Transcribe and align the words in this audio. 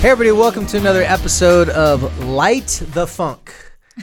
Hey, 0.00 0.08
everybody, 0.08 0.32
welcome 0.32 0.64
to 0.68 0.78
another 0.78 1.02
episode 1.02 1.68
of 1.68 2.24
Light 2.24 2.82
the 2.94 3.06
Funk. 3.06 3.52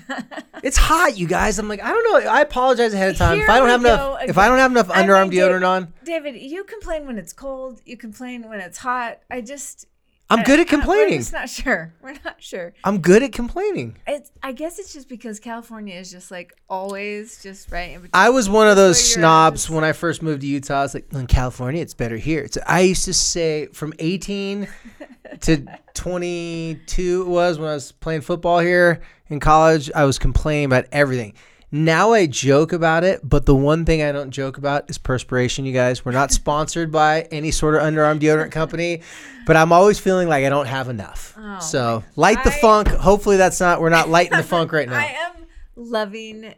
it's 0.63 0.77
hot, 0.77 1.17
you 1.17 1.27
guys. 1.27 1.57
I'm 1.57 1.67
like, 1.67 1.81
I 1.81 1.89
don't 1.89 2.03
know. 2.23 2.29
I 2.29 2.41
apologize 2.41 2.93
ahead 2.93 3.09
of 3.09 3.17
time. 3.17 3.37
Here 3.37 3.45
if 3.45 3.49
I 3.49 3.57
don't 3.57 3.65
we 3.65 3.71
have 3.71 3.81
go 3.81 3.87
enough, 3.93 4.17
if 4.21 4.29
again. 4.29 4.43
I 4.43 4.47
don't 4.47 4.57
have 4.59 4.71
enough 4.71 4.91
I 4.91 5.01
underarm 5.01 5.29
mean, 5.29 5.39
deodorant 5.39 5.49
David- 5.49 5.63
on, 5.63 5.93
David, 6.03 6.35
you 6.39 6.63
complain 6.65 7.07
when 7.07 7.17
it's 7.17 7.33
cold. 7.33 7.81
You 7.83 7.97
complain 7.97 8.47
when 8.47 8.59
it's 8.59 8.77
hot. 8.77 9.21
I 9.31 9.41
just. 9.41 9.87
I'm 10.29 10.43
good 10.43 10.59
at 10.59 10.67
I- 10.71 10.75
We're 10.75 10.81
complaining. 10.81 11.19
just 11.19 11.31
not 11.33 11.49
sure. 11.49 11.93
We're 12.01 12.15
not 12.25 12.35
sure. 12.41 12.73
I'm 12.83 12.99
good 12.99 13.23
at 13.23 13.31
complaining. 13.31 13.97
It's. 14.05 14.29
I 14.43 14.51
guess 14.51 14.77
it's 14.79 14.91
just 14.93 15.07
because 15.07 15.39
California 15.39 15.95
is 15.95 16.11
just 16.11 16.31
like 16.31 16.53
always 16.69 17.41
just 17.41 17.71
right 17.71 17.91
in 17.91 18.01
between. 18.01 18.09
I 18.13 18.29
was 18.29 18.49
one 18.49 18.67
of 18.67 18.75
those 18.75 18.97
That's 18.97 19.15
where 19.15 19.21
you're 19.21 19.27
snobs 19.29 19.69
when 19.69 19.83
I 19.83 19.93
first 19.93 20.21
moved 20.21 20.41
to 20.41 20.47
Utah. 20.47 20.79
I 20.79 20.81
was 20.83 20.93
like, 20.93 21.11
in 21.13 21.27
California, 21.27 21.81
it's 21.81 21.93
better 21.93 22.17
here. 22.17 22.41
It's, 22.41 22.57
I 22.67 22.81
used 22.81 23.05
to 23.05 23.13
say 23.13 23.67
from 23.67 23.93
18 23.99 24.67
to 25.41 25.65
22 25.93 27.21
it 27.21 27.27
was 27.27 27.59
when 27.59 27.69
I 27.69 27.73
was 27.73 27.91
playing 27.91 28.21
football 28.21 28.59
here 28.59 29.01
in 29.29 29.39
college. 29.39 29.89
I 29.93 30.05
was 30.05 30.19
complaining 30.19 30.65
about 30.65 30.85
everything. 30.91 31.33
Now 31.69 32.13
I 32.13 32.27
joke 32.27 32.71
about 32.71 33.03
it, 33.03 33.19
but 33.27 33.45
the 33.45 33.55
one 33.55 33.83
thing 33.83 34.01
I 34.01 34.13
don't 34.13 34.31
joke 34.31 34.57
about 34.57 34.89
is 34.89 34.97
perspiration, 34.97 35.65
you 35.65 35.73
guys. 35.73 36.05
We're 36.05 36.13
not 36.13 36.31
sponsored 36.31 36.91
by 36.93 37.23
any 37.23 37.51
sort 37.51 37.75
of 37.75 37.81
underarm 37.81 38.19
deodorant 38.19 38.51
company, 38.51 39.01
but 39.45 39.57
I'm 39.57 39.73
always 39.73 39.99
feeling 39.99 40.29
like 40.29 40.45
I 40.45 40.49
don't 40.49 40.67
have 40.67 40.87
enough. 40.87 41.33
Oh, 41.37 41.59
so 41.59 42.03
light 42.15 42.41
the 42.45 42.51
I- 42.53 42.59
funk. 42.61 42.87
Hopefully 42.87 43.35
that's 43.35 43.59
not, 43.59 43.81
we're 43.81 43.89
not 43.89 44.07
lighting 44.07 44.37
the 44.37 44.43
funk 44.55 44.71
right 44.71 44.87
now. 44.87 44.97
I 44.97 45.15
am 45.19 45.45
loving 45.75 46.53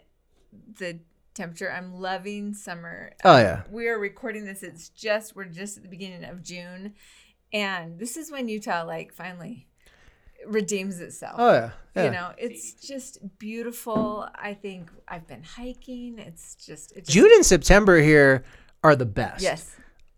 the 0.77 0.99
temperature. 1.33 1.71
I'm 1.71 1.94
loving 1.95 2.53
summer. 2.53 3.13
Oh, 3.23 3.38
yeah. 3.38 3.63
Um, 3.66 3.71
we 3.71 3.88
are 3.88 3.97
recording 3.97 4.45
this. 4.45 4.61
It's 4.61 4.89
just 4.89 5.35
we're 5.35 5.45
just 5.45 5.77
at 5.77 5.83
the 5.83 5.89
beginning 5.89 6.23
of 6.25 6.44
June, 6.44 6.94
and 7.51 7.97
this 7.97 8.16
is 8.16 8.31
when 8.31 8.47
Utah 8.47 8.83
like 8.85 9.11
finally 9.11 9.66
redeems 10.47 10.99
itself. 10.99 11.35
Oh, 11.37 11.51
yeah. 11.53 11.69
yeah. 11.95 12.03
You 12.05 12.11
know, 12.11 12.31
it's 12.37 12.73
just 12.73 13.19
beautiful. 13.39 14.27
I 14.35 14.53
think 14.53 14.89
I've 15.07 15.27
been 15.27 15.43
hiking. 15.43 16.19
It's 16.19 16.55
just 16.55 16.91
it's 16.93 17.07
just, 17.07 17.09
June 17.09 17.29
and 17.33 17.45
September 17.45 17.99
here 17.99 18.43
are 18.83 18.95
the 18.95 19.05
best. 19.05 19.41
Yes. 19.41 19.75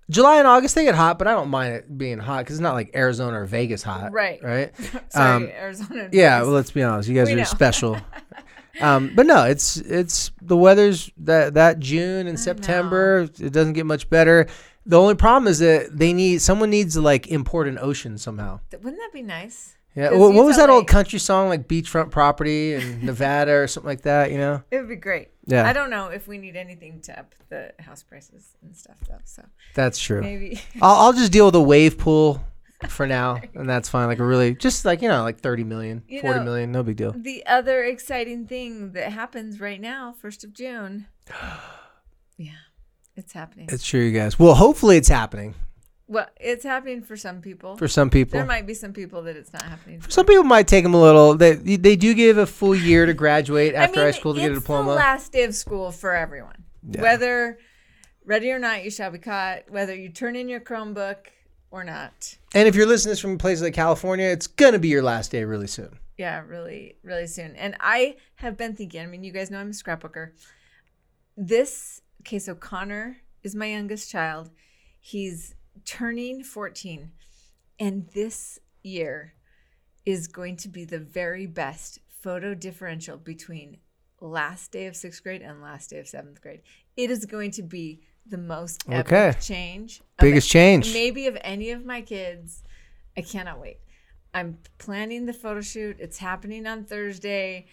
July 0.09 0.38
and 0.39 0.47
August 0.47 0.75
they 0.75 0.83
get 0.83 0.95
hot, 0.95 1.17
but 1.17 1.27
I 1.27 1.31
don't 1.31 1.49
mind 1.49 1.73
it 1.73 1.97
being 1.97 2.19
hot 2.19 2.39
because 2.39 2.58
it's 2.58 2.61
not 2.61 2.73
like 2.73 2.92
Arizona 2.95 3.42
or 3.42 3.45
Vegas 3.45 3.81
hot. 3.81 4.11
Right. 4.11 4.44
Right. 4.44 4.73
Sorry, 5.09 5.36
Um, 5.36 5.44
Arizona. 5.49 6.09
Yeah. 6.11 6.39
Vegas. 6.39 6.45
Well, 6.47 6.55
let's 6.55 6.72
be 6.72 6.83
honest. 6.83 7.08
You 7.09 7.16
guys 7.16 7.27
We 7.27 7.33
are 7.33 7.38
know. 7.38 7.44
special. 7.45 7.97
um, 8.81 9.14
but 9.16 9.25
no, 9.25 9.45
it's 9.45 9.77
it's 9.77 10.31
the 10.42 10.58
weather's 10.58 11.09
that 11.17 11.53
that 11.53 11.80
June 11.80 12.27
and 12.27 12.39
September. 12.39 13.30
It 13.39 13.53
doesn't 13.53 13.73
get 13.73 13.86
much 13.86 14.09
better. 14.09 14.47
The 14.86 14.99
only 14.99 15.16
problem 15.16 15.47
is 15.49 15.59
that 15.59 15.97
they 15.97 16.11
need 16.11 16.42
someone 16.42 16.69
needs 16.72 16.95
to 16.95 17.02
like 17.02 17.27
import 17.27 17.67
an 17.67 17.77
ocean 17.80 18.17
somehow. 18.17 18.59
Wouldn't 18.72 18.97
that 18.97 19.11
be 19.14 19.22
nice? 19.22 19.76
Yeah. 19.96 20.12
What, 20.14 20.34
was 20.34 20.58
that 20.58 20.70
old 20.70 20.88
country 20.88 21.20
song 21.20 21.50
like 21.50 21.68
beachfront 21.68 22.12
property 22.12 22.74
in 22.76 23.06
Nevada 23.06 23.52
or 23.54 23.68
something 23.68 23.88
like 23.90 24.02
that? 24.04 24.32
You 24.32 24.38
know. 24.38 24.64
It 24.72 24.78
would 24.80 24.90
be 24.90 24.96
great. 24.96 25.30
Yeah. 25.46 25.68
I 25.68 25.74
don't 25.74 25.90
know 25.90 26.08
if 26.08 26.28
we 26.28 26.38
need 26.38 26.56
anything 26.56 27.02
to 27.02 27.20
up 27.20 27.34
the 27.50 27.74
house 27.80 28.04
prices 28.04 28.56
and 28.62 28.76
stuff 28.76 28.96
though. 29.10 29.18
So 29.26 29.44
That's 29.74 30.00
true. 30.00 30.22
maybe 30.22 30.62
I'll, 30.82 30.96
I'll 31.08 31.14
just 31.14 31.32
deal 31.32 31.46
with 31.46 31.56
a 31.56 31.62
wave 31.62 31.98
pool 31.98 32.42
for 32.90 33.06
now, 33.06 33.40
and 33.54 33.70
that's 33.70 33.90
fine. 33.90 34.08
Like 34.08 34.20
a 34.20 34.24
really, 34.24 34.56
just 34.56 34.86
like 34.86 35.02
you 35.02 35.10
know, 35.10 35.24
like 35.24 35.40
30 35.42 35.64
million, 35.66 36.04
You 36.08 36.22
40 36.22 36.40
know- 36.40 36.46
million, 36.46 36.72
no 36.72 36.84
big 36.84 36.96
deal. 36.98 37.12
the 37.18 37.46
other 37.46 37.84
exciting 37.84 38.48
thing 38.48 38.94
that 38.94 39.12
happens 39.12 39.60
right 39.60 39.80
now, 39.82 40.14
first 40.20 40.44
of 40.44 40.54
June. 40.54 41.08
Yeah, 42.38 42.52
it's 43.16 43.34
happening. 43.34 43.68
It's 43.72 43.86
true, 43.86 44.02
you 44.02 44.18
guys. 44.18 44.40
Well, 44.40 44.56
hopefully 44.56 44.98
it's 44.98 45.10
happening 45.10 45.54
well, 46.11 46.27
it's 46.42 46.66
happening 46.66 47.04
for 47.04 47.16
some 47.16 47.39
people. 47.39 47.77
for 47.77 47.88
some 47.88 48.10
people. 48.10 48.38
there 48.38 48.45
might 48.45 48.67
be 48.67 48.73
some 48.73 48.92
people 48.92 49.22
that 49.22 49.38
it's 49.38 49.54
not 49.54 49.61
happening. 49.61 50.02
For. 50.02 50.11
Some 50.11 50.26
people 50.26 50.44
might 50.44 50.67
take 50.67 50.83
them 50.83 50.94
a 50.94 51.02
little. 51.02 51.36
They 51.36 51.54
they 51.54 51.95
do 51.95 52.14
give 52.14 52.38
a 52.38 52.45
full 52.45 52.76
year 52.76 53.05
to 53.05 53.14
graduate 53.14 53.73
after 53.76 54.02
I 54.02 54.04
mean, 54.04 54.14
high 54.14 54.20
school 54.20 54.33
to 54.33 54.42
get 54.42 54.52
a 54.52 54.55
diploma. 54.55 54.92
it's 54.92 54.99
the 54.99 55.05
last 55.05 55.32
day 55.32 55.44
of 55.45 55.55
school 55.55 55.89
for 55.89 56.14
everyone. 56.14 56.66
Yeah. 56.86 57.02
Whether 57.02 57.60
ready 58.26 58.52
or 58.52 58.60
not, 58.60 58.83
you 58.83 58.92
shall 58.92 59.10
be 59.10 59.20
caught. 59.20 59.70
Whether 59.70 59.95
you 59.95 60.10
turn 60.10 60.36
in 60.36 60.49
your 60.49 60.60
Chromebook 60.60 61.27
or 61.72 61.86
not. 61.86 62.38
and 62.54 62.67
if 62.67 62.76
you're 62.76 62.86
listening 62.86 63.11
to 63.11 63.14
this 63.14 63.20
from 63.22 63.38
places 63.38 63.61
like 63.61 63.73
California, 63.73 64.26
it's 64.26 64.48
gonna 64.48 64.80
be 64.80 64.89
your 64.89 65.04
last 65.04 65.32
day 65.32 65.45
really 65.45 65.67
soon. 65.67 65.98
Yeah, 66.17 66.43
really, 66.45 66.98
really 67.04 67.28
soon. 67.28 67.55
And 67.55 67.78
I 67.80 68.17
have 68.36 68.58
been 68.58 68.76
thinking. 68.76 69.02
I 69.02 69.05
mean, 69.05 69.23
you 69.23 69.32
guys 69.32 69.49
know 69.49 69.60
I'm 69.60 69.70
a 69.70 69.72
scrapbooker. 69.72 70.32
This 71.38 72.02
okay, 72.23 72.39
so 72.39 72.54
Connor 72.54 73.16
is 73.43 73.55
my 73.55 73.67
youngest 73.67 74.11
child. 74.11 74.49
He's 74.99 75.55
turning 75.86 76.43
14, 76.43 77.11
and 77.80 78.08
this 78.14 78.59
year 78.83 79.33
is 80.05 80.27
going 80.27 80.58
to 80.58 80.67
be 80.67 80.86
the 80.86 80.99
very 80.99 81.45
best 81.45 81.99
photo 82.21 82.53
differential 82.53 83.17
between 83.17 83.77
last 84.19 84.71
day 84.71 84.86
of 84.86 84.95
sixth 84.95 85.23
grade 85.23 85.42
and 85.42 85.61
last 85.61 85.89
day 85.89 85.99
of 85.99 86.08
seventh 86.08 86.42
grade. 86.42 86.61
It 86.95 87.09
is 87.11 87.25
going 87.25 87.52
to 87.52 87.64
be 87.64 88.02
the 88.27 88.37
most 88.37 88.83
epic 88.89 89.11
Okay. 89.11 89.37
change, 89.42 90.02
Biggest 90.19 90.49
change. 90.49 90.93
maybe 90.93 91.25
of 91.27 91.37
any 91.42 91.71
of 91.71 91.83
my 91.86 92.02
kids. 92.02 92.63
I 93.17 93.21
cannot 93.21 93.59
wait. 93.59 93.77
I'm 94.33 94.59
planning 94.77 95.25
the 95.25 95.33
photo 95.33 95.61
shoot. 95.61 95.98
It's 95.99 96.17
happening 96.19 96.65
on 96.67 96.86
Thursday. 96.86 97.65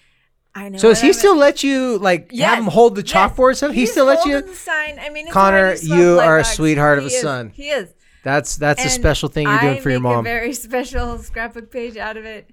I 0.59 0.69
know. 0.71 0.79
So 0.79 0.95
he 0.95 1.13
still 1.13 1.37
let 1.37 1.63
you 1.63 1.99
like 1.99 2.31
Yes, 2.33 2.49
have 2.55 2.59
him 2.65 2.71
hold 2.71 2.95
the 2.97 3.03
yes. 3.03 3.13
chalkboard 3.13 3.57
stuff? 3.57 3.73
He 3.73 3.87
still 3.87 4.07
lets 4.07 4.25
you. 4.27 4.43
The 4.43 4.55
sign. 4.55 4.99
I 4.99 5.11
mean, 5.11 5.27
it's 5.27 5.33
Connor, 5.33 5.75
you 5.75 6.19
are 6.19 6.39
a 6.39 6.45
sweetheart 6.45 6.99
of 6.99 7.05
a 7.05 7.09
is. 7.09 7.21
son. 7.21 7.51
He 7.55 7.69
is. 7.71 7.95
That's 8.25 8.57
that's 8.57 8.85
a 8.85 8.91
special 8.91 9.29
thing 9.29 9.47
you're 9.47 9.61
doing 9.61 9.77
I 9.79 9.81
for 9.81 9.91
your 9.91 10.01
mom. 10.01 10.21
A 10.21 10.23
very 10.23 10.53
special 10.69 11.19
scrapbook 11.19 11.71
page 11.71 11.97
out 11.97 12.17
of 12.17 12.25
it, 12.25 12.51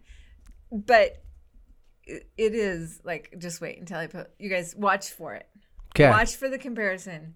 but 0.72 1.24
it, 2.04 2.30
it 2.38 2.54
is 2.54 3.02
like 3.04 3.34
just 3.40 3.60
wait 3.62 3.80
until 3.80 3.98
I 3.98 4.08
put. 4.08 4.30
You 4.38 4.50
guys 4.50 4.76
watch 4.78 5.10
for 5.10 5.34
it. 5.34 5.48
Okay. 5.96 6.10
Watch 6.10 6.36
for 6.36 6.48
the 6.50 6.58
comparison, 6.60 7.34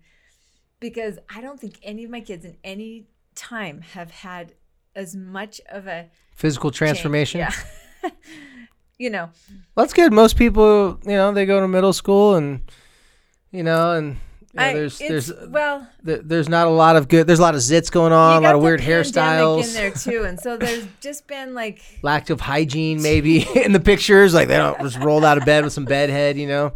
because 0.80 1.18
I 1.34 1.42
don't 1.42 1.60
think 1.60 1.80
any 1.82 2.04
of 2.04 2.12
my 2.12 2.22
kids 2.22 2.46
in 2.46 2.58
any 2.64 3.08
time 3.36 3.82
have 3.94 4.12
had 4.12 4.54
as 4.96 5.16
much 5.16 5.60
of 5.70 5.88
a 5.88 6.10
Physical 6.36 6.70
change. 6.70 6.78
transformation. 6.78 7.40
Yeah. 7.40 7.52
you 9.00 9.10
know, 9.10 9.30
Well, 9.76 9.86
that's 9.86 9.94
good. 9.94 10.14
Most 10.14 10.36
people, 10.38 11.00
you 11.04 11.12
know, 11.14 11.32
they 11.32 11.46
go 11.48 11.60
to 11.62 11.68
middle 11.68 11.94
school 11.94 12.36
and, 12.36 12.62
you 13.52 13.64
know, 13.64 13.94
and 13.94 14.18
you 14.54 14.58
know, 14.60 14.64
I, 14.64 14.74
there's 14.74 15.00
there's 15.00 15.32
well, 15.48 15.88
there, 16.04 16.18
there's 16.18 16.50
not 16.50 16.68
a 16.68 16.72
lot 16.72 16.96
of 16.96 17.08
good. 17.08 17.26
There's 17.28 17.40
a 17.40 17.42
lot 17.42 17.54
of 17.56 17.62
zits 17.62 17.92
going 17.92 18.12
on, 18.14 18.44
a 18.44 18.46
lot 18.46 18.56
of 18.56 18.62
weird 18.62 18.82
hairstyles, 18.82 19.68
in 19.68 19.74
there 19.74 19.92
too, 19.92 20.24
and 20.24 20.40
so 20.40 20.58
there's 20.64 20.88
just 21.02 21.28
been 21.28 21.54
like 21.54 21.82
lack 22.02 22.30
of 22.30 22.42
hygiene 22.42 23.02
maybe 23.02 23.48
in 23.64 23.72
the 23.74 23.80
pictures. 23.80 24.34
Like 24.34 24.48
they 24.48 24.58
don't 24.58 24.80
just 24.80 24.98
rolled 25.00 25.24
out 25.24 25.38
of 25.38 25.46
bed 25.46 25.64
with 25.64 25.74
some 25.74 25.86
bedhead 25.86 26.36
you 26.38 26.48
know. 26.48 26.74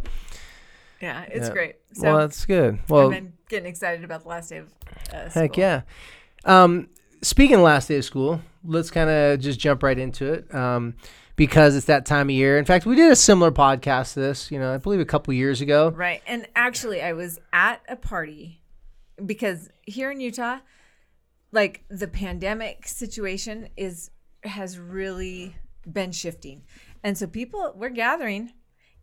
yeah, 1.00 1.22
it's 1.24 1.48
Yeah. 1.48 1.52
great. 1.52 1.76
So 1.92 2.02
well, 2.04 2.18
that's 2.18 2.46
good. 2.46 2.78
Well, 2.88 3.06
I've 3.06 3.10
been 3.10 3.32
getting 3.48 3.68
excited 3.68 4.04
about 4.04 4.22
the 4.22 4.28
last 4.28 4.48
day 4.50 4.58
of 4.58 4.72
uh, 5.12 5.28
heck 5.30 5.56
yeah. 5.56 5.82
Um, 6.44 6.88
speaking 7.22 7.56
of 7.56 7.62
last 7.62 7.88
day 7.88 7.96
of 7.98 8.04
school, 8.04 8.40
let's 8.64 8.90
kind 8.90 9.10
of 9.10 9.40
just 9.40 9.58
jump 9.58 9.82
right 9.82 9.98
into 9.98 10.32
it. 10.32 10.54
Um, 10.54 10.94
because 11.36 11.74
it's 11.76 11.86
that 11.86 12.06
time 12.06 12.28
of 12.28 12.34
year. 12.34 12.58
In 12.58 12.64
fact, 12.64 12.86
we 12.86 12.96
did 12.96 13.10
a 13.10 13.16
similar 13.16 13.50
podcast 13.50 14.14
to 14.14 14.20
this, 14.20 14.50
you 14.50 14.58
know, 14.58 14.72
I 14.72 14.78
believe 14.78 15.00
a 15.00 15.04
couple 15.04 15.34
years 15.34 15.60
ago. 15.60 15.90
Right. 15.90 16.22
And 16.26 16.46
actually, 16.54 17.02
I 17.02 17.12
was 17.12 17.40
at 17.52 17.82
a 17.88 17.96
party 17.96 18.60
because 19.24 19.68
here 19.82 20.10
in 20.10 20.20
Utah, 20.20 20.58
like 21.52 21.84
the 21.88 22.08
pandemic 22.08 22.86
situation 22.86 23.68
is 23.76 24.10
has 24.44 24.78
really 24.78 25.56
been 25.90 26.12
shifting. 26.12 26.62
And 27.02 27.16
so 27.16 27.26
people 27.26 27.72
we're 27.76 27.90
gathering 27.90 28.52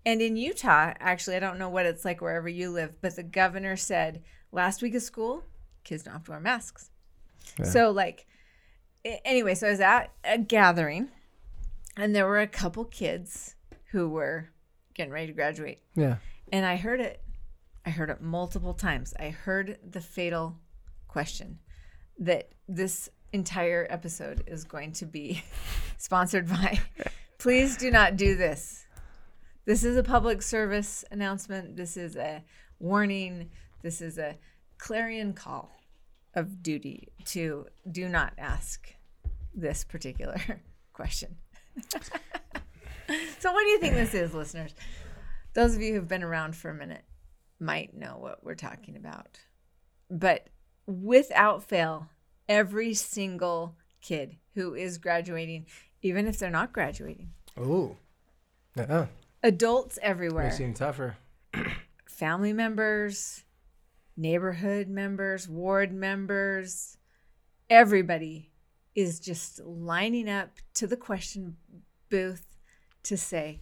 and 0.06 0.22
in 0.22 0.36
Utah, 0.36 0.94
actually, 1.00 1.36
I 1.36 1.40
don't 1.40 1.60
know 1.60 1.70
what 1.70 1.86
it's 1.86 2.04
like 2.04 2.22
wherever 2.22 2.50
you 2.50 2.72
live, 2.72 3.00
but 3.02 3.16
the 3.16 3.24
governor 3.24 3.76
said 3.76 4.24
last 4.52 4.82
week 4.82 4.96
of 4.96 5.04
school, 5.04 5.44
kids 5.84 6.04
don't 6.04 6.14
have 6.14 6.24
to 6.24 6.32
wear 6.32 6.40
masks. 6.40 6.90
So 7.64 7.92
like 7.92 8.26
anyway, 9.04 9.56
so 9.56 9.68
I 9.68 9.72
was 9.72 9.80
at 9.80 10.12
a 10.24 10.38
gathering 10.38 11.10
and 11.98 12.16
there 12.16 12.26
were 12.28 12.40
a 12.40 12.48
couple 12.48 12.86
kids 12.86 13.56
who 13.92 14.10
were 14.10 14.50
getting 14.94 15.12
ready 15.12 15.28
to 15.28 15.34
graduate 15.34 15.80
Yeah. 15.96 16.18
and 16.52 16.66
I 16.66 16.76
heard 16.78 17.00
it. 17.02 17.22
I 17.86 17.90
heard 17.90 18.10
it 18.10 18.22
multiple 18.22 18.74
times. 18.74 19.14
I 19.20 19.30
heard 19.30 19.80
the 19.90 20.02
fatal 20.02 20.58
question 21.08 21.60
that 22.20 22.52
this 22.68 23.10
entire 23.34 23.88
episode 23.90 24.44
is 24.48 24.64
going 24.66 24.92
to 24.94 25.06
be 25.06 25.44
sponsored 25.98 26.48
by. 26.48 26.80
Please 27.40 27.76
do 27.78 27.90
not 27.90 28.18
do 28.18 28.36
this. 28.36 28.86
This 29.66 29.84
is 29.84 29.98
a 29.98 30.04
public 30.04 30.42
service 30.44 31.04
announcement. 31.12 31.76
This 31.76 31.98
is 31.98 32.16
a 32.16 32.44
warning. 32.80 33.50
This 33.82 34.00
is 34.02 34.18
a 34.20 34.38
clarion 34.78 35.34
call 35.34 35.72
of 36.36 36.62
duty 36.62 37.08
to 37.26 37.66
do 37.92 38.08
not 38.08 38.34
ask 38.38 38.94
this 39.56 39.84
particular 39.84 40.40
question. 40.94 41.38
So, 43.40 43.52
what 43.52 43.64
do 43.64 43.70
you 43.70 43.80
think 43.80 43.96
this 43.96 44.14
is, 44.14 44.34
listeners? 44.34 44.74
Those 45.54 45.76
of 45.76 45.82
you 45.82 45.94
who've 45.94 46.08
been 46.08 46.24
around 46.24 46.56
for 46.56 46.70
a 46.70 46.74
minute 46.76 47.04
might 47.60 47.94
know 47.96 48.18
what 48.18 48.44
we're 48.44 48.56
talking 48.56 48.96
about. 48.96 49.40
But 50.10 50.48
without 50.88 51.64
fail, 51.64 52.10
every 52.48 52.94
single 52.94 53.76
kid 54.02 54.38
who 54.56 54.74
is 54.74 54.98
graduating, 54.98 55.66
even 56.02 56.28
if 56.28 56.40
they're 56.40 56.50
not 56.50 56.74
graduating, 56.74 57.32
Oh. 57.58 57.98
Yeah. 58.76 59.08
adults 59.44 60.00
everywhere, 60.02 60.48
it 60.48 60.60
even 60.60 60.74
tougher. 60.74 61.18
family 62.08 62.54
members, 62.54 63.44
neighborhood 64.16 64.88
members, 64.88 65.50
ward 65.50 65.92
members, 65.94 66.98
everybody 67.70 68.51
is 68.96 69.20
just 69.20 69.60
lining 69.60 70.30
up 70.30 70.50
to 70.76 70.88
the 70.88 70.98
question 70.98 71.58
booth 72.10 72.58
to 73.04 73.18
say, 73.18 73.62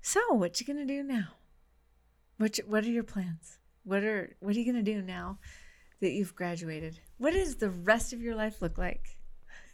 "So, 0.00 0.20
what 0.34 0.60
you 0.60 0.66
gonna 0.66 0.86
do 0.86 1.02
now? 1.02 1.34
What 2.38 2.58
you- 2.58 2.66
what 2.66 2.84
are 2.84 2.90
your 2.90 3.04
plans? 3.04 3.58
What 3.84 4.04
are 4.04 4.36
what 4.40 4.54
are 4.54 4.58
you 4.58 4.66
gonna 4.66 4.82
do 4.82 5.02
now 5.02 5.38
that 6.00 6.12
you've 6.12 6.34
graduated? 6.34 7.00
What 7.18 7.32
does 7.32 7.56
the 7.56 7.70
rest 7.70 8.12
of 8.12 8.22
your 8.22 8.34
life 8.34 8.62
look 8.62 8.78
like?" 8.78 9.18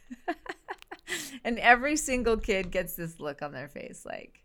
and 1.43 1.59
every 1.59 1.95
single 1.97 2.37
kid 2.37 2.71
gets 2.71 2.95
this 2.95 3.19
look 3.19 3.41
on 3.41 3.51
their 3.51 3.67
face, 3.67 4.05
like. 4.05 4.43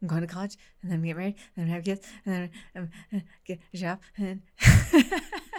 I'm 0.00 0.08
going 0.08 0.22
to 0.22 0.26
college, 0.26 0.56
and 0.82 0.90
then 0.90 1.00
get 1.02 1.16
married, 1.16 1.36
and 1.56 1.66
then 1.66 1.74
have 1.74 1.84
kids, 1.84 2.04
and 2.26 2.50
then 2.74 3.22
get 3.44 3.60
a 3.72 3.76
job, 3.76 4.00
and 4.16 4.42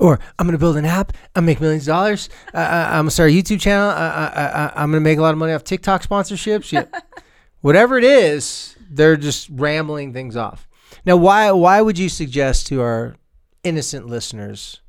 Or 0.00 0.18
I'm 0.38 0.46
gonna 0.46 0.58
build 0.58 0.78
an 0.78 0.86
app. 0.86 1.12
I'm 1.36 1.44
make 1.44 1.60
millions 1.60 1.82
of 1.84 1.92
dollars. 1.92 2.30
Uh, 2.54 2.58
I'm 2.58 3.02
gonna 3.02 3.10
start 3.10 3.30
a 3.30 3.32
YouTube 3.32 3.60
channel. 3.60 3.90
I, 3.90 4.32
I, 4.34 4.82
I'm 4.82 4.90
gonna 4.90 5.00
make 5.00 5.18
a 5.18 5.22
lot 5.22 5.32
of 5.32 5.38
money 5.38 5.52
off 5.52 5.62
TikTok 5.62 6.02
sponsorships. 6.02 6.72
Yeah. 6.72 6.86
Whatever 7.60 7.98
it 7.98 8.04
is, 8.04 8.76
they're 8.90 9.18
just 9.18 9.50
rambling 9.50 10.14
things 10.14 10.36
off. 10.36 10.66
Now, 11.04 11.16
why 11.16 11.50
why 11.52 11.82
would 11.82 11.98
you 11.98 12.08
suggest 12.08 12.66
to 12.68 12.80
our 12.80 13.16
innocent 13.62 14.06
listeners 14.06 14.80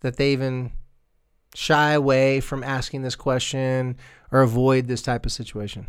that 0.00 0.16
they 0.16 0.32
even 0.32 0.72
shy 1.54 1.92
away 1.92 2.40
from 2.40 2.64
asking 2.64 3.02
this 3.02 3.14
question 3.14 3.96
or 4.32 4.40
avoid 4.40 4.88
this 4.88 5.02
type 5.02 5.24
of 5.24 5.30
situation? 5.30 5.86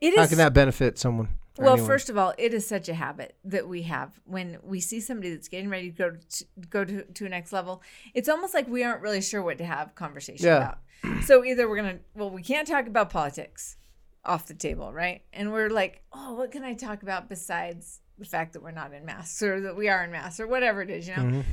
it 0.00 0.16
How 0.16 0.22
is 0.22 0.30
can 0.30 0.38
that 0.38 0.54
benefit 0.54 0.98
someone? 0.98 1.28
Well. 1.58 1.72
anyone? 1.74 1.86
First 1.88 2.10
of 2.10 2.16
all, 2.16 2.32
it 2.38 2.54
is 2.54 2.66
such 2.66 2.88
a 2.88 2.94
habit 2.94 3.36
that 3.44 3.68
we 3.68 3.82
have 3.82 4.20
when 4.24 4.58
we 4.62 4.80
see 4.80 5.00
somebody 5.00 5.30
that's 5.34 5.48
getting 5.48 5.68
ready 5.68 5.90
to 5.90 5.96
go 5.96 6.10
to, 6.10 6.44
go 6.70 6.84
to, 6.84 7.02
to 7.04 7.26
a 7.26 7.28
next 7.28 7.52
level. 7.52 7.82
It's 8.14 8.28
almost 8.28 8.54
like 8.54 8.68
we 8.68 8.84
aren't 8.84 9.02
really 9.02 9.20
sure 9.20 9.42
what 9.42 9.58
to 9.58 9.64
have 9.64 9.94
conversation 9.94 10.46
Yeah. 10.46 10.56
about. 10.56 10.78
So 11.24 11.44
either 11.44 11.68
we're 11.68 11.76
gonna 11.76 11.98
well, 12.14 12.30
we 12.30 12.42
can't 12.42 12.66
talk 12.66 12.86
about 12.86 13.10
politics 13.10 13.76
off 14.24 14.46
the 14.46 14.54
table, 14.54 14.92
right? 14.92 15.22
And 15.32 15.52
we're 15.52 15.68
like, 15.68 16.02
oh, 16.12 16.34
what 16.34 16.52
can 16.52 16.62
I 16.62 16.74
talk 16.74 17.02
about 17.02 17.28
besides 17.28 18.00
the 18.18 18.24
fact 18.24 18.52
that 18.52 18.62
we're 18.62 18.70
not 18.70 18.92
in 18.94 19.04
masks 19.04 19.42
or 19.42 19.60
that 19.62 19.76
we 19.76 19.88
are 19.88 20.04
in 20.04 20.12
masks 20.12 20.38
or 20.38 20.46
whatever 20.46 20.80
it 20.80 20.90
is, 20.90 21.08
you 21.08 21.16
know? 21.16 21.22
Mhm. 21.22 21.44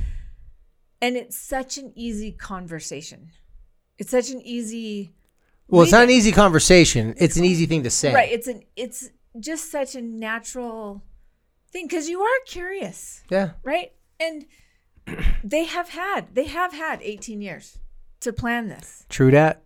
And 1.02 1.16
it's 1.16 1.36
such 1.36 1.78
an 1.78 1.92
easy 1.96 2.30
conversation. 2.30 3.30
It's 3.98 4.10
such 4.10 4.30
an 4.30 4.40
easy 4.42 5.12
well, 5.68 5.82
it's 5.82 5.92
not 5.92 6.04
an 6.04 6.10
easy 6.10 6.32
conversation. 6.32 7.14
It's 7.16 7.36
an 7.36 7.44
easy 7.44 7.66
thing 7.66 7.82
to 7.84 7.90
say. 7.90 8.12
Right. 8.14 8.30
It's 8.30 8.46
an 8.48 8.62
it's 8.76 9.10
just 9.38 9.70
such 9.70 9.94
a 9.94 10.02
natural 10.02 11.02
thing 11.70 11.86
because 11.86 12.08
you 12.08 12.20
are 12.22 12.38
curious, 12.46 13.22
Yeah. 13.30 13.50
right? 13.62 13.92
And 14.18 14.46
they 15.44 15.64
have 15.64 15.90
had 15.90 16.34
they 16.34 16.44
have 16.44 16.72
had 16.72 17.00
18 17.02 17.40
years 17.40 17.78
to 18.20 18.32
plan 18.32 18.68
this, 18.68 19.06
True 19.08 19.30
that. 19.30 19.62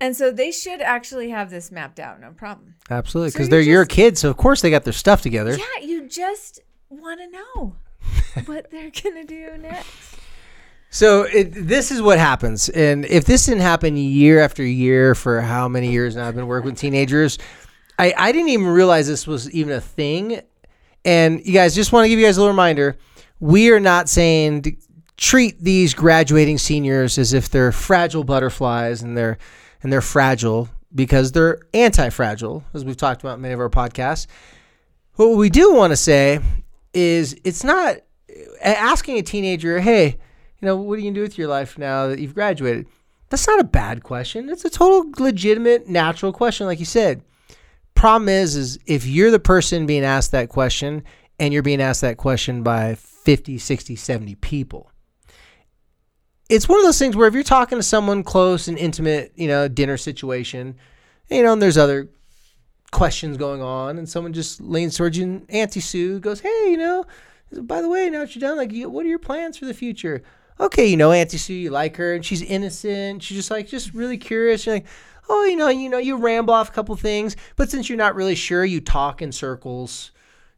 and 0.00 0.16
so 0.16 0.30
they 0.30 0.50
should 0.52 0.80
actually 0.80 1.30
have 1.30 1.50
this 1.50 1.70
mapped 1.70 1.98
out. 2.00 2.20
No 2.20 2.30
problem. 2.30 2.74
Absolutely, 2.90 3.30
because 3.32 3.46
you 3.48 3.50
they're 3.50 3.60
your 3.60 3.84
kids, 3.84 4.20
so 4.20 4.30
of 4.30 4.36
course 4.36 4.62
they 4.62 4.70
got 4.70 4.84
their 4.84 4.92
stuff 4.92 5.20
together. 5.22 5.56
Yeah, 5.56 5.84
you 5.84 6.08
just 6.08 6.60
want 6.88 7.20
to 7.20 7.30
know 7.30 7.76
what 8.46 8.70
they're 8.70 8.90
gonna 9.02 9.24
do 9.24 9.58
next. 9.58 10.14
So 10.90 11.24
it, 11.24 11.50
this 11.52 11.90
is 11.90 12.00
what 12.00 12.18
happens, 12.18 12.70
and 12.70 13.04
if 13.04 13.26
this 13.26 13.44
didn't 13.44 13.60
happen 13.60 13.98
year 13.98 14.40
after 14.40 14.64
year 14.64 15.14
for 15.14 15.42
how 15.42 15.68
many 15.68 15.90
years 15.92 16.16
now 16.16 16.26
I've 16.26 16.34
been 16.34 16.46
working 16.46 16.70
with 16.70 16.78
teenagers, 16.78 17.36
I, 17.98 18.14
I 18.16 18.32
didn't 18.32 18.50
even 18.50 18.66
realize 18.66 19.06
this 19.08 19.26
was 19.26 19.50
even 19.50 19.72
a 19.72 19.80
thing. 19.80 20.40
And 21.04 21.44
you 21.44 21.52
guys, 21.52 21.74
just 21.74 21.92
want 21.92 22.04
to 22.04 22.08
give 22.08 22.18
you 22.18 22.26
guys 22.26 22.36
a 22.36 22.40
little 22.40 22.52
reminder: 22.52 22.96
we 23.40 23.70
are 23.70 23.80
not 23.80 24.08
saying 24.08 24.62
to 24.62 24.72
treat 25.16 25.60
these 25.62 25.94
graduating 25.94 26.58
seniors 26.58 27.18
as 27.18 27.32
if 27.32 27.48
they're 27.48 27.72
fragile 27.72 28.24
butterflies 28.24 29.02
and 29.02 29.16
they're 29.16 29.38
and 29.82 29.92
they're 29.92 30.00
fragile 30.00 30.68
because 30.94 31.32
they're 31.32 31.60
anti-fragile, 31.74 32.64
as 32.72 32.84
we've 32.84 32.96
talked 32.96 33.20
about 33.22 33.34
in 33.34 33.42
many 33.42 33.54
of 33.54 33.60
our 33.60 33.68
podcasts. 33.68 34.26
What 35.14 35.36
we 35.36 35.50
do 35.50 35.72
want 35.72 35.92
to 35.92 35.96
say 35.96 36.40
is 36.94 37.36
it's 37.44 37.62
not 37.62 37.96
asking 38.62 39.18
a 39.18 39.22
teenager, 39.22 39.80
hey, 39.80 40.16
you 40.60 40.66
know, 40.66 40.76
what 40.76 40.94
are 40.94 40.96
you 40.98 41.10
gonna 41.10 41.14
do 41.14 41.22
with 41.22 41.38
your 41.38 41.48
life 41.48 41.78
now 41.78 42.08
that 42.08 42.18
you've 42.18 42.34
graduated? 42.34 42.86
That's 43.28 43.46
not 43.46 43.60
a 43.60 43.64
bad 43.64 44.02
question. 44.02 44.48
It's 44.48 44.64
a 44.64 44.70
total 44.70 45.12
legitimate, 45.22 45.88
natural 45.88 46.32
question, 46.32 46.66
like 46.66 46.78
you 46.78 46.86
said. 46.86 47.22
Problem 47.98 48.28
is, 48.28 48.54
is 48.54 48.78
if 48.86 49.06
you're 49.06 49.32
the 49.32 49.40
person 49.40 49.84
being 49.84 50.04
asked 50.04 50.30
that 50.30 50.48
question 50.48 51.02
and 51.40 51.52
you're 51.52 51.64
being 51.64 51.82
asked 51.82 52.02
that 52.02 52.16
question 52.16 52.62
by 52.62 52.94
50, 52.94 53.58
60, 53.58 53.96
70 53.96 54.36
people, 54.36 54.92
it's 56.48 56.68
one 56.68 56.78
of 56.78 56.84
those 56.84 56.96
things 56.96 57.16
where 57.16 57.26
if 57.26 57.34
you're 57.34 57.42
talking 57.42 57.76
to 57.76 57.82
someone 57.82 58.22
close 58.22 58.68
and 58.68 58.78
intimate, 58.78 59.32
you 59.34 59.48
know, 59.48 59.66
dinner 59.66 59.96
situation, 59.96 60.76
you 61.28 61.42
know, 61.42 61.52
and 61.52 61.60
there's 61.60 61.76
other 61.76 62.08
questions 62.92 63.36
going 63.36 63.62
on, 63.62 63.98
and 63.98 64.08
someone 64.08 64.32
just 64.32 64.60
leans 64.60 64.96
towards 64.96 65.18
you, 65.18 65.24
and 65.24 65.50
Auntie 65.50 65.80
Sue 65.80 66.20
goes, 66.20 66.38
"Hey, 66.38 66.70
you 66.70 66.76
know, 66.76 67.04
by 67.50 67.82
the 67.82 67.88
way, 67.88 68.08
now 68.10 68.20
that 68.20 68.32
you're 68.32 68.48
done, 68.48 68.56
like, 68.56 68.70
what 68.92 69.04
are 69.06 69.08
your 69.08 69.18
plans 69.18 69.58
for 69.58 69.64
the 69.64 69.74
future?" 69.74 70.22
Okay, 70.60 70.86
you 70.86 70.96
know, 70.96 71.10
Auntie 71.10 71.36
Sue, 71.36 71.52
you 71.52 71.70
like 71.70 71.96
her, 71.96 72.14
and 72.14 72.24
she's 72.24 72.42
innocent. 72.42 73.24
She's 73.24 73.38
just 73.38 73.50
like, 73.50 73.66
just 73.66 73.92
really 73.92 74.18
curious. 74.18 74.66
You're 74.66 74.76
like, 74.76 74.86
oh, 75.28 75.44
you 75.44 75.56
know, 75.56 75.68
you 75.68 75.88
know, 75.88 75.98
you 75.98 76.16
ramble 76.16 76.54
off 76.54 76.68
a 76.68 76.72
couple 76.72 76.94
things, 76.96 77.36
but 77.56 77.70
since 77.70 77.88
you're 77.88 77.98
not 77.98 78.14
really 78.14 78.34
sure, 78.34 78.64
you 78.64 78.80
talk 78.80 79.22
in 79.22 79.32
circles. 79.32 80.10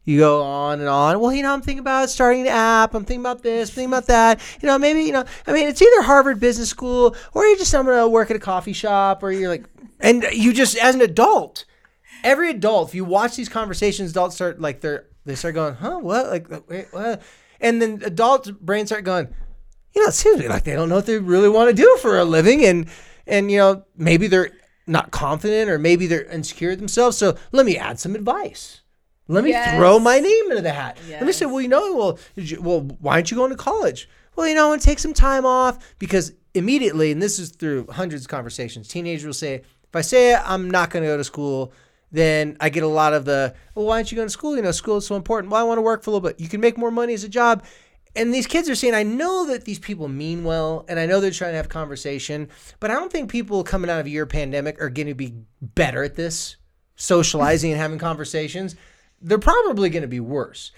You 0.03 0.17
go 0.17 0.41
on 0.41 0.79
and 0.79 0.89
on. 0.89 1.19
Well, 1.19 1.31
you 1.31 1.43
know, 1.43 1.53
I'm 1.53 1.61
thinking 1.61 1.79
about 1.79 2.09
starting 2.09 2.41
an 2.41 2.47
app. 2.47 2.95
I'm 2.95 3.05
thinking 3.05 3.21
about 3.21 3.43
this, 3.43 3.69
thinking 3.69 3.91
about 3.91 4.07
that. 4.07 4.41
You 4.59 4.67
know, 4.67 4.79
maybe, 4.79 5.01
you 5.01 5.11
know, 5.11 5.23
I 5.45 5.53
mean, 5.53 5.67
it's 5.67 5.81
either 5.81 6.01
Harvard 6.01 6.39
Business 6.39 6.69
School 6.69 7.15
or 7.33 7.45
you're 7.45 7.57
just 7.57 7.73
I'm 7.75 7.85
to 7.85 8.07
work 8.07 8.31
at 8.31 8.35
a 8.35 8.39
coffee 8.39 8.73
shop 8.73 9.21
or 9.21 9.31
you're 9.31 9.49
like, 9.49 9.65
and 9.99 10.25
you 10.31 10.53
just, 10.53 10.75
as 10.77 10.95
an 10.95 11.01
adult, 11.01 11.65
every 12.23 12.49
adult, 12.49 12.89
if 12.89 12.95
you 12.95 13.05
watch 13.05 13.35
these 13.35 13.49
conversations, 13.49 14.09
adults 14.09 14.33
start 14.33 14.59
like 14.59 14.81
they're, 14.81 15.05
they 15.25 15.35
start 15.35 15.53
going, 15.53 15.75
huh, 15.75 15.99
what? 15.99 16.27
Like, 16.27 16.67
wait, 16.67 16.87
what? 16.89 17.21
And 17.59 17.79
then 17.79 18.01
adults' 18.03 18.49
brains 18.49 18.89
start 18.89 19.03
going, 19.03 19.27
you 19.93 20.03
know, 20.03 20.09
seems 20.09 20.43
like 20.43 20.63
they 20.63 20.73
don't 20.73 20.89
know 20.89 20.95
what 20.95 21.05
they 21.05 21.19
really 21.19 21.49
want 21.49 21.69
to 21.69 21.75
do 21.75 21.97
for 22.01 22.17
a 22.17 22.25
living. 22.25 22.65
And, 22.65 22.87
and, 23.27 23.51
you 23.51 23.57
know, 23.59 23.85
maybe 23.95 24.25
they're 24.25 24.49
not 24.87 25.11
confident 25.11 25.69
or 25.69 25.77
maybe 25.77 26.07
they're 26.07 26.23
insecure 26.25 26.75
themselves. 26.75 27.17
So 27.17 27.37
let 27.51 27.65
me 27.65 27.77
add 27.77 27.99
some 27.99 28.15
advice. 28.15 28.81
Let 29.27 29.43
me 29.43 29.51
Yes. 29.51 29.69
throw 29.75 29.99
my 29.99 30.19
name 30.19 30.49
into 30.51 30.61
the 30.61 30.71
hat. 30.73 30.97
Let 31.19 31.25
me 31.27 31.31
say, 31.31 31.45
well, 31.45 31.61
you 31.61 31.67
know, 31.69 31.95
well, 31.95 32.19
you, 32.35 32.61
well, 32.61 32.81
why 32.99 33.13
aren't 33.13 33.31
you 33.31 33.37
going 33.37 33.51
to 33.51 33.55
college? 33.55 34.09
Well, 34.35 34.47
you 34.47 34.55
know, 34.55 34.65
I 34.65 34.69
want 34.69 34.81
to 34.81 34.87
take 34.87 34.99
some 34.99 35.13
time 35.13 35.45
off 35.45 35.77
because 35.99 36.33
immediately, 36.53 37.11
and 37.11 37.21
this 37.21 37.39
is 37.39 37.49
through 37.51 37.87
hundreds 37.91 38.23
of 38.23 38.29
conversations, 38.29 38.87
teenagers 38.87 39.25
will 39.25 39.33
say, 39.33 39.55
if 39.55 39.95
I 39.95 40.01
say 40.01 40.35
I'm 40.35 40.69
not 40.69 40.89
going 40.89 41.03
to 41.03 41.09
go 41.09 41.17
to 41.17 41.23
school, 41.23 41.71
then 42.11 42.57
I 42.59 42.69
get 42.69 42.83
a 42.83 42.87
lot 42.87 43.13
of 43.13 43.23
the, 43.23 43.53
well, 43.75 43.85
why 43.85 43.95
aren't 43.97 44.11
you 44.11 44.17
going 44.17 44.27
to 44.27 44.31
school? 44.33 44.55
You 44.57 44.61
know, 44.61 44.71
school 44.71 44.97
is 44.97 45.05
so 45.07 45.15
important. 45.15 45.51
Well, 45.51 45.61
I 45.61 45.63
want 45.63 45.77
to 45.77 45.81
work 45.81 46.03
for 46.03 46.09
a 46.09 46.13
little 46.13 46.27
bit. 46.27 46.39
You 46.41 46.49
can 46.49 46.59
make 46.59 46.77
more 46.77 46.91
money 46.91 47.13
as 47.13 47.23
a 47.23 47.29
job. 47.29 47.63
And 48.15 48.33
these 48.33 48.47
kids 48.47 48.69
are 48.69 48.75
saying, 48.75 48.93
I 48.93 49.03
know 49.03 49.45
that 49.47 49.63
these 49.63 49.79
people 49.79 50.07
mean 50.07 50.43
well, 50.43 50.85
and 50.89 50.99
I 50.99 51.05
know 51.05 51.21
they're 51.21 51.31
trying 51.31 51.53
to 51.53 51.57
have 51.57 51.69
conversation, 51.69 52.49
but 52.79 52.91
I 52.91 52.95
don't 52.95 53.11
think 53.11 53.31
people 53.31 53.63
coming 53.63 53.89
out 53.89 54.01
of 54.01 54.07
your 54.07 54.25
pandemic 54.25 54.81
are 54.81 54.89
going 54.89 55.07
to 55.07 55.13
be 55.13 55.33
better 55.61 56.03
at 56.03 56.15
this, 56.15 56.57
socializing 56.95 57.71
and 57.71 57.79
having 57.79 57.99
conversations. 57.99 58.75
They're 59.21 59.39
probably 59.39 59.89
going 59.89 60.01
to 60.01 60.07
be 60.09 60.19
worse. 60.19 60.71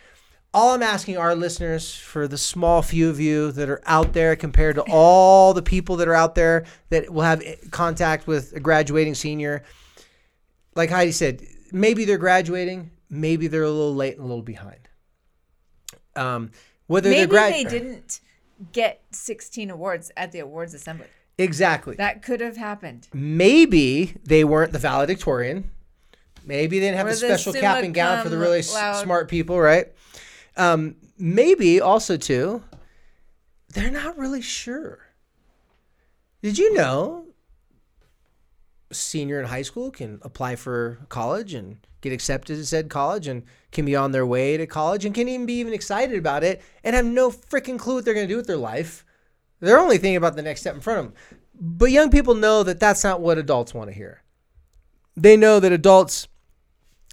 All 0.53 0.75
I'm 0.75 0.83
asking 0.83 1.17
our 1.17 1.33
listeners, 1.33 1.95
for 1.95 2.27
the 2.27 2.37
small 2.37 2.83
few 2.83 3.09
of 3.09 3.19
you 3.19 3.51
that 3.53 3.67
are 3.69 3.81
out 3.87 4.13
there 4.13 4.35
compared 4.35 4.75
to 4.75 4.83
all 4.83 5.55
the 5.55 5.63
people 5.63 5.95
that 5.95 6.07
are 6.07 6.13
out 6.13 6.35
there 6.35 6.65
that 6.89 7.11
will 7.11 7.23
have 7.23 7.43
contact 7.71 8.27
with 8.27 8.53
a 8.53 8.59
graduating 8.59 9.15
senior, 9.15 9.63
like 10.75 10.91
Heidi 10.91 11.11
said, 11.11 11.41
maybe 11.71 12.05
they're 12.05 12.19
graduating, 12.19 12.91
maybe 13.09 13.47
they're 13.47 13.63
a 13.63 13.69
little 13.69 13.95
late 13.95 14.17
and 14.17 14.25
a 14.25 14.27
little 14.27 14.43
behind. 14.43 14.87
Um, 16.15 16.51
whether 16.93 17.09
Maybe 17.09 17.31
they're 17.31 17.51
they 17.51 17.63
didn't 17.63 18.21
get 18.71 19.01
16 19.11 19.69
awards 19.71 20.11
at 20.15 20.31
the 20.31 20.39
awards 20.39 20.73
assembly. 20.75 21.07
exactly. 21.37 21.95
That 21.95 22.21
could 22.21 22.39
have 22.39 22.55
happened. 22.57 23.07
maybe 23.13 24.15
they 24.23 24.43
weren't 24.43 24.71
the 24.71 24.79
valedictorian. 24.79 25.71
Maybe 26.45 26.79
they 26.79 26.85
didn't 26.87 26.97
have 26.97 27.07
Or 27.07 27.15
the 27.15 27.19
the 27.27 27.37
special 27.37 27.53
cap 27.53 27.83
and 27.83 27.93
gown 27.93 28.21
for 28.21 28.29
the 28.29 28.37
really 28.37 28.59
s- 28.59 29.01
smart 29.01 29.27
people, 29.27 29.59
right? 29.59 29.87
Um, 30.55 30.95
maybe 31.17 31.81
also 31.81 32.15
too, 32.17 32.63
they're 33.69 33.89
not 33.89 34.17
really 34.17 34.41
sure. 34.41 34.99
Did 36.43 36.57
you 36.59 36.73
know? 36.73 37.25
Senior 38.91 39.39
in 39.39 39.47
high 39.47 39.63
school 39.63 39.89
can 39.89 40.19
apply 40.21 40.55
for 40.55 40.99
college 41.09 41.55
and 41.55 41.77
get 42.01 42.13
accepted 42.13 42.57
to 42.57 42.65
said 42.65 42.89
college 42.89 43.25
and 43.27 43.41
can 43.73 43.85
be 43.85 43.95
on 43.95 44.11
their 44.11 44.25
way 44.25 44.57
to 44.57 44.65
college 44.65 45.05
and 45.05 45.13
can 45.13 45.27
even 45.27 45.45
be 45.45 45.55
even 45.55 45.73
excited 45.73 46.17
about 46.17 46.43
it 46.43 46.61
and 46.83 46.95
have 46.95 47.05
no 47.05 47.29
freaking 47.29 47.77
clue 47.77 47.95
what 47.95 48.05
they're 48.05 48.13
going 48.13 48.27
to 48.27 48.33
do 48.33 48.37
with 48.37 48.47
their 48.47 48.57
life. 48.57 49.05
They're 49.59 49.79
only 49.79 49.97
thinking 49.97 50.17
about 50.17 50.35
the 50.35 50.41
next 50.41 50.61
step 50.61 50.75
in 50.75 50.81
front 50.81 50.99
of 50.99 51.05
them. 51.05 51.13
But 51.59 51.91
young 51.91 52.09
people 52.09 52.35
know 52.35 52.63
that 52.63 52.79
that's 52.79 53.03
not 53.03 53.21
what 53.21 53.37
adults 53.37 53.73
want 53.73 53.89
to 53.89 53.95
hear. 53.95 54.23
They 55.15 55.37
know 55.37 55.59
that 55.59 55.71
adults 55.71 56.27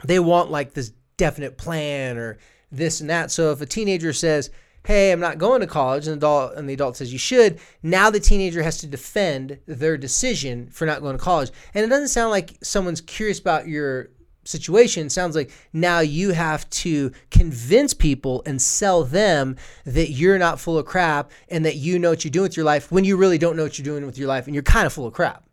they 0.04 0.18
want 0.18 0.50
like 0.50 0.72
this 0.72 0.92
definite 1.16 1.58
plan 1.58 2.16
or 2.16 2.38
this 2.72 3.00
and 3.00 3.10
that. 3.10 3.30
So 3.30 3.52
if 3.52 3.60
a 3.60 3.66
teenager 3.66 4.12
says, 4.12 4.50
"Hey, 4.86 5.12
I'm 5.12 5.20
not 5.20 5.38
going 5.38 5.60
to 5.60 5.66
college," 5.66 6.06
and 6.06 6.20
the 6.20 6.26
adult 6.26 6.54
and 6.54 6.68
the 6.68 6.74
adult 6.74 6.96
says 6.96 7.12
you 7.12 7.18
should, 7.18 7.60
now 7.82 8.10
the 8.10 8.20
teenager 8.20 8.62
has 8.62 8.78
to 8.78 8.86
defend 8.86 9.58
their 9.66 9.98
decision 9.98 10.70
for 10.70 10.86
not 10.86 11.02
going 11.02 11.16
to 11.16 11.22
college. 11.22 11.50
And 11.74 11.84
it 11.84 11.88
doesn't 11.88 12.08
sound 12.08 12.30
like 12.30 12.56
someone's 12.62 13.02
curious 13.02 13.38
about 13.38 13.68
your 13.68 14.10
situation. 14.44 15.08
Sounds 15.08 15.36
like 15.36 15.50
now 15.72 16.00
you 16.00 16.32
have 16.32 16.68
to 16.70 17.12
convince 17.30 17.94
people 17.94 18.42
and 18.46 18.60
sell 18.60 19.04
them 19.04 19.56
that 19.84 20.10
you're 20.10 20.38
not 20.38 20.60
full 20.60 20.78
of 20.78 20.86
crap 20.86 21.30
and 21.48 21.64
that 21.64 21.76
you 21.76 21.98
know 21.98 22.10
what 22.10 22.24
you're 22.24 22.30
doing 22.30 22.44
with 22.44 22.56
your 22.56 22.66
life 22.66 22.90
when 22.90 23.04
you 23.04 23.16
really 23.16 23.38
don't 23.38 23.56
know 23.56 23.62
what 23.64 23.78
you're 23.78 23.84
doing 23.84 24.06
with 24.06 24.18
your 24.18 24.28
life 24.28 24.46
and 24.46 24.54
you're 24.54 24.62
kind 24.62 24.86
of 24.86 24.92
full 24.92 25.06
of 25.06 25.12
crap. 25.12 25.44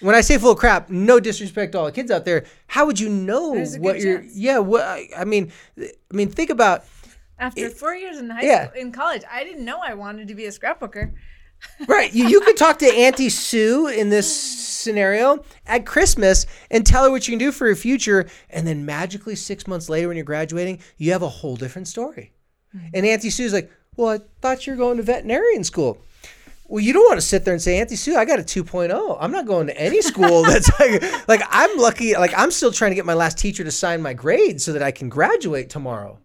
When 0.00 0.14
I 0.14 0.20
say 0.20 0.36
full 0.38 0.52
of 0.52 0.58
crap, 0.58 0.90
no 0.90 1.20
disrespect 1.20 1.72
to 1.72 1.78
all 1.78 1.86
the 1.86 1.92
kids 1.92 2.10
out 2.10 2.24
there. 2.24 2.44
How 2.66 2.84
would 2.86 3.00
you 3.00 3.08
know 3.08 3.52
what 3.78 4.00
you're? 4.00 4.20
chance. 4.20 4.36
Yeah, 4.36 4.58
what 4.58 4.82
I 5.16 5.24
mean, 5.24 5.52
I 5.78 5.90
mean, 6.10 6.28
think 6.28 6.50
about 6.50 6.84
After 7.38 7.70
four 7.70 7.94
years 7.94 8.18
in 8.18 8.28
high 8.28 8.42
yeah. 8.42 8.68
school, 8.68 8.80
in 8.80 8.92
college, 8.92 9.22
I 9.30 9.44
didn't 9.44 9.64
know 9.64 9.80
I 9.82 9.94
wanted 9.94 10.28
to 10.28 10.34
be 10.34 10.46
a 10.46 10.50
scrapbooker. 10.50 11.14
Right. 11.86 12.12
You, 12.12 12.28
you 12.28 12.40
could 12.40 12.56
talk 12.56 12.78
to 12.80 12.86
Auntie 12.86 13.28
Sue 13.28 13.88
in 13.88 14.10
this 14.10 14.34
scenario 14.34 15.44
at 15.66 15.86
Christmas 15.86 16.46
and 16.70 16.86
tell 16.86 17.04
her 17.04 17.10
what 17.10 17.26
you 17.26 17.32
can 17.32 17.38
do 17.38 17.52
for 17.52 17.66
your 17.66 17.76
future, 17.76 18.28
and 18.50 18.66
then 18.66 18.84
magically 18.84 19.34
six 19.34 19.66
months 19.66 19.88
later, 19.88 20.08
when 20.08 20.16
you're 20.16 20.24
graduating, 20.24 20.80
you 20.96 21.12
have 21.12 21.22
a 21.22 21.28
whole 21.28 21.56
different 21.56 21.88
story. 21.88 22.32
Mm-hmm. 22.76 22.86
And 22.94 23.06
Auntie 23.06 23.30
Sue's 23.30 23.52
like, 23.52 23.70
"Well, 23.96 24.08
I 24.14 24.20
thought 24.40 24.66
you 24.66 24.72
were 24.72 24.78
going 24.78 24.96
to 24.98 25.02
veterinarian 25.02 25.64
school." 25.64 25.98
Well, 26.66 26.82
you 26.82 26.94
don't 26.94 27.04
want 27.04 27.18
to 27.18 27.26
sit 27.26 27.44
there 27.44 27.52
and 27.52 27.62
say, 27.62 27.78
Auntie 27.78 27.94
Sue, 27.94 28.16
I 28.16 28.24
got 28.24 28.38
a 28.38 28.42
2.0. 28.42 29.18
I'm 29.20 29.30
not 29.30 29.46
going 29.46 29.66
to 29.66 29.78
any 29.78 30.00
school 30.00 30.42
that's 30.44 30.70
like, 30.80 31.28
like 31.28 31.42
I'm 31.50 31.76
lucky. 31.76 32.14
Like 32.14 32.32
I'm 32.36 32.50
still 32.50 32.72
trying 32.72 32.90
to 32.90 32.94
get 32.94 33.04
my 33.04 33.14
last 33.14 33.36
teacher 33.36 33.64
to 33.64 33.70
sign 33.70 34.00
my 34.00 34.14
grades 34.14 34.64
so 34.64 34.72
that 34.72 34.82
I 34.82 34.90
can 34.90 35.10
graduate 35.10 35.68
tomorrow. 35.68 36.18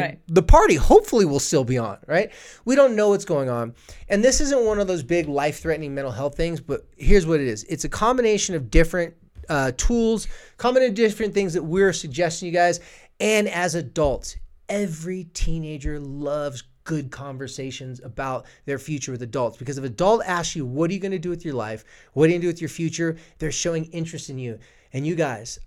Like 0.00 0.10
Right. 0.10 0.20
the 0.28 0.42
party 0.42 0.74
hopefully 0.76 1.24
will 1.24 1.40
still 1.40 1.64
be 1.64 1.78
on, 1.78 1.98
right? 2.06 2.30
We 2.64 2.76
don't 2.76 2.94
know 2.94 3.08
what's 3.10 3.24
going 3.24 3.48
on. 3.48 3.74
And 4.08 4.22
this 4.22 4.40
isn't 4.40 4.64
one 4.64 4.78
of 4.78 4.86
those 4.86 5.02
big 5.02 5.28
life 5.28 5.60
threatening 5.60 5.94
mental 5.94 6.12
health 6.12 6.36
things, 6.36 6.60
but 6.60 6.86
here's 6.96 7.26
what 7.26 7.40
it 7.40 7.46
is 7.46 7.64
it's 7.64 7.84
a 7.84 7.88
combination 7.88 8.54
of 8.54 8.70
different 8.70 9.14
uh, 9.48 9.72
tools, 9.76 10.28
combination 10.58 10.90
of 10.90 10.96
different 10.96 11.34
things 11.34 11.54
that 11.54 11.62
we're 11.62 11.92
suggesting 11.92 12.46
you 12.46 12.52
guys. 12.52 12.80
And 13.20 13.48
as 13.48 13.74
adults, 13.74 14.36
every 14.68 15.24
teenager 15.32 15.98
loves 15.98 16.64
good 16.84 17.10
conversations 17.10 18.00
about 18.04 18.46
their 18.64 18.78
future 18.78 19.10
with 19.10 19.20
adults 19.22 19.56
because 19.56 19.76
if 19.76 19.82
an 19.84 19.90
adult 19.90 20.22
asks 20.24 20.54
you 20.54 20.64
what 20.64 20.88
are 20.88 20.94
you 20.94 21.00
going 21.00 21.10
to 21.10 21.18
do 21.18 21.30
with 21.30 21.44
your 21.44 21.54
life 21.54 21.84
what 22.12 22.24
are 22.24 22.26
you 22.28 22.34
going 22.34 22.40
to 22.40 22.44
do 22.44 22.48
with 22.48 22.60
your 22.60 22.68
future 22.68 23.16
they're 23.38 23.50
showing 23.50 23.86
interest 23.86 24.30
in 24.30 24.38
you 24.38 24.56
and 24.92 25.04
you 25.04 25.16
guys 25.16 25.58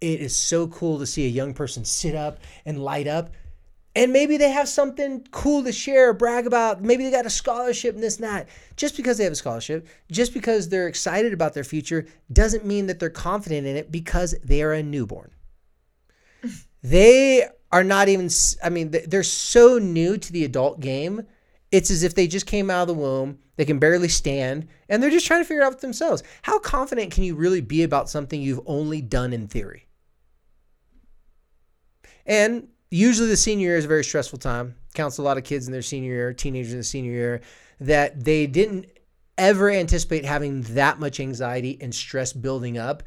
it 0.00 0.20
is 0.20 0.36
so 0.36 0.68
cool 0.68 0.96
to 1.00 1.04
see 1.04 1.26
a 1.26 1.28
young 1.28 1.52
person 1.52 1.84
sit 1.84 2.14
up 2.14 2.38
and 2.64 2.78
light 2.82 3.08
up 3.08 3.30
and 3.98 4.12
maybe 4.12 4.36
they 4.36 4.50
have 4.50 4.68
something 4.68 5.26
cool 5.32 5.64
to 5.64 5.72
share 5.72 6.10
or 6.10 6.12
brag 6.12 6.46
about. 6.46 6.80
Maybe 6.80 7.02
they 7.02 7.10
got 7.10 7.26
a 7.26 7.30
scholarship 7.30 7.96
and 7.96 8.02
this 8.02 8.18
and 8.18 8.24
that. 8.24 8.48
Just 8.76 8.96
because 8.96 9.18
they 9.18 9.24
have 9.24 9.32
a 9.32 9.36
scholarship, 9.36 9.88
just 10.08 10.32
because 10.32 10.68
they're 10.68 10.86
excited 10.86 11.32
about 11.32 11.52
their 11.52 11.64
future, 11.64 12.06
doesn't 12.32 12.64
mean 12.64 12.86
that 12.86 13.00
they're 13.00 13.10
confident 13.10 13.66
in 13.66 13.74
it 13.74 13.90
because 13.90 14.36
they 14.44 14.62
are 14.62 14.72
a 14.72 14.84
newborn. 14.84 15.32
they 16.84 17.48
are 17.72 17.82
not 17.82 18.08
even, 18.08 18.30
I 18.62 18.68
mean, 18.68 18.94
they're 19.08 19.24
so 19.24 19.78
new 19.78 20.16
to 20.16 20.32
the 20.32 20.44
adult 20.44 20.78
game. 20.78 21.26
It's 21.72 21.90
as 21.90 22.04
if 22.04 22.14
they 22.14 22.28
just 22.28 22.46
came 22.46 22.70
out 22.70 22.82
of 22.82 22.88
the 22.88 22.94
womb. 22.94 23.40
They 23.56 23.64
can 23.64 23.80
barely 23.80 24.08
stand 24.08 24.68
and 24.88 25.02
they're 25.02 25.10
just 25.10 25.26
trying 25.26 25.40
to 25.40 25.44
figure 25.44 25.62
it 25.62 25.66
out 25.66 25.74
for 25.74 25.80
themselves. 25.80 26.22
How 26.42 26.60
confident 26.60 27.10
can 27.10 27.24
you 27.24 27.34
really 27.34 27.62
be 27.62 27.82
about 27.82 28.08
something 28.08 28.40
you've 28.40 28.60
only 28.64 29.02
done 29.02 29.32
in 29.32 29.48
theory? 29.48 29.88
And 32.24 32.68
usually 32.90 33.28
the 33.28 33.36
senior 33.36 33.68
year 33.68 33.76
is 33.76 33.84
a 33.84 33.88
very 33.88 34.04
stressful 34.04 34.38
time. 34.38 34.76
Counts 34.94 35.18
a 35.18 35.22
lot 35.22 35.38
of 35.38 35.44
kids 35.44 35.66
in 35.66 35.72
their 35.72 35.82
senior 35.82 36.12
year, 36.12 36.32
teenagers 36.32 36.72
in 36.72 36.78
the 36.78 36.84
senior 36.84 37.12
year, 37.12 37.40
that 37.80 38.24
they 38.24 38.46
didn't 38.46 38.86
ever 39.36 39.70
anticipate 39.70 40.24
having 40.24 40.62
that 40.62 40.98
much 40.98 41.20
anxiety 41.20 41.78
and 41.80 41.94
stress 41.94 42.32
building 42.32 42.76
up. 42.76 43.02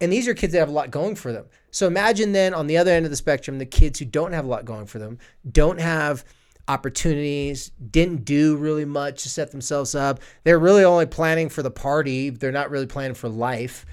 And 0.00 0.12
these 0.12 0.28
are 0.28 0.34
kids 0.34 0.52
that 0.52 0.60
have 0.60 0.68
a 0.68 0.72
lot 0.72 0.90
going 0.90 1.14
for 1.14 1.32
them. 1.32 1.46
So 1.70 1.86
imagine 1.86 2.32
then 2.32 2.54
on 2.54 2.66
the 2.66 2.76
other 2.76 2.92
end 2.92 3.06
of 3.06 3.10
the 3.10 3.16
spectrum, 3.16 3.58
the 3.58 3.66
kids 3.66 3.98
who 3.98 4.04
don't 4.04 4.32
have 4.32 4.44
a 4.44 4.48
lot 4.48 4.64
going 4.64 4.86
for 4.86 4.98
them, 4.98 5.18
don't 5.50 5.80
have 5.80 6.24
opportunities, 6.68 7.70
didn't 7.90 8.24
do 8.24 8.56
really 8.56 8.84
much 8.84 9.22
to 9.22 9.28
set 9.28 9.50
themselves 9.50 9.94
up. 9.94 10.20
They're 10.44 10.58
really 10.58 10.84
only 10.84 11.06
planning 11.06 11.48
for 11.48 11.62
the 11.62 11.70
party, 11.70 12.30
they're 12.30 12.52
not 12.52 12.70
really 12.70 12.86
planning 12.86 13.14
for 13.14 13.28
life. 13.28 13.84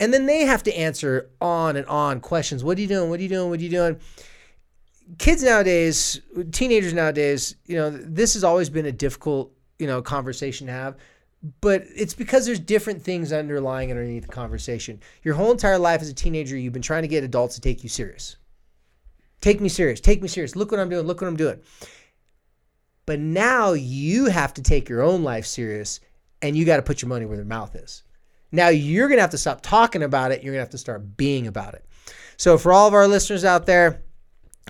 And 0.00 0.12
then 0.12 0.26
they 0.26 0.40
have 0.40 0.62
to 0.64 0.76
answer 0.76 1.30
on 1.40 1.76
and 1.76 1.86
on 1.86 2.20
questions. 2.20 2.64
What 2.64 2.78
are 2.78 2.80
you 2.80 2.88
doing? 2.88 3.10
What 3.10 3.20
are 3.20 3.22
you 3.22 3.28
doing? 3.28 3.50
What 3.50 3.60
are 3.60 3.62
you 3.62 3.70
doing? 3.70 4.00
Kids 5.18 5.42
nowadays, 5.42 6.20
teenagers 6.52 6.92
nowadays, 6.92 7.56
you 7.66 7.76
know, 7.76 7.90
this 7.90 8.34
has 8.34 8.44
always 8.44 8.70
been 8.70 8.86
a 8.86 8.92
difficult, 8.92 9.52
you 9.78 9.86
know, 9.86 10.00
conversation 10.02 10.66
to 10.66 10.72
have. 10.72 10.96
But 11.60 11.84
it's 11.94 12.14
because 12.14 12.46
there's 12.46 12.58
different 12.58 13.02
things 13.02 13.32
underlying 13.32 13.90
underneath 13.90 14.26
the 14.26 14.32
conversation. 14.32 15.00
Your 15.22 15.34
whole 15.34 15.50
entire 15.50 15.78
life 15.78 16.00
as 16.00 16.08
a 16.08 16.14
teenager, 16.14 16.56
you've 16.56 16.72
been 16.72 16.80
trying 16.80 17.02
to 17.02 17.08
get 17.08 17.22
adults 17.22 17.54
to 17.56 17.60
take 17.60 17.82
you 17.82 17.90
serious. 17.90 18.36
Take 19.42 19.60
me 19.60 19.68
serious. 19.68 20.00
Take 20.00 20.22
me 20.22 20.28
serious. 20.28 20.56
Look 20.56 20.70
what 20.70 20.80
I'm 20.80 20.88
doing. 20.88 21.06
Look 21.06 21.20
what 21.20 21.28
I'm 21.28 21.36
doing. 21.36 21.60
But 23.04 23.20
now 23.20 23.72
you 23.72 24.26
have 24.26 24.54
to 24.54 24.62
take 24.62 24.88
your 24.88 25.02
own 25.02 25.22
life 25.22 25.44
serious 25.44 26.00
and 26.40 26.56
you 26.56 26.64
got 26.64 26.76
to 26.76 26.82
put 26.82 27.02
your 27.02 27.10
money 27.10 27.26
where 27.26 27.36
their 27.36 27.44
mouth 27.44 27.74
is. 27.74 28.04
Now 28.52 28.68
you're 28.68 29.08
going 29.08 29.18
to 29.18 29.22
have 29.22 29.30
to 29.32 29.38
stop 29.38 29.60
talking 29.60 30.02
about 30.02 30.32
it. 30.32 30.42
You're 30.42 30.52
going 30.52 30.60
to 30.60 30.64
have 30.64 30.70
to 30.70 30.78
start 30.78 31.16
being 31.16 31.46
about 31.46 31.74
it. 31.74 31.84
So, 32.36 32.56
for 32.56 32.72
all 32.72 32.88
of 32.88 32.94
our 32.94 33.06
listeners 33.06 33.44
out 33.44 33.66
there, 33.66 34.02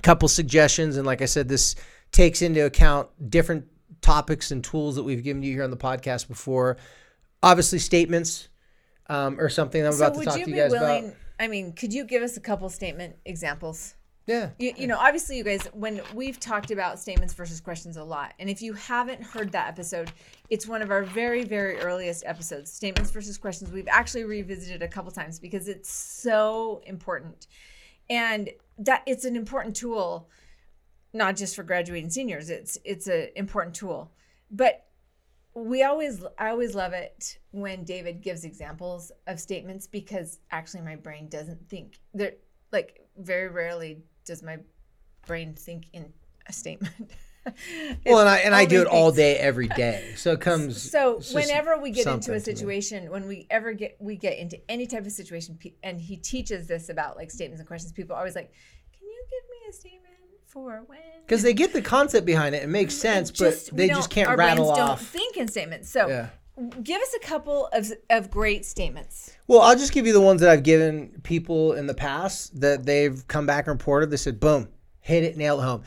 couple 0.02 0.28
suggestions. 0.28 0.96
And 0.96 1.06
like 1.06 1.22
I 1.22 1.26
said, 1.26 1.48
this 1.48 1.76
takes 2.12 2.42
into 2.42 2.64
account 2.64 3.08
different 3.30 3.66
topics 4.00 4.50
and 4.50 4.62
tools 4.62 4.96
that 4.96 5.02
we've 5.02 5.22
given 5.22 5.42
you 5.42 5.52
here 5.52 5.64
on 5.64 5.70
the 5.70 5.76
podcast 5.76 6.28
before. 6.28 6.76
Obviously, 7.42 7.78
statements 7.78 8.48
um, 9.08 9.38
or 9.40 9.48
something 9.48 9.82
that 9.82 9.88
I'm 9.88 9.94
So 9.94 10.06
about 10.06 10.12
to 10.14 10.18
would 10.18 10.24
talk 10.26 10.38
you 10.38 10.44
to 10.44 10.50
you 10.50 10.56
be 10.56 10.62
guys 10.62 10.70
willing? 10.70 11.04
about. 11.06 11.16
I 11.40 11.48
mean, 11.48 11.72
could 11.72 11.92
you 11.92 12.04
give 12.04 12.22
us 12.22 12.36
a 12.36 12.40
couple 12.40 12.68
statement 12.68 13.16
examples? 13.24 13.94
Yeah. 14.26 14.50
You, 14.58 14.72
you 14.76 14.86
know, 14.86 14.96
obviously, 14.98 15.36
you 15.36 15.44
guys, 15.44 15.66
when 15.74 16.00
we've 16.14 16.40
talked 16.40 16.70
about 16.70 16.98
statements 16.98 17.34
versus 17.34 17.60
questions 17.60 17.98
a 17.98 18.04
lot, 18.04 18.32
and 18.38 18.48
if 18.48 18.62
you 18.62 18.72
haven't 18.72 19.22
heard 19.22 19.52
that 19.52 19.68
episode, 19.68 20.10
it's 20.48 20.66
one 20.66 20.80
of 20.80 20.90
our 20.90 21.02
very, 21.02 21.44
very 21.44 21.78
earliest 21.80 22.24
episodes. 22.24 22.72
Statements 22.72 23.10
versus 23.10 23.36
questions. 23.36 23.70
We've 23.70 23.88
actually 23.88 24.24
revisited 24.24 24.82
a 24.82 24.88
couple 24.88 25.10
times 25.10 25.38
because 25.38 25.68
it's 25.68 25.90
so 25.90 26.80
important, 26.86 27.48
and 28.08 28.48
that 28.78 29.02
it's 29.06 29.24
an 29.24 29.36
important 29.36 29.76
tool, 29.76 30.28
not 31.12 31.36
just 31.36 31.54
for 31.56 31.62
graduating 31.62 32.10
seniors. 32.10 32.50
It's 32.50 32.78
it's 32.84 33.06
an 33.06 33.28
important 33.36 33.74
tool, 33.74 34.12
but 34.50 34.86
we 35.54 35.84
always 35.84 36.24
I 36.38 36.50
always 36.50 36.74
love 36.74 36.92
it 36.92 37.38
when 37.52 37.84
David 37.84 38.22
gives 38.22 38.44
examples 38.44 39.12
of 39.26 39.38
statements 39.38 39.86
because 39.86 40.40
actually 40.50 40.82
my 40.82 40.96
brain 40.96 41.28
doesn't 41.28 41.68
think 41.68 42.00
there 42.12 42.32
like 42.72 43.06
very 43.16 43.48
rarely 43.48 44.02
does 44.24 44.42
my 44.42 44.58
brain 45.26 45.54
think 45.54 45.86
in 45.92 46.12
a 46.48 46.52
statement. 46.52 47.12
Well, 48.06 48.20
and 48.20 48.28
I 48.28 48.38
and 48.38 48.54
I 48.54 48.64
do 48.64 48.80
it 48.80 48.86
all 48.86 49.12
day, 49.12 49.36
every 49.36 49.68
day. 49.68 50.14
So 50.16 50.32
it 50.32 50.40
comes. 50.40 50.90
So 50.90 51.20
whenever 51.32 51.78
we 51.78 51.90
get 51.90 52.06
into 52.06 52.32
a 52.32 52.40
situation, 52.40 53.10
when 53.10 53.26
we 53.26 53.46
ever 53.50 53.72
get 53.72 53.96
we 53.98 54.16
get 54.16 54.38
into 54.38 54.58
any 54.70 54.86
type 54.86 55.04
of 55.06 55.12
situation, 55.12 55.58
and 55.82 56.00
he 56.00 56.16
teaches 56.16 56.66
this 56.66 56.88
about 56.88 57.16
like 57.16 57.30
statements 57.30 57.60
and 57.60 57.66
questions, 57.66 57.92
people 57.92 58.14
are 58.14 58.18
always 58.18 58.34
like, 58.34 58.52
"Can 58.98 59.08
you 59.08 59.24
give 59.30 59.50
me 59.50 59.68
a 59.68 59.72
statement 59.72 60.14
for 60.46 60.84
when?" 60.86 60.98
because 61.26 61.42
they 61.42 61.52
get 61.54 61.72
the 61.72 61.82
concept 61.82 62.26
behind 62.26 62.54
it, 62.54 62.62
it 62.62 62.68
makes 62.68 62.94
sense, 62.94 63.30
but 63.30 63.68
they 63.72 63.88
just 63.88 64.10
can't 64.10 64.28
our 64.28 64.36
rattle 64.36 64.66
brains 64.66 64.78
off. 64.78 64.98
Don't 65.00 65.08
think 65.08 65.36
in 65.36 65.48
statements. 65.48 65.90
So 65.90 66.08
Yeah. 66.08 66.28
give 66.82 67.00
us 67.00 67.14
a 67.14 67.26
couple 67.26 67.68
of 67.72 67.92
of 68.10 68.30
great 68.30 68.64
statements. 68.64 69.32
Well, 69.46 69.60
I'll 69.60 69.76
just 69.76 69.92
give 69.92 70.06
you 70.06 70.12
the 70.12 70.20
ones 70.20 70.40
that 70.40 70.50
I've 70.50 70.62
given 70.62 71.20
people 71.22 71.72
in 71.72 71.86
the 71.86 71.94
past 71.94 72.60
that 72.60 72.84
they've 72.86 73.26
come 73.28 73.46
back 73.46 73.66
and 73.66 73.74
reported. 73.78 74.10
They 74.10 74.16
said, 74.16 74.40
boom, 74.40 74.68
hit 75.00 75.24
it, 75.24 75.36
nail 75.36 75.60
it 75.60 75.64
home. 75.64 75.82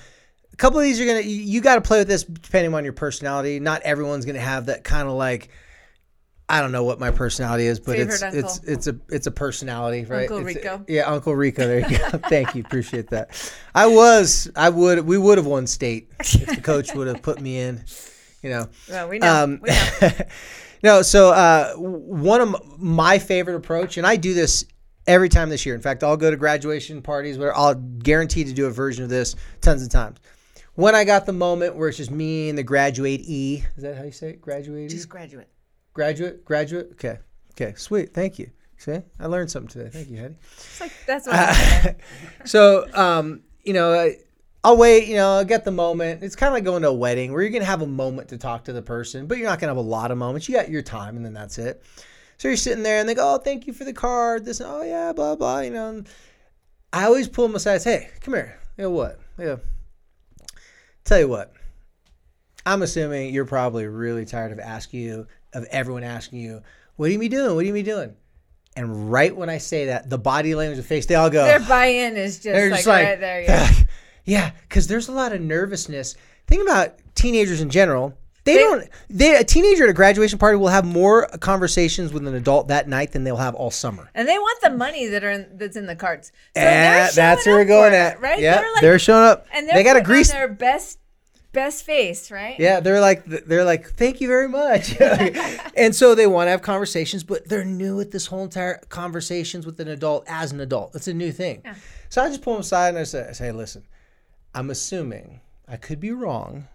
A 0.57 0.59
couple 0.59 0.79
of 0.79 0.85
these 0.85 0.99
are 0.99 1.05
going 1.05 1.21
to, 1.21 1.29
you 1.29 1.61
got 1.61 1.75
to 1.75 1.81
play 1.81 1.99
with 1.99 2.07
this 2.07 2.23
depending 2.23 2.73
on 2.73 2.83
your 2.83 2.93
personality. 2.93 3.59
Not 3.59 3.83
everyone's 3.83 4.25
going 4.25 4.37
to 4.37 4.41
have 4.41 4.65
that 4.65 4.83
kind 4.83 5.07
of 5.07 5.13
like, 5.13 5.49
I 6.49 6.61
don't 6.61 6.71
know 6.71 6.83
what 6.83 6.99
my 6.99 7.11
personality 7.11 7.65
is, 7.67 7.79
but 7.79 7.97
Favorite 7.97 8.13
it's 8.13 8.23
uncle. 8.23 8.39
it's 8.39 8.59
it's 8.63 8.87
a 8.87 8.99
it's 9.09 9.27
a 9.27 9.31
personality, 9.31 10.05
right? 10.05 10.21
Uncle 10.21 10.37
It's- 10.47 10.55
Rico. 10.55 10.83
yeah, 10.87 11.01
Uncle 11.03 11.35
Rico. 11.35 11.67
There 11.67 11.87
you 11.87 11.97
go. 11.99 12.05
Thank 12.29 12.55
you, 12.55 12.63
appreciate 12.65 13.09
that. 13.11 13.53
I 13.75 13.85
was, 13.85 14.49
I 14.55 14.69
would, 14.69 15.01
we 15.01 15.17
would 15.17 15.37
have 15.37 15.45
won 15.45 15.67
state 15.67 16.09
if 16.21 16.47
the 16.47 16.61
coach 16.61 16.95
would 16.95 17.07
have 17.07 17.21
put 17.21 17.39
me 17.41 17.59
in. 17.59 17.83
You 18.41 18.49
know, 18.51 18.69
Well, 18.89 19.09
we 19.09 19.19
know. 19.19 19.43
um, 19.43 19.59
we 19.61 19.69
know. 19.69 20.09
no, 20.83 21.01
so 21.03 21.29
uh, 21.33 21.73
one 21.75 22.39
of 22.41 22.79
my 22.79 23.19
favorite 23.19 23.57
approach, 23.57 23.97
and 23.97 24.07
I 24.07 24.15
do 24.15 24.33
this 24.33 24.65
every 25.05 25.27
time 25.29 25.49
this 25.49 25.65
year. 25.67 25.75
In 25.75 25.81
fact, 25.81 26.01
I'll 26.03 26.17
go 26.17 26.31
to 26.31 26.37
graduation 26.37 27.01
parties 27.01 27.37
where 27.37 27.55
I'll 27.55 27.75
guarantee 27.75 28.45
to 28.45 28.53
do 28.53 28.65
a 28.67 28.71
version 28.71 29.03
of 29.03 29.09
this 29.09 29.35
tons 29.61 29.83
of 29.83 29.89
times. 29.89 30.17
When 30.77 30.93
I 30.93 31.05
got 31.05 31.25
the 31.25 31.33
moment 31.33 31.75
where 31.75 31.89
it's 31.89 31.97
just 31.97 32.11
me 32.11 32.49
and 32.49 32.57
the 32.57 32.61
graduate 32.61 33.21
E, 33.23 33.63
is 33.75 33.81
that 33.81 33.97
how 33.97 34.03
you 34.03 34.11
say 34.11 34.29
it? 34.29 34.41
Graduate? 34.41 34.91
Just 34.91 35.09
graduate. 35.09 35.47
graduate? 35.95 36.45
Graduate? 36.45 36.89
Okay. 36.91 37.17
Okay. 37.53 37.73
Sweet. 37.75 38.13
Thank 38.13 38.37
you. 38.37 38.51
See, 38.77 38.99
I 39.19 39.25
learned 39.25 39.49
something 39.49 39.69
today. 39.69 39.89
Thank 39.89 40.09
you, 40.11 40.17
Hattie. 40.17 40.35
It's 40.55 40.79
like 40.79 40.91
that's 41.07 41.25
what. 41.25 41.35
I'm. 41.35 41.95
So, 42.45 42.85
um, 42.93 43.41
you 43.63 43.73
know, 43.73 43.91
I- 43.91 44.17
I'll 44.63 44.77
wait. 44.77 45.07
You 45.07 45.15
know, 45.15 45.31
I'll 45.37 45.45
get 45.45 45.65
the 45.65 45.71
moment. 45.71 46.21
It's 46.21 46.35
kind 46.35 46.49
of 46.49 46.53
like 46.53 46.63
going 46.63 46.83
to 46.83 46.89
a 46.89 46.93
wedding 46.93 47.33
where 47.33 47.41
you're 47.41 47.49
gonna 47.51 47.65
have 47.65 47.81
a 47.81 47.87
moment 47.87 48.27
to 48.29 48.37
talk 48.37 48.65
to 48.65 48.73
the 48.73 48.83
person, 48.83 49.25
but 49.25 49.39
you're 49.39 49.47
not 49.49 49.59
gonna 49.59 49.71
have 49.71 49.77
a 49.77 49.81
lot 49.89 50.11
of 50.11 50.19
moments. 50.19 50.47
You 50.47 50.53
got 50.53 50.69
your 50.69 50.83
time, 50.83 51.15
and 51.15 51.25
then 51.25 51.33
that's 51.33 51.57
it. 51.57 51.81
So 52.37 52.49
you're 52.49 52.57
sitting 52.57 52.83
there, 52.83 52.99
and 52.99 53.09
they 53.09 53.15
go, 53.15 53.33
"Oh, 53.33 53.37
thank 53.39 53.65
you 53.65 53.73
for 53.73 53.83
the 53.83 53.93
card." 53.93 54.45
This, 54.45 54.61
oh 54.63 54.83
yeah, 54.83 55.11
blah 55.11 55.35
blah. 55.35 55.61
You 55.61 55.71
know, 55.71 55.89
and 55.89 56.07
I 56.93 57.05
always 57.05 57.27
pull 57.27 57.47
them 57.47 57.55
aside. 57.55 57.81
say, 57.81 57.97
Hey, 58.01 58.09
come 58.21 58.35
here. 58.35 58.59
You 58.77 58.83
know 58.83 58.91
what? 58.91 59.19
Yeah. 59.39 59.55
Tell 61.07 61.19
you 61.19 61.29
what. 61.29 61.53
I'm 62.65 62.81
assuming 62.81 63.33
you're 63.33 63.45
probably 63.45 63.87
really 63.87 64.25
tired 64.25 64.51
of 64.51 64.59
asking 64.59 64.99
you, 64.99 65.27
of 65.53 65.63
everyone 65.71 66.03
asking 66.03 66.39
you, 66.39 66.61
"What 66.97 67.07
are 67.07 67.13
you 67.13 67.17
be 67.19 67.29
doing? 67.29 67.55
What 67.55 67.63
are 67.63 67.67
you 67.67 67.71
be 67.73 67.81
doing?" 67.81 68.13
And 68.75 69.09
right 69.09 69.33
when 69.33 69.49
I 69.49 69.57
say 69.57 69.85
that, 69.85 70.09
the 70.09 70.17
body 70.17 70.53
language, 70.53 70.75
the 70.77 70.83
face, 70.83 71.05
they 71.05 71.15
all 71.15 71.29
go. 71.29 71.45
Their 71.45 71.61
buy-in 71.61 72.17
is 72.17 72.35
just, 72.35 72.43
They're 72.43 72.69
like, 72.69 72.79
just 72.79 72.87
like, 72.87 73.05
right 73.05 73.19
there. 73.21 73.41
Yeah. 73.43 73.71
yeah, 74.25 74.51
because 74.67 74.87
there's 74.87 75.07
a 75.07 75.13
lot 75.13 75.31
of 75.31 75.39
nervousness. 75.39 76.15
Think 76.45 76.61
about 76.61 76.95
teenagers 77.15 77.61
in 77.61 77.69
general. 77.69 78.13
They, 78.47 78.53
They- 78.55 78.59
don't. 78.59 78.89
They 79.09 79.35
a 79.35 79.43
teenager 79.43 79.83
at 79.83 79.89
a 79.89 79.93
graduation 79.93 80.39
party 80.39 80.57
will 80.57 80.69
have 80.69 80.85
more 80.85 81.27
conversations 81.39 82.11
with 82.11 82.25
an 82.27 82.33
adult 82.33 82.69
that 82.69 82.87
night 82.87 83.11
than 83.11 83.23
they'll 83.23 83.35
have 83.37 83.53
all 83.55 83.69
summer. 83.71 84.09
And 84.15 84.27
they 84.27 84.37
want 84.39 84.59
the 84.61 84.71
money 84.71 85.05
that 85.07 85.23
are 85.23 85.29
in, 85.31 85.57
that's 85.57 85.75
in 85.77 85.85
the 85.85 85.95
cards. 85.95 86.31
So 86.55 86.61
Eh, 86.61 86.63
they're 86.63 87.11
that's 87.11 87.45
where 87.45 87.55
we're 87.57 87.65
going 87.65 87.91
for 87.91 87.97
it, 87.97 87.99
at. 87.99 88.21
right? 88.21 88.39
Yeah, 88.39 88.61
they're, 88.61 88.71
like, 88.73 88.81
they're 88.81 88.99
showing 88.99 89.23
up. 89.25 89.45
and 89.53 89.67
they're 89.67 89.75
they 89.75 89.83
got 89.83 89.93
putting 89.93 90.05
grease. 90.05 90.31
their 90.31 90.47
best 90.47 90.99
best 91.53 91.85
face, 91.85 92.29
right? 92.29 92.59
Yeah, 92.59 92.79
they're 92.81 93.01
like 93.01 93.25
they're 93.25 93.63
like, 93.63 93.89
thank 93.91 94.21
you 94.21 94.27
very 94.27 94.47
much, 94.47 94.95
and 95.75 95.95
so 95.95 96.13
they 96.13 96.27
want 96.27 96.47
to 96.47 96.51
have 96.51 96.61
conversations, 96.61 97.23
but 97.23 97.47
they're 97.49 97.65
new 97.65 97.99
at 97.99 98.11
this 98.11 98.27
whole 98.27 98.43
entire 98.43 98.79
conversations 98.89 99.65
with 99.65 99.79
an 99.79 99.87
adult 99.87 100.23
as 100.27 100.51
an 100.51 100.59
adult. 100.59 100.93
It's 100.95 101.07
a 101.07 101.13
new 101.13 101.31
thing. 101.31 101.63
So 102.09 102.21
I 102.23 102.27
just 102.29 102.41
pull 102.43 102.53
them 102.53 102.61
aside 102.61 102.89
and 102.89 102.99
I 102.99 103.03
say, 103.03 103.25
I 103.27 103.31
say, 103.31 103.51
listen, 103.51 103.83
I'm 104.53 104.69
assuming 104.69 105.41
I 105.67 105.77
could 105.77 105.99
be 105.99 106.11
wrong, 106.11 106.67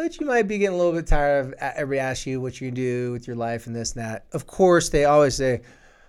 but 0.00 0.18
you 0.18 0.26
might 0.26 0.48
be 0.48 0.56
getting 0.56 0.74
a 0.74 0.78
little 0.78 0.94
bit 0.94 1.06
tired 1.06 1.44
of 1.44 1.52
everybody 1.60 1.98
ask 1.98 2.26
you 2.26 2.40
what 2.40 2.58
you 2.58 2.70
do 2.70 3.12
with 3.12 3.26
your 3.26 3.36
life 3.36 3.66
and 3.66 3.76
this 3.76 3.92
and 3.92 4.02
that. 4.02 4.24
Of 4.32 4.46
course, 4.46 4.88
they 4.88 5.04
always 5.04 5.34
say, 5.34 5.60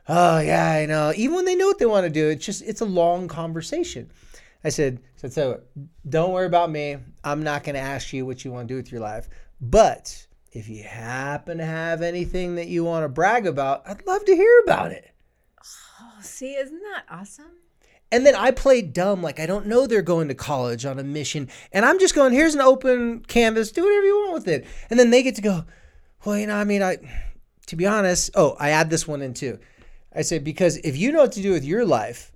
oh 0.07 0.39
yeah, 0.39 0.71
I 0.71 0.85
know. 0.85 1.11
Even 1.13 1.35
when 1.35 1.45
they 1.45 1.55
know 1.55 1.67
what 1.67 1.77
they 1.77 1.85
want 1.85 2.05
to 2.05 2.09
do, 2.09 2.29
it's 2.29 2.45
just 2.45 2.61
it's 2.61 2.79
a 2.79 2.85
long 2.85 3.27
conversation. 3.27 4.09
I 4.63 4.69
said, 4.69 5.01
so, 5.17 5.27
so 5.27 5.61
don't 6.07 6.31
worry 6.31 6.45
about 6.45 6.71
me. 6.71 6.97
I'm 7.25 7.43
not 7.43 7.65
going 7.65 7.75
to 7.75 7.81
ask 7.81 8.13
you 8.13 8.25
what 8.25 8.45
you 8.45 8.51
want 8.51 8.69
to 8.69 8.73
do 8.73 8.77
with 8.77 8.93
your 8.93 9.01
life. 9.01 9.27
But 9.59 10.25
if 10.53 10.69
you 10.69 10.83
happen 10.83 11.57
to 11.57 11.65
have 11.65 12.01
anything 12.01 12.55
that 12.55 12.67
you 12.67 12.85
want 12.85 13.03
to 13.03 13.09
brag 13.09 13.45
about, 13.45 13.83
I'd 13.85 14.05
love 14.07 14.23
to 14.23 14.35
hear 14.35 14.61
about 14.63 14.91
it. 14.93 15.11
Oh, 15.99 16.21
see, 16.21 16.53
isn't 16.55 16.81
that 16.81 17.03
awesome? 17.09 17.60
And 18.11 18.25
then 18.25 18.35
I 18.35 18.51
play 18.51 18.81
dumb, 18.81 19.21
like 19.23 19.39
I 19.39 19.45
don't 19.45 19.67
know 19.67 19.87
they're 19.87 20.01
going 20.01 20.27
to 20.27 20.35
college 20.35 20.85
on 20.85 20.99
a 20.99 21.03
mission. 21.03 21.47
And 21.71 21.85
I'm 21.85 21.97
just 21.97 22.13
going, 22.13 22.33
here's 22.33 22.55
an 22.55 22.61
open 22.61 23.21
canvas, 23.21 23.71
do 23.71 23.83
whatever 23.83 24.05
you 24.05 24.15
want 24.17 24.33
with 24.33 24.47
it. 24.47 24.67
And 24.89 24.99
then 24.99 25.11
they 25.11 25.23
get 25.23 25.35
to 25.35 25.41
go, 25.41 25.65
well, 26.25 26.37
you 26.37 26.47
know, 26.47 26.55
I 26.55 26.65
mean, 26.65 26.83
I, 26.83 26.97
to 27.67 27.75
be 27.75 27.87
honest, 27.87 28.31
oh, 28.35 28.55
I 28.59 28.71
add 28.71 28.89
this 28.89 29.07
one 29.07 29.21
in 29.21 29.33
too. 29.33 29.59
I 30.13 30.23
say, 30.23 30.39
because 30.39 30.77
if 30.77 30.97
you 30.97 31.11
know 31.11 31.19
what 31.19 31.31
to 31.33 31.41
do 31.41 31.51
with 31.51 31.63
your 31.63 31.85
life, 31.85 32.33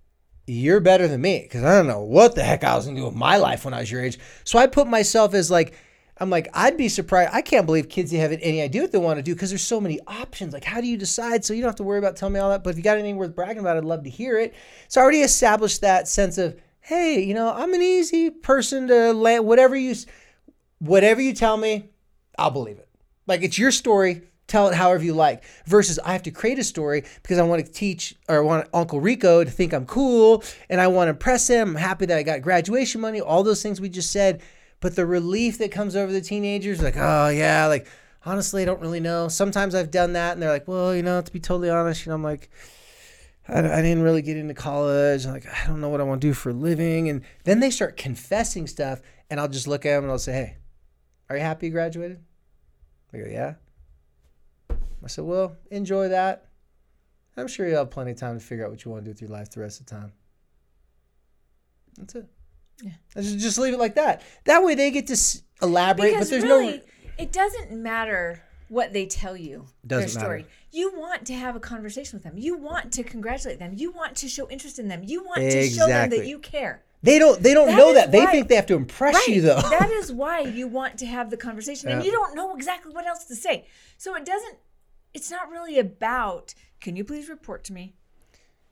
you're 0.48 0.80
better 0.80 1.08
than 1.08 1.22
me. 1.22 1.42
Because 1.42 1.64
I 1.64 1.76
don't 1.76 1.88
know 1.88 2.02
what 2.02 2.36
the 2.36 2.44
heck 2.44 2.64
I 2.64 2.76
was 2.76 2.86
to 2.86 2.96
do 2.96 3.04
with 3.04 3.16
my 3.16 3.38
life 3.38 3.66
when 3.66 3.74
I 3.74 3.82
was 3.82 3.92
your 3.92 4.02
age. 4.02 4.18
So 4.46 4.58
I 4.58 4.68
put 4.68 4.88
myself 4.88 5.34
as 5.34 5.52
like, 5.52 5.74
I'm 6.18 6.30
like, 6.30 6.48
I'd 6.54 6.78
be 6.78 6.88
surprised. 6.88 7.32
I 7.34 7.42
can't 7.42 7.66
believe 7.66 7.90
kids 7.90 8.12
have 8.12 8.32
any 8.32 8.62
idea 8.62 8.82
what 8.82 8.92
they 8.94 8.98
want 8.98 9.18
to 9.18 9.24
do 9.24 9.34
because 9.34 9.50
there's 9.50 9.62
so 9.62 9.82
many 9.82 10.00
options. 10.08 10.54
Like, 10.54 10.64
how 10.64 10.80
do 10.80 10.88
you 10.88 10.98
decide? 10.98 11.44
So 11.44 11.54
you 11.54 11.62
don't 11.62 11.70
have 11.70 11.76
to 11.76 11.84
worry 11.84 12.00
about 12.00 12.16
telling 12.16 12.34
me 12.34 12.40
all 12.40 12.50
that. 12.50 12.64
But 12.64 12.70
if 12.70 12.78
you 12.78 12.84
got 12.84 12.98
anything 12.98 13.18
worth 13.18 13.36
bragging 13.36 13.60
about, 13.60 13.76
I'd 13.76 13.84
love 13.84 14.04
to 14.04 14.10
hear 14.10 14.40
it. 14.40 14.56
So 14.88 15.02
I 15.02 15.04
already 15.04 15.22
established 15.22 15.82
that 15.82 16.08
sense 16.08 16.38
of, 16.38 16.58
hey, 16.80 17.22
you 17.22 17.34
know, 17.34 17.52
I'm 17.54 17.74
an 17.74 17.82
easy 17.82 18.30
person 18.30 18.88
to 18.88 19.12
land. 19.12 19.46
Whatever 19.46 19.76
you, 19.76 19.94
whatever 20.80 21.20
you 21.20 21.34
tell 21.34 21.58
me, 21.58 21.90
I'll 22.38 22.52
believe 22.52 22.78
it. 22.78 22.88
Like 23.28 23.42
it's 23.42 23.60
your 23.60 23.72
story. 23.72 24.22
Tell 24.48 24.68
it 24.68 24.76
however 24.76 25.04
you 25.04 25.14
like. 25.14 25.44
Versus 25.66 25.98
I 26.00 26.14
have 26.14 26.24
to 26.24 26.32
create 26.32 26.60
a 26.60 26.64
story 26.64 27.04
because 27.24 27.40
I 27.40 27.44
want 27.44 27.66
to 27.66 27.72
teach 27.72 28.16
or 28.30 28.38
I 28.38 28.42
want 28.42 28.70
Uncle 28.74 29.02
Rico 29.02 29.44
to 29.44 29.50
think 29.50 29.74
I'm 29.74 29.88
cool 29.88 30.44
and 30.70 30.80
I 30.80 30.88
want 30.88 31.08
to 31.08 31.12
impress 31.12 31.48
him. 31.48 31.70
I'm 31.70 31.76
happy 31.76 32.06
that 32.06 32.18
I 32.18 32.24
got 32.24 32.42
graduation 32.42 33.02
money. 33.02 33.20
All 33.20 33.44
those 33.44 33.64
things 33.64 33.82
we 33.82 33.90
just 33.90 34.12
said. 34.12 34.42
But 34.86 34.96
the 34.96 35.08
relief 35.08 35.58
that 35.58 35.72
comes 35.72 35.96
over 35.96 36.12
the 36.12 36.22
teenagers, 36.22 36.80
like, 36.80 36.96
oh 36.96 37.30
yeah, 37.30 37.66
like 37.66 37.88
honestly, 38.24 38.62
I 38.62 38.66
don't 38.66 38.80
really 38.82 39.00
know. 39.00 39.28
Sometimes 39.30 39.74
I've 39.74 39.90
done 39.90 40.14
that, 40.14 40.34
and 40.34 40.42
they're 40.44 40.52
like, 40.52 40.68
well, 40.68 40.96
you 40.96 41.02
know, 41.02 41.20
to 41.20 41.32
be 41.32 41.40
totally 41.40 41.72
honest, 41.72 42.06
you 42.06 42.12
know, 42.12 42.16
I'm 42.16 42.22
like, 42.22 42.52
I, 43.48 43.62
I 43.62 43.82
didn't 43.82 44.04
really 44.04 44.22
get 44.22 44.38
into 44.38 44.54
college. 44.54 45.26
I'm 45.26 45.32
like, 45.32 45.48
I 45.48 45.66
don't 45.66 45.82
know 45.82 45.90
what 45.90 46.02
I 46.02 46.04
want 46.04 46.22
to 46.22 46.28
do 46.28 46.36
for 46.36 46.52
a 46.52 46.54
living. 46.54 47.10
And 47.10 47.24
then 47.46 47.62
they 47.62 47.72
start 47.72 47.98
confessing 47.98 48.68
stuff, 48.68 49.02
and 49.28 49.40
I'll 49.40 49.48
just 49.48 49.68
look 49.68 49.88
at 49.88 49.96
them 49.96 50.04
and 50.04 50.12
I'll 50.12 50.20
say, 50.20 50.34
hey, 50.34 50.58
are 51.32 51.36
you 51.36 51.42
happy 51.42 51.66
you 51.66 51.72
graduated? 51.72 52.20
They 53.12 53.22
go, 53.22 53.26
yeah. 53.28 53.56
I 54.70 55.08
said, 55.08 55.24
well, 55.24 55.58
enjoy 55.72 56.10
that. 56.10 56.46
I'm 57.38 57.48
sure 57.48 57.68
you'll 57.68 57.80
have 57.80 57.90
plenty 57.90 58.12
of 58.12 58.18
time 58.18 58.38
to 58.38 58.46
figure 58.46 58.66
out 58.66 58.70
what 58.70 58.86
you 58.86 58.92
want 58.92 59.04
to 59.04 59.06
do 59.06 59.14
with 59.14 59.22
your 59.22 59.32
life 59.32 59.50
the 59.50 59.62
rest 59.62 59.80
of 59.80 59.88
the 59.88 59.96
time. 59.96 60.12
That's 61.98 62.14
it. 62.14 62.28
Yeah. 62.84 62.92
Just, 63.16 63.40
just 63.40 63.58
leave 63.58 63.74
it 63.74 63.80
like 63.80 63.96
that. 63.96 64.22
That 64.46 64.64
way 64.64 64.76
they 64.76 64.92
get 64.92 65.08
to 65.08 65.14
s- 65.14 65.42
elaborate, 65.62 66.12
Because 66.12 66.30
but 66.30 66.32
there's 66.32 66.44
really, 66.44 66.78
no. 66.78 66.84
it 67.18 67.32
doesn't 67.32 67.72
matter 67.72 68.42
what 68.68 68.94
they 68.94 69.06
tell 69.06 69.38
you. 69.38 69.66
Doesn't 69.86 70.02
their 70.14 70.20
story. 70.24 70.38
matter. 70.40 70.50
You 70.72 70.92
want 70.98 71.26
to 71.28 71.34
have 71.34 71.56
a 71.56 71.60
conversation 71.60 72.18
with 72.18 72.24
them. 72.24 72.38
You 72.38 72.58
want 72.58 72.92
to 72.94 73.04
congratulate 73.04 73.60
them. 73.60 73.74
You 73.76 73.92
want 73.92 74.16
to 74.18 74.28
show 74.28 74.50
interest 74.50 74.78
in 74.80 74.88
them. 74.88 75.04
You 75.04 75.24
want 75.24 75.42
to 75.42 75.70
show 75.70 75.88
them 75.88 76.10
that 76.10 76.28
you 76.28 76.40
care. 76.40 76.84
They 77.04 77.20
don't. 77.20 77.42
They 77.42 77.54
don't 77.54 77.68
That 77.68 77.78
know 77.78 77.94
that. 77.94 78.12
They 78.12 78.26
think 78.26 78.48
they 78.48 78.56
have 78.56 78.66
to 78.66 78.76
impress 78.76 79.28
you, 79.28 79.42
though. 79.42 79.62
that 79.62 79.90
is 79.94 80.12
why 80.12 80.40
you 80.40 80.68
want 80.68 80.98
to 80.98 81.06
have 81.06 81.30
the 81.30 81.38
conversation 81.38 81.90
and 81.90 82.04
you 82.04 82.12
don't 82.12 82.36
know 82.36 82.56
exactly 82.56 82.92
what 82.94 83.06
else 83.06 83.26
to 83.26 83.36
say. 83.36 83.68
So 83.98 84.16
it 84.16 84.26
doesn't 84.26 84.58
it's 85.14 85.30
not 85.32 85.50
really 85.50 85.78
about 85.80 86.54
can 86.82 86.96
you 86.98 87.06
please 87.06 87.30
report 87.30 87.64
to 87.66 87.74
me 87.74 87.94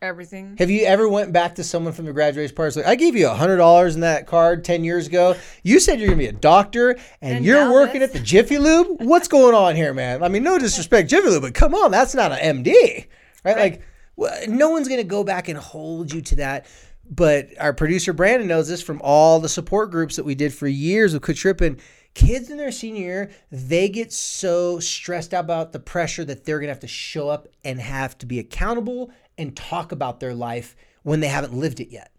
everything? 0.04 0.56
Have 0.60 0.70
you 0.70 0.86
ever 0.86 1.08
went 1.08 1.34
back 1.34 1.56
to 1.56 1.63
someone 1.63 1.94
from 1.94 2.06
the 2.06 2.13
graduation 2.13 2.56
party? 2.56 2.80
Like, 2.80 2.88
I 2.89 2.96
gave 2.96 3.16
you 3.16 3.28
a 3.28 3.34
hundred 3.34 3.58
dollars 3.58 3.96
in 3.96 4.02
that 4.02 4.28
card 4.28 4.63
ten 4.63 4.84
years 4.84 5.08
ago. 5.08 5.36
You 5.63 5.80
said 5.80 6.00
you're 6.00 6.10
gonna 6.10 6.20
be 6.20 6.28
a 6.28 6.32
doctor, 6.34 6.92
and, 7.22 7.38
And 7.38 7.46
you're 7.46 7.72
working 7.72 8.02
this. 8.02 8.10
at 8.10 8.13
the 8.13 8.20
Jiffy 8.20 8.58
Lube. 8.60 9.02
What's 9.02 9.28
going 9.28 9.56
on 9.56 9.76
here, 9.76 9.94
man? 9.94 10.22
I 10.24 10.28
mean, 10.28 10.44
no 10.44 10.60
disrespect, 10.60 11.10
Jiffy 11.10 11.30
Lube, 11.30 11.42
but 11.42 11.54
come 11.54 11.74
on, 11.74 11.89
that's 11.92 12.13
not 12.13 12.32
an 12.32 12.63
MD, 12.63 13.08
right? 13.44 13.58
Like, 13.58 13.82
well, 14.16 14.38
no 14.48 14.70
one's 14.70 14.88
gonna 14.88 15.04
go 15.04 15.24
back 15.24 15.48
and 15.50 15.58
hold 15.58 16.13
you 16.13 16.22
to 16.22 16.36
that. 16.38 16.66
But 17.10 17.50
our 17.60 17.74
producer 17.74 18.13
Brandon 18.13 18.48
knows 18.48 18.68
this 18.68 18.82
from 18.82 19.02
all 19.04 19.39
the 19.39 19.50
support 19.50 19.92
groups 19.92 20.16
that 20.16 20.24
we 20.24 20.36
did 20.36 20.54
for 20.54 20.68
years 20.68 21.13
with 21.13 21.22
Quit 21.24 21.38
Tripping. 21.38 21.80
Kids 22.13 22.52
in 22.52 22.58
their 22.58 22.72
senior 22.72 23.02
year, 23.02 23.32
they 23.52 23.89
get 23.89 24.13
so 24.13 24.80
stressed 24.80 25.34
out 25.34 25.44
about 25.46 25.72
the 25.72 25.80
pressure 25.80 26.24
that 26.24 26.46
they're 26.46 26.60
gonna 26.60 26.72
have 26.72 26.80
to 26.82 26.88
show 26.88 27.28
up 27.28 27.48
and 27.66 27.80
have 27.82 28.16
to 28.20 28.28
be 28.28 28.38
accountable 28.38 29.10
and 29.38 29.56
talk 29.56 29.91
about 29.91 30.19
their 30.19 30.34
life 30.34 30.76
when 31.04 31.19
they 31.19 31.28
haven't 31.28 31.54
lived 31.54 31.80
it 31.80 31.89
yet. 31.89 32.12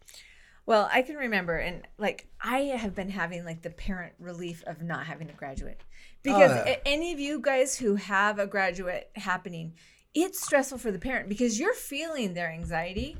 Well, 0.67 0.89
I 0.91 1.03
can 1.03 1.17
remember, 1.17 1.57
and 1.57 1.87
like 1.99 2.27
I 2.41 2.61
have 2.61 2.95
been 2.95 3.11
having 3.11 3.45
like 3.45 3.63
the 3.63 3.71
parent 3.71 4.15
relief 4.19 4.63
of 4.67 4.81
not 4.83 5.07
having 5.07 5.27
to 5.29 5.35
graduate 5.35 5.83
because 6.23 6.51
a- 6.53 6.89
any 6.89 7.13
of 7.13 7.21
you 7.21 7.41
guys 7.41 7.77
who 7.79 7.97
have 7.97 8.39
a 8.39 8.47
graduate 8.47 9.11
happening, 9.17 9.75
it's 10.15 10.43
stressful 10.43 10.79
for 10.79 10.91
the 10.91 10.99
parent 10.99 11.29
because 11.29 11.61
you're 11.61 11.75
feeling 11.75 12.33
their 12.33 12.51
anxiety 12.51 13.17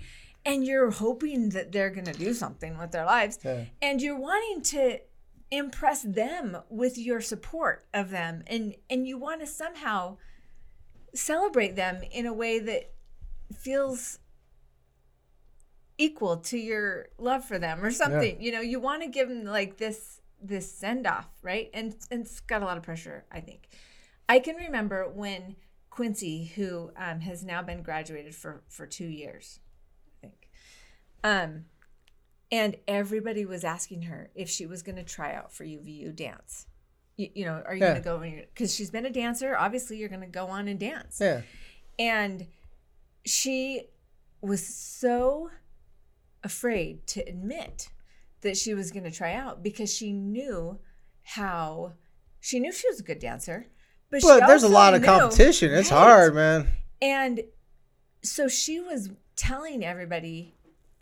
and 0.47 0.65
you're 0.65 0.91
hoping 0.91 1.51
that 1.51 1.71
they're 1.71 1.91
going 1.91 2.07
to 2.07 2.13
do 2.15 2.33
something 2.33 2.79
with 2.79 2.93
their 2.93 3.05
lives 3.05 3.39
Yeah. 3.45 3.65
and 3.83 4.01
you're 4.01 4.19
wanting 4.19 4.63
to 4.63 5.01
impress 5.51 6.01
them 6.03 6.57
with 6.71 6.97
your 6.97 7.21
support 7.21 7.85
of 7.93 8.09
them 8.11 8.43
and 8.47 8.75
and 8.89 9.07
you 9.07 9.19
want 9.19 9.41
to 9.41 9.47
somehow 9.47 10.17
celebrate 11.15 11.77
them 11.77 12.03
in 12.11 12.27
a 12.27 12.33
way 12.33 12.59
that 12.59 12.94
feels 13.57 14.19
equal 15.97 16.39
to 16.39 16.59
your 16.59 17.07
love 17.19 17.45
for 17.45 17.59
them 17.59 17.85
or 17.85 17.91
something. 17.91 18.41
You 18.41 18.53
know 18.53 18.61
you 18.61 18.81
want 18.81 19.03
to 19.03 19.09
give 19.09 19.29
them 19.29 19.45
like 19.45 19.77
this 19.77 20.21
this 20.43 20.71
send 20.71 21.07
off 21.07 21.29
right? 21.43 21.71
And, 21.73 21.95
and 22.11 22.23
it's 22.23 22.41
got 22.41 22.63
a 22.63 22.65
lot 22.65 22.77
of 22.77 22.83
pressure 22.83 23.25
i 23.33 23.41
think. 23.41 23.69
I 24.29 24.39
can 24.41 24.57
remember 24.57 25.09
when 25.09 25.57
quincy 25.91 26.47
who 26.57 26.91
um, 26.97 27.21
has 27.21 27.45
now 27.45 27.63
been 27.63 27.83
graduated 27.83 28.35
for 28.35 28.63
for 28.69 28.87
two 28.87 29.07
years 29.07 29.61
i 30.23 30.27
think. 30.27 30.49
Um 31.23 31.65
and 32.53 32.77
everybody 32.87 33.45
was 33.47 33.65
asking 33.65 34.03
her 34.03 34.31
if 34.35 34.49
she 34.51 34.67
was 34.67 34.83
going 34.83 34.97
to 34.97 35.03
try 35.05 35.35
out 35.35 35.53
for 35.53 35.65
uvu 35.65 36.15
dance. 36.15 36.67
You, 37.17 37.29
you 37.35 37.45
know 37.45 37.63
are 37.65 37.75
you 37.75 37.81
Yeah. 37.83 38.01
going 38.01 38.03
to 38.25 38.37
go 38.41 38.47
because 38.53 38.75
she's 38.75 38.91
been 38.91 39.07
a 39.07 39.11
dancer 39.11 39.57
obviously 39.57 39.99
you're 39.99 40.09
going 40.09 40.21
to 40.23 40.27
go 40.27 40.49
on 40.49 40.67
and 40.67 40.81
dance. 40.81 41.19
Yeah. 41.21 41.43
and 42.01 42.47
she 43.25 43.89
was 44.41 44.65
so 44.67 45.51
afraid 46.43 47.07
to 47.09 47.21
admit 47.23 47.89
that 48.43 48.57
she 48.57 48.75
was 48.75 48.91
going 48.91 49.05
to 49.05 49.11
try 49.11 49.33
out 49.35 49.63
because 49.63 49.93
she 49.93 50.13
knew 50.13 50.79
how 51.23 51.93
she 52.41 52.61
knew 52.61 52.71
she 52.73 52.87
was 52.89 53.01
a 53.01 53.03
good 53.03 53.19
dancer. 53.19 53.67
But, 54.11 54.21
she 54.21 54.29
But 54.29 54.47
there's 54.47 54.63
a 54.63 54.69
lot 54.69 54.95
of 54.95 55.03
competition. 55.03 55.73
It's 55.73 55.91
Right. 55.91 55.97
hard, 55.99 56.35
man. 56.35 56.69
And 57.01 57.43
so 58.23 58.49
she 58.49 58.81
was 58.81 59.11
telling 59.37 59.83
everybody 59.85 60.55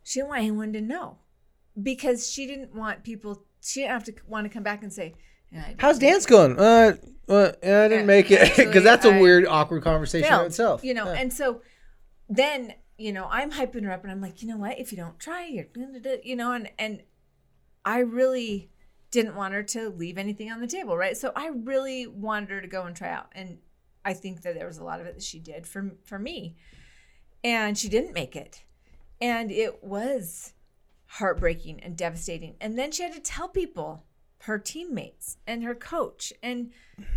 she 0.04 0.20
didn't 0.20 0.28
want 0.30 0.40
anyone 0.42 0.72
to 0.72 0.80
know 0.80 1.18
because 1.82 2.30
she 2.30 2.46
didn't 2.46 2.74
want 2.74 3.02
people, 3.02 3.42
she 3.60 3.80
didn't 3.80 3.92
have 3.92 4.04
to 4.04 4.14
want 4.28 4.44
to 4.44 4.48
come 4.48 4.62
back 4.62 4.82
and 4.84 4.92
say, 4.92 5.14
"Yeah, 5.50 5.64
How's 5.78 5.98
dance 5.98 6.26
going? 6.26 6.58
Uh, 6.58 6.96
well, 7.26 7.52
yeah, 7.62 7.82
I 7.82 7.88
didn't 7.88 8.06
make 8.06 8.30
it 8.30 8.56
because 8.56 8.84
that's 8.84 9.04
a 9.04 9.12
I 9.12 9.20
weird, 9.20 9.46
awkward 9.46 9.82
conversation 9.82 10.32
in 10.32 10.46
itself. 10.46 10.84
You 10.84 10.94
know, 10.94 11.06
Yeah. 11.12 11.18
and 11.20 11.32
so 11.32 11.60
then 12.36 12.74
you 12.98 13.12
know 13.12 13.26
I'm 13.30 13.52
hyping 13.52 13.84
her 13.84 13.92
up, 13.92 14.02
and 14.02 14.12
I'm 14.12 14.20
like, 14.20 14.42
you 14.42 14.48
know 14.48 14.56
what? 14.56 14.78
If 14.78 14.92
you 14.92 14.98
don't 14.98 15.18
try, 15.18 15.46
you're 15.46 15.66
you 16.22 16.36
know, 16.36 16.52
and 16.52 16.70
and 16.78 17.02
I 17.84 17.98
really 17.98 18.70
didn't 19.10 19.36
want 19.36 19.54
her 19.54 19.62
to 19.62 19.90
leave 19.90 20.16
anything 20.16 20.50
on 20.50 20.60
the 20.60 20.66
table, 20.66 20.96
right? 20.96 21.16
So 21.16 21.32
I 21.36 21.48
really 21.48 22.06
wanted 22.06 22.50
her 22.50 22.60
to 22.60 22.68
go 22.68 22.84
and 22.84 22.96
try 22.96 23.10
out, 23.10 23.28
and 23.32 23.58
I 24.04 24.14
think 24.14 24.42
that 24.42 24.54
there 24.54 24.66
was 24.66 24.78
a 24.78 24.84
lot 24.84 25.00
of 25.00 25.06
it 25.06 25.14
that 25.14 25.22
she 25.22 25.38
did 25.38 25.66
for 25.66 25.96
for 26.04 26.18
me, 26.18 26.56
and 27.44 27.76
she 27.76 27.88
didn't 27.88 28.14
make 28.14 28.36
it, 28.36 28.64
and 29.20 29.50
it 29.50 29.82
was 29.82 30.54
heartbreaking 31.06 31.82
and 31.82 31.96
devastating. 31.96 32.56
And 32.60 32.78
then 32.78 32.90
she 32.90 33.02
had 33.02 33.12
to 33.12 33.20
tell 33.20 33.48
people, 33.48 34.04
her 34.42 34.58
teammates 34.58 35.36
and 35.46 35.62
her 35.62 35.74
coach 35.74 36.32
and 36.42 36.70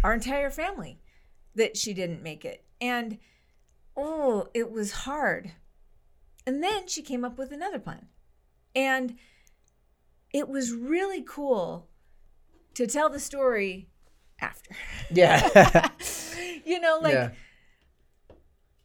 our 0.04 0.14
entire 0.14 0.50
family, 0.50 1.00
that 1.56 1.78
she 1.78 1.94
didn't 1.94 2.22
make 2.22 2.44
it. 2.44 2.66
And 2.82 3.18
oh, 3.98 4.48
it 4.54 4.72
was 4.72 4.92
hard. 4.92 5.52
And 6.46 6.64
then 6.64 6.88
she 6.88 7.02
came 7.02 7.26
up 7.26 7.38
with 7.38 7.52
another 7.52 7.80
plan. 7.80 8.08
And 8.76 9.16
it 10.34 10.50
was 10.50 10.74
really 10.74 11.24
cool 11.26 11.88
to 12.74 12.86
tell 12.86 13.10
the 13.10 13.20
story 13.20 13.88
after. 14.40 14.76
yeah. 15.12 15.90
you 16.66 16.80
know, 16.80 17.00
like 17.02 17.14
yeah. 17.14 17.30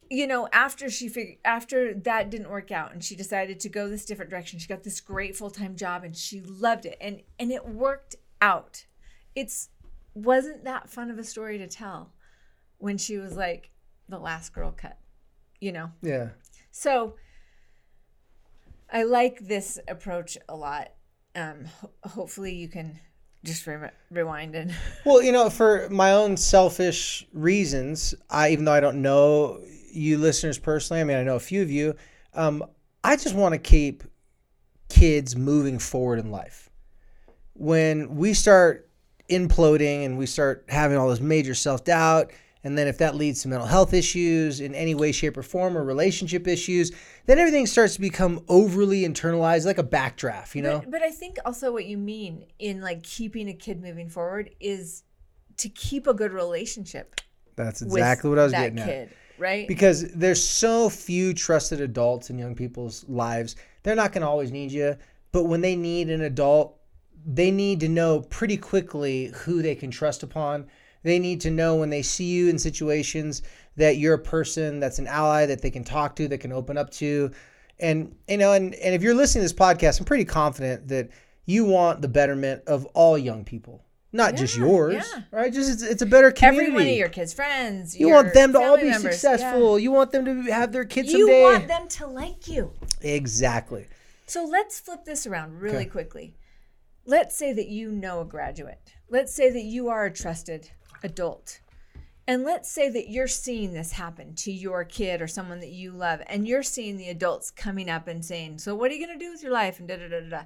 you 0.09 0.27
know, 0.27 0.47
after 0.53 0.89
she 0.89 1.09
figured 1.09 1.37
after 1.43 1.93
that 1.93 2.29
didn't 2.29 2.49
work 2.49 2.71
out 2.71 2.93
and 2.93 3.03
she 3.03 3.15
decided 3.15 3.59
to 3.59 3.69
go 3.69 3.89
this 3.89 4.05
different 4.05 4.31
direction, 4.31 4.59
she 4.59 4.67
got 4.67 4.83
this 4.83 5.01
great 5.01 5.35
full-time 5.35 5.75
job 5.75 6.03
and 6.03 6.15
she 6.15 6.41
loved 6.41 6.85
it 6.85 6.97
and 7.01 7.21
and 7.37 7.51
it 7.51 7.67
worked 7.67 8.15
out. 8.41 8.85
It's 9.35 9.69
wasn't 10.13 10.63
that 10.63 10.89
fun 10.89 11.11
of 11.11 11.19
a 11.19 11.23
story 11.23 11.57
to 11.57 11.67
tell 11.67 12.13
when 12.77 12.97
she 12.97 13.17
was 13.17 13.35
like 13.35 13.70
the 14.11 14.19
last 14.19 14.53
girl 14.53 14.71
cut, 14.71 14.97
you 15.59 15.71
know. 15.71 15.91
Yeah. 16.01 16.29
So 16.69 17.15
I 18.91 19.03
like 19.03 19.39
this 19.39 19.79
approach 19.87 20.37
a 20.47 20.55
lot. 20.55 20.91
Um 21.35 21.65
ho- 21.79 21.91
hopefully 22.03 22.53
you 22.53 22.67
can 22.67 22.99
just 23.43 23.65
re- 23.65 23.89
rewind 24.11 24.53
and 24.53 24.75
Well, 25.05 25.23
you 25.23 25.31
know, 25.31 25.49
for 25.49 25.87
my 25.89 26.11
own 26.11 26.37
selfish 26.37 27.25
reasons, 27.33 28.13
I 28.29 28.49
even 28.51 28.65
though 28.65 28.73
I 28.73 28.81
don't 28.81 29.01
know 29.01 29.59
you 29.91 30.17
listeners 30.17 30.59
personally, 30.59 31.01
I 31.01 31.03
mean, 31.03 31.17
I 31.17 31.23
know 31.23 31.35
a 31.35 31.39
few 31.39 31.61
of 31.61 31.71
you. 31.71 31.95
Um, 32.33 32.63
I 33.03 33.15
just 33.15 33.33
want 33.35 33.53
to 33.53 33.59
keep 33.59 34.03
kids 34.89 35.35
moving 35.35 35.79
forward 35.79 36.19
in 36.19 36.31
life. 36.31 36.69
When 37.53 38.15
we 38.15 38.33
start 38.33 38.89
imploding 39.29 40.05
and 40.05 40.17
we 40.17 40.25
start 40.25 40.65
having 40.69 40.97
all 40.97 41.09
this 41.09 41.19
major 41.19 41.55
self 41.55 41.83
doubt, 41.83 42.31
and 42.63 42.77
then 42.77 42.87
if 42.87 42.97
that 42.99 43.15
leads 43.15 43.41
to 43.41 43.47
mental 43.47 43.67
health 43.67 43.93
issues 43.93 44.59
in 44.59 44.75
any 44.75 44.93
way, 44.93 45.11
shape, 45.11 45.37
or 45.37 45.43
form, 45.43 45.77
or 45.77 45.83
relationship 45.83 46.47
issues, 46.47 46.91
then 47.25 47.39
everything 47.39 47.65
starts 47.65 47.95
to 47.95 48.01
become 48.01 48.43
overly 48.47 49.01
internalized, 49.01 49.65
like 49.65 49.79
a 49.79 49.83
backdraft, 49.83 50.53
you 50.53 50.61
know? 50.61 50.79
But, 50.79 50.91
but 50.91 51.01
I 51.01 51.11
think 51.11 51.37
also 51.45 51.71
what 51.71 51.85
you 51.85 51.97
mean 51.97 52.45
in 52.59 52.81
like 52.81 53.03
keeping 53.03 53.49
a 53.49 53.53
kid 53.53 53.81
moving 53.81 54.09
forward 54.09 54.51
is 54.59 55.03
to 55.57 55.69
keep 55.69 56.07
a 56.07 56.13
good 56.13 56.31
relationship. 56.31 57.19
That's 57.55 57.81
exactly 57.81 58.29
what 58.29 58.39
I 58.39 58.43
was 58.43 58.51
getting 58.51 58.79
at. 58.79 58.85
kid, 58.85 59.09
right? 59.37 59.67
because 59.67 60.11
there's 60.13 60.43
so 60.43 60.89
few 60.89 61.33
trusted 61.33 61.81
adults 61.81 62.29
in 62.29 62.37
young 62.37 62.55
people's 62.55 63.07
lives. 63.07 63.55
They're 63.83 63.95
not 63.95 64.11
going 64.11 64.21
to 64.21 64.27
always 64.27 64.51
need 64.51 64.71
you, 64.71 64.97
but 65.31 65.45
when 65.45 65.61
they 65.61 65.75
need 65.75 66.09
an 66.09 66.21
adult, 66.21 66.79
they 67.25 67.51
need 67.51 67.79
to 67.81 67.89
know 67.89 68.21
pretty 68.21 68.57
quickly 68.57 69.31
who 69.35 69.61
they 69.61 69.75
can 69.75 69.91
trust 69.91 70.23
upon. 70.23 70.67
They 71.03 71.19
need 71.19 71.41
to 71.41 71.51
know 71.51 71.75
when 71.75 71.89
they 71.89 72.01
see 72.01 72.25
you 72.25 72.49
in 72.49 72.59
situations 72.59 73.41
that 73.77 73.97
you're 73.97 74.13
a 74.13 74.19
person 74.19 74.79
that's 74.79 74.99
an 74.99 75.07
ally 75.07 75.45
that 75.47 75.61
they 75.61 75.71
can 75.71 75.83
talk 75.83 76.15
to, 76.17 76.27
that 76.27 76.39
can 76.39 76.51
open 76.51 76.77
up 76.77 76.91
to. 76.91 77.31
And 77.79 78.15
you 78.27 78.37
know, 78.37 78.53
and, 78.53 78.75
and 78.75 78.93
if 78.93 79.01
you're 79.01 79.15
listening 79.15 79.41
to 79.41 79.45
this 79.45 79.59
podcast, 79.59 79.99
I'm 79.99 80.05
pretty 80.05 80.25
confident 80.25 80.87
that 80.89 81.09
you 81.45 81.65
want 81.65 82.01
the 82.01 82.07
betterment 82.07 82.63
of 82.67 82.85
all 82.87 83.17
young 83.17 83.43
people, 83.43 83.83
not 84.11 84.35
just 84.35 84.55
yours, 84.55 85.03
yeah. 85.11 85.23
right? 85.31 85.51
Just 85.51 85.71
it's, 85.71 85.81
it's 85.81 86.01
a 86.03 86.05
better 86.05 86.31
community. 86.31 86.67
Every 86.67 86.73
one 86.75 86.87
of 86.91 86.97
your 86.97 87.09
kids' 87.09 87.33
friends. 87.33 87.99
You 87.99 88.09
want 88.09 88.33
them 88.35 88.53
to 88.53 88.59
all 88.59 88.77
be 88.77 88.83
members, 88.83 89.19
successful. 89.19 89.79
You 89.79 89.91
want 89.91 90.11
them 90.11 90.25
to 90.25 90.51
have 90.51 90.71
their 90.71 90.85
kids 90.85 91.11
You 91.11 91.25
someday. 91.27 91.41
want 91.41 91.67
them 91.67 91.87
to 91.87 92.07
like 92.07 92.47
you. 92.47 92.71
exactly. 93.01 93.87
So 94.27 94.45
let's 94.45 94.79
flip 94.79 95.03
this 95.03 95.25
around 95.25 95.59
really 95.59 95.77
Okay. 95.77 95.85
quickly. 95.87 96.35
Let's 97.05 97.35
say 97.35 97.51
that 97.51 97.67
you 97.67 97.91
know 97.91 98.21
a 98.21 98.25
graduate. 98.25 98.93
Let's 99.09 99.33
say 99.33 99.49
that 99.49 99.63
you 99.63 99.89
are 99.89 100.05
a 100.05 100.13
trusted 100.13 100.69
adult. 101.03 101.59
And 102.27 102.43
let's 102.43 102.69
say 102.69 102.89
that 102.89 103.09
you're 103.09 103.27
seeing 103.27 103.73
this 103.73 103.93
happen 103.93 104.35
to 104.35 104.51
your 104.51 104.85
kid 104.85 105.21
or 105.21 105.27
someone 105.27 105.59
that 105.59 105.71
you 105.71 105.91
love, 105.91 106.21
and 106.27 106.47
you're 106.47 106.63
seeing 106.63 106.97
the 106.97 107.09
adults 107.09 107.51
coming 107.51 107.89
up 107.89 108.07
and 108.07 108.23
saying, 108.23 108.59
So, 108.59 108.75
what 108.75 108.91
are 108.91 108.93
you 108.93 109.05
going 109.05 109.17
to 109.17 109.25
do 109.25 109.31
with 109.31 109.43
your 109.43 109.51
life? 109.51 109.79
And 109.79 109.87
da 109.87 109.97
da 109.97 110.07
da 110.07 110.19
da 110.21 110.29
da. 110.29 110.41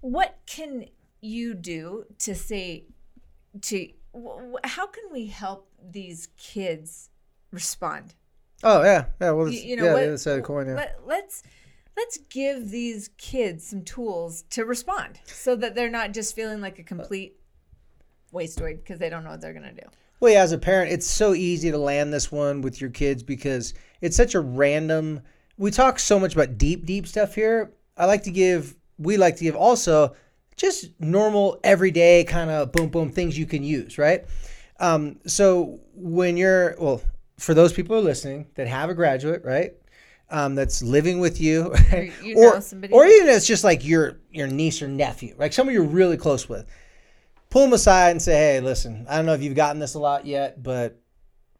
What 0.00 0.38
can 0.46 0.86
you 1.20 1.54
do 1.54 2.04
to 2.20 2.34
say, 2.34 2.84
to, 3.62 3.88
how 4.64 4.86
can 4.86 5.04
we 5.12 5.26
help 5.26 5.68
these 5.82 6.28
kids 6.36 7.10
respond? 7.50 8.14
Oh 8.62 8.82
yeah, 8.82 9.06
yeah. 9.20 9.30
Well, 9.30 9.48
you, 9.48 9.60
you 9.60 9.76
know 9.76 9.84
yeah, 9.84 9.92
what, 9.92 10.00
the 10.00 10.06
other 10.08 10.18
side 10.18 10.30
of 10.32 10.36
the 10.38 10.42
coin. 10.42 10.66
Yeah. 10.66 10.74
let, 10.74 10.98
let's 11.06 11.42
let's 11.96 12.18
give 12.30 12.70
these 12.70 13.08
kids 13.18 13.66
some 13.66 13.82
tools 13.82 14.42
to 14.50 14.64
respond 14.64 15.20
so 15.26 15.54
that 15.56 15.74
they're 15.74 15.90
not 15.90 16.12
just 16.12 16.34
feeling 16.34 16.60
like 16.60 16.78
a 16.78 16.82
uh, 16.82 16.84
complete 16.84 17.37
wasteoid 18.32 18.76
because 18.76 18.98
they 18.98 19.08
don't 19.08 19.24
know 19.24 19.30
what 19.30 19.40
they're 19.40 19.52
gonna 19.52 19.72
do 19.72 19.82
Well, 20.20 20.32
yeah, 20.32 20.42
as 20.42 20.52
a 20.52 20.58
parent, 20.58 20.92
it's 20.92 21.06
so 21.06 21.34
easy 21.34 21.70
to 21.70 21.78
land 21.78 22.12
this 22.12 22.30
one 22.32 22.60
with 22.62 22.80
your 22.80 22.90
kids 22.90 23.22
because 23.22 23.74
it's 24.00 24.16
such 24.16 24.34
a 24.34 24.40
random. 24.40 25.20
We 25.56 25.70
talk 25.70 25.98
so 25.98 26.18
much 26.18 26.34
about 26.34 26.58
deep, 26.58 26.86
deep 26.86 27.06
stuff 27.06 27.34
here. 27.34 27.72
I 27.96 28.06
like 28.06 28.22
to 28.24 28.30
give, 28.30 28.76
we 28.98 29.16
like 29.16 29.36
to 29.36 29.44
give 29.44 29.56
also 29.56 30.14
just 30.56 30.90
normal, 31.00 31.58
everyday 31.64 32.24
kind 32.24 32.50
of 32.50 32.72
boom, 32.72 32.88
boom 32.88 33.10
things 33.10 33.38
you 33.38 33.46
can 33.46 33.62
use, 33.62 33.96
right? 33.96 34.24
Um, 34.80 35.18
so 35.26 35.80
when 35.94 36.36
you're, 36.36 36.76
well, 36.78 37.00
for 37.38 37.54
those 37.54 37.72
people 37.72 37.96
who 37.96 38.02
are 38.02 38.04
listening 38.04 38.46
that 38.56 38.66
have 38.66 38.90
a 38.90 38.94
graduate, 38.94 39.42
right? 39.44 39.72
Um, 40.30 40.54
that's 40.54 40.82
living 40.82 41.20
with 41.20 41.40
you, 41.40 41.72
right? 41.92 42.12
you 42.22 42.36
or, 42.36 42.54
know 42.54 42.60
somebody. 42.60 42.92
or 42.92 43.06
even 43.06 43.28
it's 43.28 43.46
just 43.46 43.64
like 43.64 43.82
your 43.82 44.18
your 44.30 44.46
niece 44.46 44.82
or 44.82 44.88
nephew, 44.88 45.34
like 45.38 45.54
someone 45.54 45.72
you're 45.72 45.82
really 45.82 46.18
close 46.18 46.48
with 46.50 46.66
pull 47.50 47.62
them 47.62 47.72
aside 47.72 48.10
and 48.10 48.22
say, 48.22 48.32
hey, 48.32 48.60
listen, 48.60 49.06
I 49.08 49.16
don't 49.16 49.26
know 49.26 49.34
if 49.34 49.42
you've 49.42 49.54
gotten 49.54 49.80
this 49.80 49.94
a 49.94 49.98
lot 49.98 50.26
yet, 50.26 50.62
but 50.62 51.00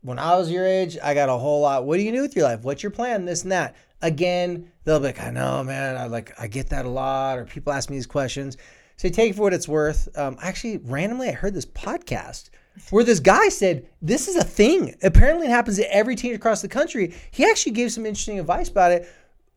when 0.03 0.19
I 0.19 0.37
was 0.37 0.51
your 0.51 0.67
age, 0.67 0.97
I 1.03 1.15
got 1.15 1.29
a 1.29 1.37
whole 1.37 1.63
lot. 1.63 1.85
What 1.85 1.97
do 1.97 2.03
you 2.03 2.13
do 2.13 2.23
with 2.23 2.37
your 2.37 2.45
life? 2.45 2.63
What's 2.63 2.83
your 2.83 2.93
plan? 2.93 3.25
This 3.25 3.43
and 3.43 3.53
that. 3.53 3.77
Again, 4.01 4.71
they'll 4.85 5.01
be 5.01 5.07
like, 5.07 5.21
I 5.21 5.31
know, 5.31 5.65
man. 5.65 5.97
I 5.97 6.07
like, 6.07 6.33
I 6.39 6.47
get 6.47 6.71
that 6.71 6.85
a 6.85 6.89
lot, 6.89 7.39
or 7.39 7.45
people 7.45 7.73
ask 7.73 7.91
me 7.91 7.97
these 7.97 8.07
questions. 8.07 8.57
So 8.97 9.09
take 9.09 9.31
it 9.31 9.37
for 9.37 9.43
what 9.43 9.55
it's 9.55 9.69
worth. 9.69 10.09
Um, 10.17 10.37
actually, 10.41 10.79
randomly, 10.79 11.29
I 11.29 11.33
heard 11.33 11.55
this 11.55 11.67
podcast 11.67 12.51
where 12.91 13.05
this 13.05 13.21
guy 13.21 13.49
said 13.49 13.89
this 14.01 14.29
is 14.29 14.37
a 14.37 14.45
thing. 14.45 14.95
Apparently, 15.03 15.47
it 15.47 15.51
happens 15.51 15.79
to 15.79 15.95
every 15.95 16.15
teen 16.15 16.35
across 16.35 16.63
the 16.63 16.69
country. 16.69 17.15
He 17.31 17.45
actually 17.45 17.73
gave 17.73 17.93
some 17.93 18.07
interesting 18.07 18.39
advice 18.39 18.69
about 18.69 18.93
it. 18.93 19.09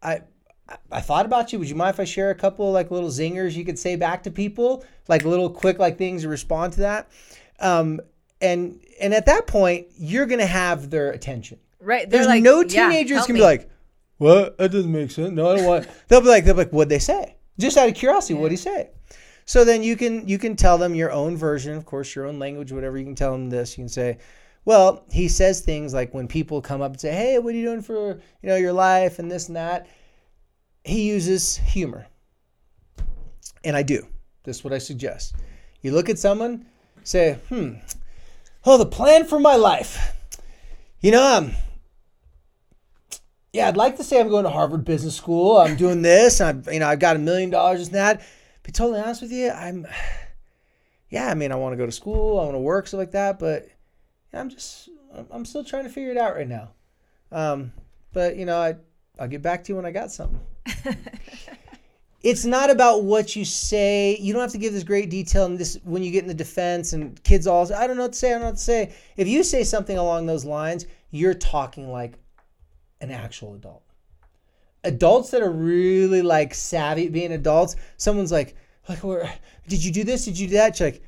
I 0.02 0.22
I 0.92 1.02
thought 1.02 1.26
about 1.26 1.52
you. 1.52 1.60
Would 1.60 1.70
you 1.70 1.76
mind 1.76 1.94
if 1.96 2.00
I 2.00 2.04
share 2.04 2.30
a 2.30 2.36
couple 2.36 2.72
like 2.72 2.92
little 2.92 3.10
zingers 3.10 3.56
you 3.56 3.66
could 3.66 3.80
say 3.80 3.96
back 3.96 4.24
to 4.24 4.32
people, 4.32 4.84
like 5.08 5.24
little 5.26 5.50
quick 5.50 5.80
like 5.80 5.98
things 5.98 6.24
to 6.24 6.30
respond 6.30 6.74
to 6.74 6.80
that? 6.82 7.10
Um, 7.60 8.02
and 8.42 8.80
and 9.00 9.14
at 9.14 9.26
that 9.28 9.48
point, 9.48 9.88
you're 9.98 10.26
gonna 10.26 10.46
have 10.46 10.90
their 10.90 11.12
attention. 11.12 11.60
Right. 11.80 12.10
They're 12.10 12.20
There's 12.20 12.28
like, 12.28 12.44
no 12.44 12.64
teenagers 12.64 13.18
help 13.18 13.28
can 13.28 13.34
me." 13.34 13.40
be 13.40 13.44
like, 13.46 13.70
"What? 14.18 14.58
That 14.58 14.72
doesn't 14.72 14.92
make 14.92 15.12
sense." 15.12 15.32
No, 15.32 15.52
I 15.52 15.58
don't 15.58 15.66
want. 15.66 15.88
they'll 16.08 16.22
be 16.22 16.28
like, 16.28 16.46
they'll 16.46 16.54
be 16.54 16.60
like, 16.60 16.72
"What'd 16.72 16.90
they 16.90 17.00
say?" 17.00 17.36
Just 17.60 17.78
out 17.78 17.90
of 17.90 17.96
curiosity, 17.96 18.34
what'd 18.34 18.52
he 18.52 18.58
say? 18.58 18.90
So 19.46 19.66
then 19.66 19.84
you 19.84 19.96
can 19.96 20.28
you 20.28 20.38
can 20.38 20.56
tell 20.56 20.78
them 20.78 20.96
your 20.96 21.12
own 21.12 21.36
version, 21.36 21.76
of 21.76 21.86
course, 21.86 22.16
your 22.16 22.26
own 22.26 22.40
language, 22.40 22.72
whatever. 22.72 22.98
You 22.98 23.06
can 23.06 23.16
tell 23.16 23.32
them 23.32 23.50
this. 23.50 23.78
You 23.78 23.84
can 23.84 23.90
say, 23.90 24.18
"Well, 24.66 25.04
he 25.12 25.28
says 25.28 25.62
things 25.62 25.94
like 25.94 26.14
when 26.14 26.28
people 26.28 26.62
come 26.62 26.82
up 26.82 26.92
and 26.92 27.02
say, 27.02 27.12
"Hey, 27.12 27.40
what 27.40 27.54
are 27.54 27.58
you 27.58 27.66
doing 27.66 27.82
for 27.82 28.20
you 28.42 28.50
know 28.50 28.56
your 28.56 28.74
life 28.74 29.20
and 29.20 29.30
this 29.30 29.48
and 29.48 29.56
that," 29.58 29.88
he 30.84 31.04
uses 31.08 31.58
humor, 31.58 32.08
and 33.64 33.76
I 33.76 33.84
do. 33.84 34.08
This 34.44 34.58
is 34.58 34.64
what 34.64 34.74
I 34.74 34.78
suggest. 34.80 35.36
You 35.82 35.92
look 35.92 36.10
at 36.10 36.20
someone, 36.20 36.66
say, 37.04 37.38
"Hmm, 37.50 37.74
oh, 38.66 38.78
the 38.78 38.86
plan 38.86 39.26
for 39.26 39.40
my 39.40 39.56
life." 39.56 40.16
You 41.00 41.12
know, 41.12 41.38
um, 41.38 41.52
yeah, 43.54 43.68
I'd 43.68 43.78
like 43.78 43.98
to 43.98 44.04
say 44.04 44.20
I'm 44.20 44.30
going 44.30 44.44
to 44.46 44.50
Harvard 44.50 44.86
Business 44.86 45.16
School. 45.16 45.58
I'm 45.58 45.76
doing 45.76 46.02
this. 46.02 46.40
I've, 46.40 46.68
you 46.72 46.80
know, 46.80 46.88
I've 46.88 47.00
got 47.00 47.16
a 47.16 47.20
million 47.20 47.50
dollars 47.50 47.88
and 47.88 47.96
that. 47.96 48.22
Be 48.64 48.72
totally 48.72 49.00
honest 49.02 49.22
with 49.24 49.32
you, 49.32 49.50
I'm, 49.50 49.88
yeah, 51.10 51.30
I 51.30 51.34
mean, 51.34 51.52
I 51.52 51.56
want 51.56 51.74
to 51.74 51.78
go 51.78 51.86
to 51.88 51.92
school. 51.92 52.40
I 52.40 52.44
want 52.44 52.54
to 52.54 52.60
work, 52.60 52.86
stuff 52.88 53.00
like 53.00 53.12
that. 53.12 53.40
But 53.40 53.68
I'm 54.32 54.50
just, 54.50 54.90
I'm- 55.14 55.28
I'm 55.32 55.46
still 55.46 55.64
trying 55.64 55.84
to 55.84 55.90
figure 55.90 56.12
it 56.12 56.18
out 56.18 56.36
right 56.36 56.48
now. 56.48 56.70
Um, 57.32 57.74
but 58.14 58.36
you 58.38 58.46
know, 58.46 58.58
I, 58.62 58.76
I'll 59.20 59.28
get 59.28 59.42
back 59.42 59.64
to 59.64 59.72
you 59.72 59.76
when 59.76 59.86
I 59.86 59.92
got 59.92 60.12
something. 60.12 60.40
it's 62.24 62.46
not 62.46 62.70
about 62.70 63.04
what 63.04 63.36
you 63.36 63.44
say. 63.46 64.18
You 64.18 64.34
don't 64.34 64.42
have 64.42 64.52
to 64.52 64.58
give 64.58 64.74
this 64.74 64.84
great 64.84 65.10
detail 65.10 65.46
and 65.46 65.58
this 65.58 65.78
when 65.84 66.04
you 66.04 66.12
get 66.12 66.24
in 66.24 66.28
the 66.28 66.34
defense 66.34 66.94
and 66.94 67.22
kids 67.24 67.48
all 67.48 67.66
say, 67.66 67.76
I 67.76 67.88
don't 67.88 67.98
know 67.98 68.04
what 68.04 68.14
to 68.14 68.20
say, 68.20 68.30
I 68.30 68.32
don't 68.34 68.42
know 68.42 68.48
what 68.48 68.58
to 68.58 68.62
say. 68.62 68.94
If 69.18 69.28
you 69.28 69.44
say 69.44 69.64
something 69.64 69.98
along 69.98 70.26
those 70.26 70.46
lines, 70.46 70.86
you're 71.10 71.34
talking 71.34 71.92
like 71.92 72.20
an 73.02 73.12
actual 73.12 73.56
adult. 73.56 73.84
Adults 74.84 75.30
that 75.32 75.42
are 75.42 75.52
really 75.52 76.22
like 76.22 76.54
savvy 76.54 77.08
at 77.08 77.12
being 77.12 77.34
adults, 77.34 77.76
someone's 77.98 78.32
like, 78.32 78.56
like 78.88 79.04
where 79.04 79.32
did 79.68 79.84
you 79.84 79.92
do 79.92 80.04
this? 80.04 80.26
Did 80.26 80.38
you 80.38 80.48
do 80.48 80.56
that? 80.56 80.80
You're 80.80 80.92
like, 80.92 81.04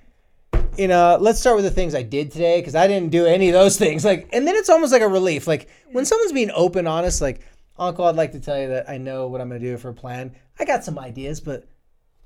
you 0.78 0.88
know, 0.88 1.18
let's 1.20 1.40
start 1.40 1.56
with 1.56 1.66
the 1.66 1.72
things 1.72 1.94
I 1.94 2.02
did 2.02 2.32
today 2.32 2.60
because 2.60 2.76
I 2.76 2.88
didn't 2.88 3.10
do 3.10 3.26
any 3.26 3.50
of 3.50 3.54
those 3.54 3.78
things. 3.78 4.04
Like, 4.04 4.30
and 4.34 4.48
then 4.48 4.56
it's 4.56 4.70
almost 4.70 4.92
like 4.92 5.02
a 5.02 5.08
relief. 5.08 5.48
Like 5.48 5.70
when 5.92 6.06
someone's 6.06 6.32
being 6.32 6.52
open, 6.56 6.88
honest, 6.88 7.22
like, 7.22 7.42
Uncle, 7.78 8.06
I'd 8.06 8.16
like 8.16 8.32
to 8.34 8.40
tell 8.40 8.60
you 8.60 8.68
that 8.70 8.90
I 8.90 8.98
know 8.98 9.28
what 9.28 9.42
I'm 9.42 9.50
going 9.50 9.62
to 9.62 9.68
do 9.68 9.78
for 9.78 9.90
a 9.90 9.94
plan. 9.94 10.36
I 10.60 10.66
got 10.66 10.84
some 10.84 11.00
ideas, 11.00 11.40
but 11.40 11.68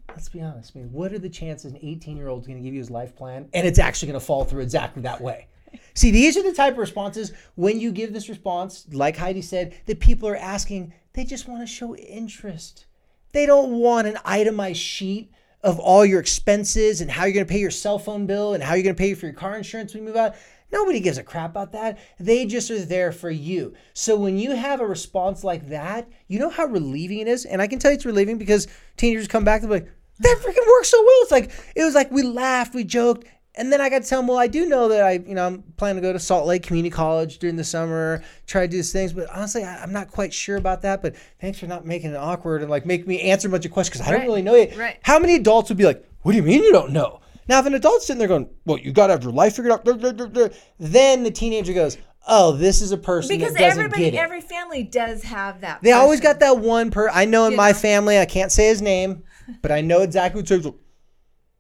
let's 0.10 0.30
be 0.30 0.42
honest. 0.42 0.74
I 0.76 0.80
mean, 0.80 0.92
what 0.92 1.14
are 1.14 1.20
the 1.20 1.30
chances 1.30 1.72
an 1.72 1.80
18 1.82 2.18
year 2.18 2.28
old 2.28 2.42
is 2.42 2.48
going 2.48 2.58
to 2.58 2.64
give 2.64 2.74
you 2.74 2.80
his 2.80 2.92
life 2.92 3.16
plan 3.16 3.50
and 3.54 3.66
it's 3.66 3.80
actually 3.80 4.10
going 4.10 4.20
to 4.20 4.26
fall 4.26 4.44
through 4.44 4.64
exactly 4.64 5.02
that 5.04 5.22
way? 5.22 5.48
See, 5.94 6.12
these 6.12 6.38
are 6.38 6.44
the 6.44 6.54
type 6.54 6.74
of 6.74 6.80
responses 6.80 7.32
when 7.56 7.80
you 7.80 7.92
give 7.92 8.14
this 8.14 8.30
response, 8.30 8.86
like 8.92 9.18
Heidi 9.18 9.42
said, 9.42 9.76
that 9.86 10.00
people 10.00 10.28
are 10.28 10.36
asking, 10.36 10.94
they 11.14 11.24
just 11.24 11.48
want 11.48 11.62
to 11.62 11.68
show 11.68 11.96
interest. 11.96 12.86
They 13.32 13.46
don't 13.46 13.74
want 13.74 14.08
an 14.08 14.18
itemized 14.26 14.80
sheet 14.80 15.32
of 15.64 15.80
all 15.80 16.06
your 16.06 16.20
expenses 16.20 17.02
and 17.02 17.10
how 17.10 17.26
you're 17.26 17.34
going 17.34 17.46
to 17.46 17.52
pay 17.52 17.60
your 17.60 17.72
cell 17.72 18.00
phone 18.00 18.26
bill 18.26 18.54
and 18.54 18.64
how 18.64 18.74
you're 18.74 18.84
going 18.84 18.96
to 18.96 19.00
pay 19.00 19.14
for 19.14 19.26
your 19.26 19.36
car 19.36 19.58
insurance 19.58 19.94
when 19.94 20.04
you 20.04 20.08
move 20.08 20.18
out. 20.18 20.36
Nobody 20.72 21.00
gives 21.00 21.18
a 21.18 21.24
crap 21.24 21.52
about 21.52 21.72
that. 21.72 21.98
They 22.20 22.46
just 22.46 22.70
are 22.72 22.84
there 22.84 23.12
for 23.12 23.30
you. 23.30 23.74
So 23.94 24.18
when 24.18 24.38
you 24.38 24.56
have 24.56 24.82
a 24.82 24.86
response 24.86 25.44
like 25.44 25.70
that, 25.70 26.10
you 26.28 26.40
know 26.40 26.50
how 26.50 26.66
relieving 26.66 27.20
it 27.20 27.28
is. 27.28 27.46
And 27.46 27.62
I 27.62 27.68
can 27.68 27.80
tell 27.80 27.92
you 27.92 27.96
it's 27.96 28.06
relieving 28.06 28.38
because 28.38 28.68
teenagers 28.98 29.28
come 29.28 29.46
back 29.46 29.62
and 29.62 29.70
be 29.70 29.76
like, 29.76 29.92
that 30.20 30.38
freaking 30.40 30.68
works 30.68 30.90
so 30.90 31.02
well. 31.02 31.22
It's 31.22 31.32
like 31.32 31.52
it 31.76 31.84
was 31.84 31.96
like 31.96 32.12
we 32.12 32.24
laughed, 32.24 32.74
we 32.74 32.84
joked, 32.84 33.28
and 33.58 33.74
then 33.74 33.82
I 33.82 33.90
got 33.90 34.04
to 34.04 34.08
tell 34.08 34.20
them, 34.20 34.28
well, 34.28 34.38
I 34.38 34.48
do 34.48 34.68
know 34.68 34.88
that 34.90 35.04
I, 35.04 35.14
you 35.14 35.34
know, 35.34 35.46
I'm 35.46 35.64
planning 35.78 36.02
to 36.02 36.08
go 36.08 36.14
to 36.14 36.20
Salt 36.20 36.46
Lake 36.46 36.62
Community 36.64 36.92
College 36.92 37.40
during 37.40 37.56
the 37.56 37.64
summer, 37.64 38.24
try 38.46 38.62
to 38.62 38.68
do 38.68 38.78
these 38.78 38.92
things, 38.92 39.14
but 39.14 39.28
honestly, 39.32 39.64
I, 39.64 39.82
I'm 39.82 39.92
not 39.92 40.12
quite 40.12 40.32
sure 40.32 40.58
about 40.58 40.84
that. 40.84 41.02
But 41.02 41.16
thanks 41.42 41.60
for 41.60 41.66
not 41.66 41.86
making 41.86 42.12
it 42.12 42.18
awkward 42.18 42.62
and 42.62 42.70
like 42.70 42.86
make 42.86 43.08
me 43.08 43.20
answer 43.22 43.48
a 43.48 43.52
bunch 43.52 43.66
of 43.66 43.72
questions 43.72 43.98
because 43.98 44.14
I 44.14 44.18
don't 44.18 44.28
really 44.28 44.44
know 44.44 44.56
you. 44.56 44.72
Right. 44.78 45.00
How 45.02 45.18
many 45.18 45.36
adults 45.36 45.70
would 45.70 45.78
be 45.78 45.86
like, 45.86 46.08
what 46.22 46.34
do 46.34 46.38
you 46.38 46.44
mean 46.44 46.64
you 46.64 46.72
don't 46.72 46.92
know? 46.92 47.20
Now, 47.48 47.60
if 47.60 47.66
an 47.66 47.74
adult's 47.74 48.06
sitting 48.08 48.20
there 48.20 48.28
going, 48.28 48.50
well, 48.66 48.78
you 48.78 48.92
got 48.92 49.08
to 49.08 49.14
have 49.14 49.24
your 49.24 49.32
life 49.32 49.56
figured 49.56 49.72
out, 49.72 49.86
duh, 49.86 49.94
duh, 49.94 50.12
duh, 50.12 50.26
duh," 50.28 50.50
then 50.80 51.24
the 51.24 51.32
teenager 51.32 51.74
goes, 51.74 51.98
oh, 52.28 52.52
this 52.52 52.82
is 52.82 52.92
a 52.92 52.98
person 52.98 53.38
Because 53.38 53.54
that 53.54 53.60
doesn't 53.62 53.80
everybody, 53.86 54.04
get 54.04 54.14
it. 54.16 54.18
every 54.18 54.42
family 54.42 54.84
does 54.84 55.24
have 55.24 55.62
that. 55.62 55.82
They 55.82 55.94
always 55.94 56.20
got 56.20 56.40
that 56.42 56.58
one 56.60 56.92
per. 56.92 57.08
I 57.10 57.24
know 57.26 57.46
in 57.46 57.52
You 57.52 57.58
my 57.58 57.72
know. 57.72 57.78
family, 57.78 58.20
I 58.20 58.26
can't 58.26 58.52
say 58.52 58.68
his 58.68 58.82
name, 58.82 59.24
but 59.62 59.72
I 59.72 59.80
know 59.82 60.02
exactly 60.02 60.42
what 60.42 60.50
he's 60.50 60.66
like. 60.66 60.76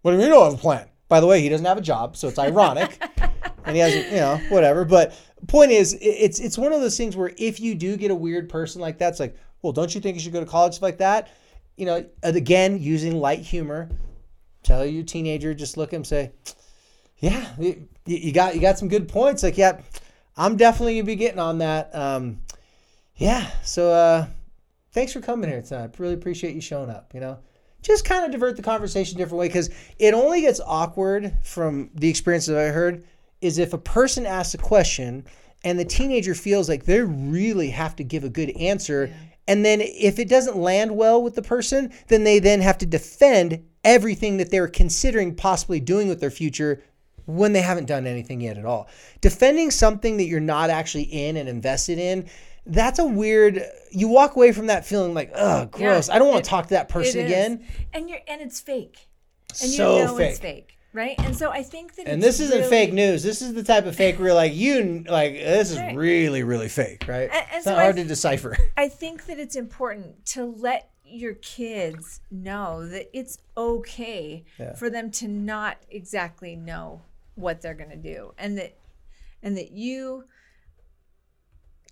What 0.02 0.12
do 0.12 0.16
you 0.16 0.20
mean 0.24 0.28
you 0.28 0.34
don't 0.34 0.52
have 0.52 0.60
a 0.60 0.62
plan? 0.62 0.88
By 1.08 1.22
the 1.22 1.26
way, 1.28 1.40
he 1.42 1.48
doesn't 1.48 1.66
have 1.66 1.78
a 1.78 1.82
job, 1.82 2.18
so 2.18 2.28
it's 2.28 2.38
ironic, 2.38 3.02
and 3.66 3.76
he 3.76 3.82
hasn't, 3.82 4.08
you 4.10 4.18
know, 4.18 4.42
whatever. 4.50 4.84
But 4.84 5.18
point 5.48 5.72
is, 5.72 5.94
i- 5.94 5.98
it's 6.02 6.40
it's 6.42 6.58
one 6.58 6.74
of 6.74 6.82
those 6.82 6.98
things 6.98 7.16
where 7.16 7.32
if 7.38 7.62
you 7.62 7.74
do 7.76 7.96
get 7.96 8.12
a 8.12 8.16
weird 8.16 8.50
person 8.50 8.82
like 8.82 8.98
that, 9.00 9.10
it's 9.12 9.20
like, 9.22 9.38
well, 9.62 9.72
don't 9.72 9.96
you 9.96 10.02
think 10.02 10.16
you 10.16 10.22
should 10.22 10.34
go 10.34 10.42
to 10.42 10.46
college 10.46 10.82
like 10.82 10.98
that? 10.98 11.30
You 11.78 11.86
know, 11.86 12.06
and 12.24 12.36
again, 12.36 12.78
using 12.82 13.20
light 13.22 13.40
humor, 13.40 13.90
tell 14.68 14.86
your 14.86 15.04
teenager, 15.04 15.54
just 15.54 15.78
look 15.78 15.94
at 15.94 15.98
him, 15.98 16.04
say, 16.04 16.32
yeah, 17.20 17.48
you, 17.58 17.88
you 18.06 18.32
got 18.32 18.54
you 18.54 18.62
got 18.62 18.78
some 18.78 18.90
good 18.90 19.08
points. 19.08 19.44
Like, 19.44 19.58
yeah, 19.58 19.82
I'm 20.36 20.58
definitely 20.58 20.96
gonna 20.96 21.06
be 21.06 21.16
getting 21.16 21.40
on 21.40 21.60
that. 21.60 21.94
Um, 21.96 22.42
yeah, 23.16 23.50
so 23.64 23.92
uh, 23.92 24.28
thanks 24.92 25.14
for 25.14 25.22
coming 25.22 25.50
here 25.50 25.62
tonight. 25.62 25.92
I 25.98 26.02
really 26.02 26.14
appreciate 26.14 26.54
you 26.54 26.62
showing 26.62 26.90
up. 26.90 27.14
You 27.14 27.22
know, 27.22 27.40
just 27.82 28.06
kind 28.06 28.26
of 28.26 28.32
divert 28.32 28.56
the 28.56 28.62
conversation 28.62 29.18
a 29.18 29.20
different 29.20 29.40
way 29.40 29.48
because 29.48 29.70
it 29.98 30.14
only 30.14 30.42
gets 30.42 30.62
awkward 30.64 31.34
from 31.44 31.90
the 31.96 32.10
experiences 32.10 32.56
I 32.56 32.68
heard 32.68 33.04
is 33.42 33.58
if 33.58 33.74
a 33.74 33.78
person 33.78 34.26
asks 34.26 34.54
a 34.54 34.58
question 34.58 35.26
and 35.64 35.80
the 35.80 35.86
teenager 35.86 36.36
feels 36.36 36.70
like 36.70 36.86
they 36.86 37.02
really 37.02 37.70
have 37.70 37.96
to 37.96 38.04
give 38.04 38.24
a 38.24 38.30
good 38.30 38.50
answer. 38.58 39.14
And 39.48 39.64
then 39.66 39.82
if 39.82 40.20
it 40.20 40.28
doesn't 40.28 40.58
land 40.58 40.96
well 40.96 41.22
with 41.22 41.36
the 41.36 41.42
person, 41.42 41.92
then 42.08 42.24
they 42.24 42.40
then 42.40 42.62
have 42.62 42.78
to 42.80 42.86
defend 42.86 43.64
everything 43.84 44.38
that 44.38 44.52
they're 44.52 44.68
considering 44.68 45.34
possibly 45.36 45.80
doing 45.80 46.10
with 46.10 46.20
their 46.20 46.32
future 46.32 46.84
when 47.26 47.54
they 47.54 47.62
haven't 47.62 47.86
done 47.86 48.06
anything 48.08 48.42
yet 48.42 48.58
at 48.58 48.66
all. 48.66 48.88
Defending 49.22 49.72
something 49.72 50.18
that 50.18 50.26
you're 50.26 50.40
not 50.40 50.70
actually 50.70 51.04
in 51.04 51.38
and 51.38 51.48
invested 51.50 51.98
in, 52.00 52.28
that's 52.66 53.00
a 53.00 53.06
weird 53.06 53.62
you 53.92 54.10
walk 54.10 54.36
away 54.36 54.52
from 54.52 54.68
that 54.68 54.86
feeling 54.86 55.14
like, 55.14 55.32
oh 55.36 55.66
gross. 55.68 56.10
Yeah, 56.10 56.16
I 56.16 56.20
don't 56.20 56.28
want 56.28 56.44
to 56.44 56.50
talk 56.50 56.66
to 56.66 56.74
that 56.74 56.90
person 56.90 57.26
again. 57.26 57.66
and 57.94 58.10
you're 58.10 58.20
and 58.28 58.42
it's 58.42 58.60
fake, 58.60 59.08
and 59.62 59.72
So 59.72 59.98
you 59.98 60.04
know 60.06 60.18
fake. 60.18 60.30
it's 60.32 60.40
fake, 60.40 60.77
right? 60.98 61.16
And 61.20 61.36
so 61.38 61.52
I 61.52 61.64
think 61.64 61.96
that 61.96 62.08
And 62.08 62.22
this 62.22 62.40
isn't 62.40 62.58
really- 62.58 62.70
fake 62.70 62.92
news. 62.94 63.24
This 63.24 63.42
is 63.42 63.54
the 63.54 63.64
type 63.64 63.86
of 63.86 63.96
fake 63.96 64.18
where 64.18 64.28
you're 64.30 64.36
like, 64.36 64.54
you 64.56 65.06
like 65.08 65.34
this 65.36 65.72
is 65.72 65.78
Right. 65.78 65.96
really, 65.96 66.44
really 66.44 66.68
fake, 66.68 67.06
right? 67.08 67.30
And- 67.32 67.34
and 67.34 67.46
it's 67.54 67.64
so 67.66 67.72
not 67.72 67.80
I 67.80 67.84
hard 67.84 67.96
th- 67.96 68.06
to 68.06 68.10
decipher. 68.10 68.58
I 68.76 68.90
think 68.90 69.28
that 69.28 69.40
it's 69.40 69.56
important 69.56 70.26
to 70.28 70.44
let 70.46 70.90
your 71.06 71.36
kids 71.36 72.20
know 72.30 72.86
that 72.90 73.08
it's 73.18 73.38
okay 73.56 74.44
Yeah. 74.60 74.74
for 74.76 74.90
them 74.90 75.10
to 75.12 75.28
not 75.28 75.78
exactly 75.90 76.56
know 76.58 77.04
what 77.36 77.62
they're 77.62 77.76
going 77.76 77.92
to 77.92 77.96
do 77.96 78.34
and 78.38 78.58
that 78.58 78.76
and 79.44 79.56
that 79.56 79.72
you 79.72 80.26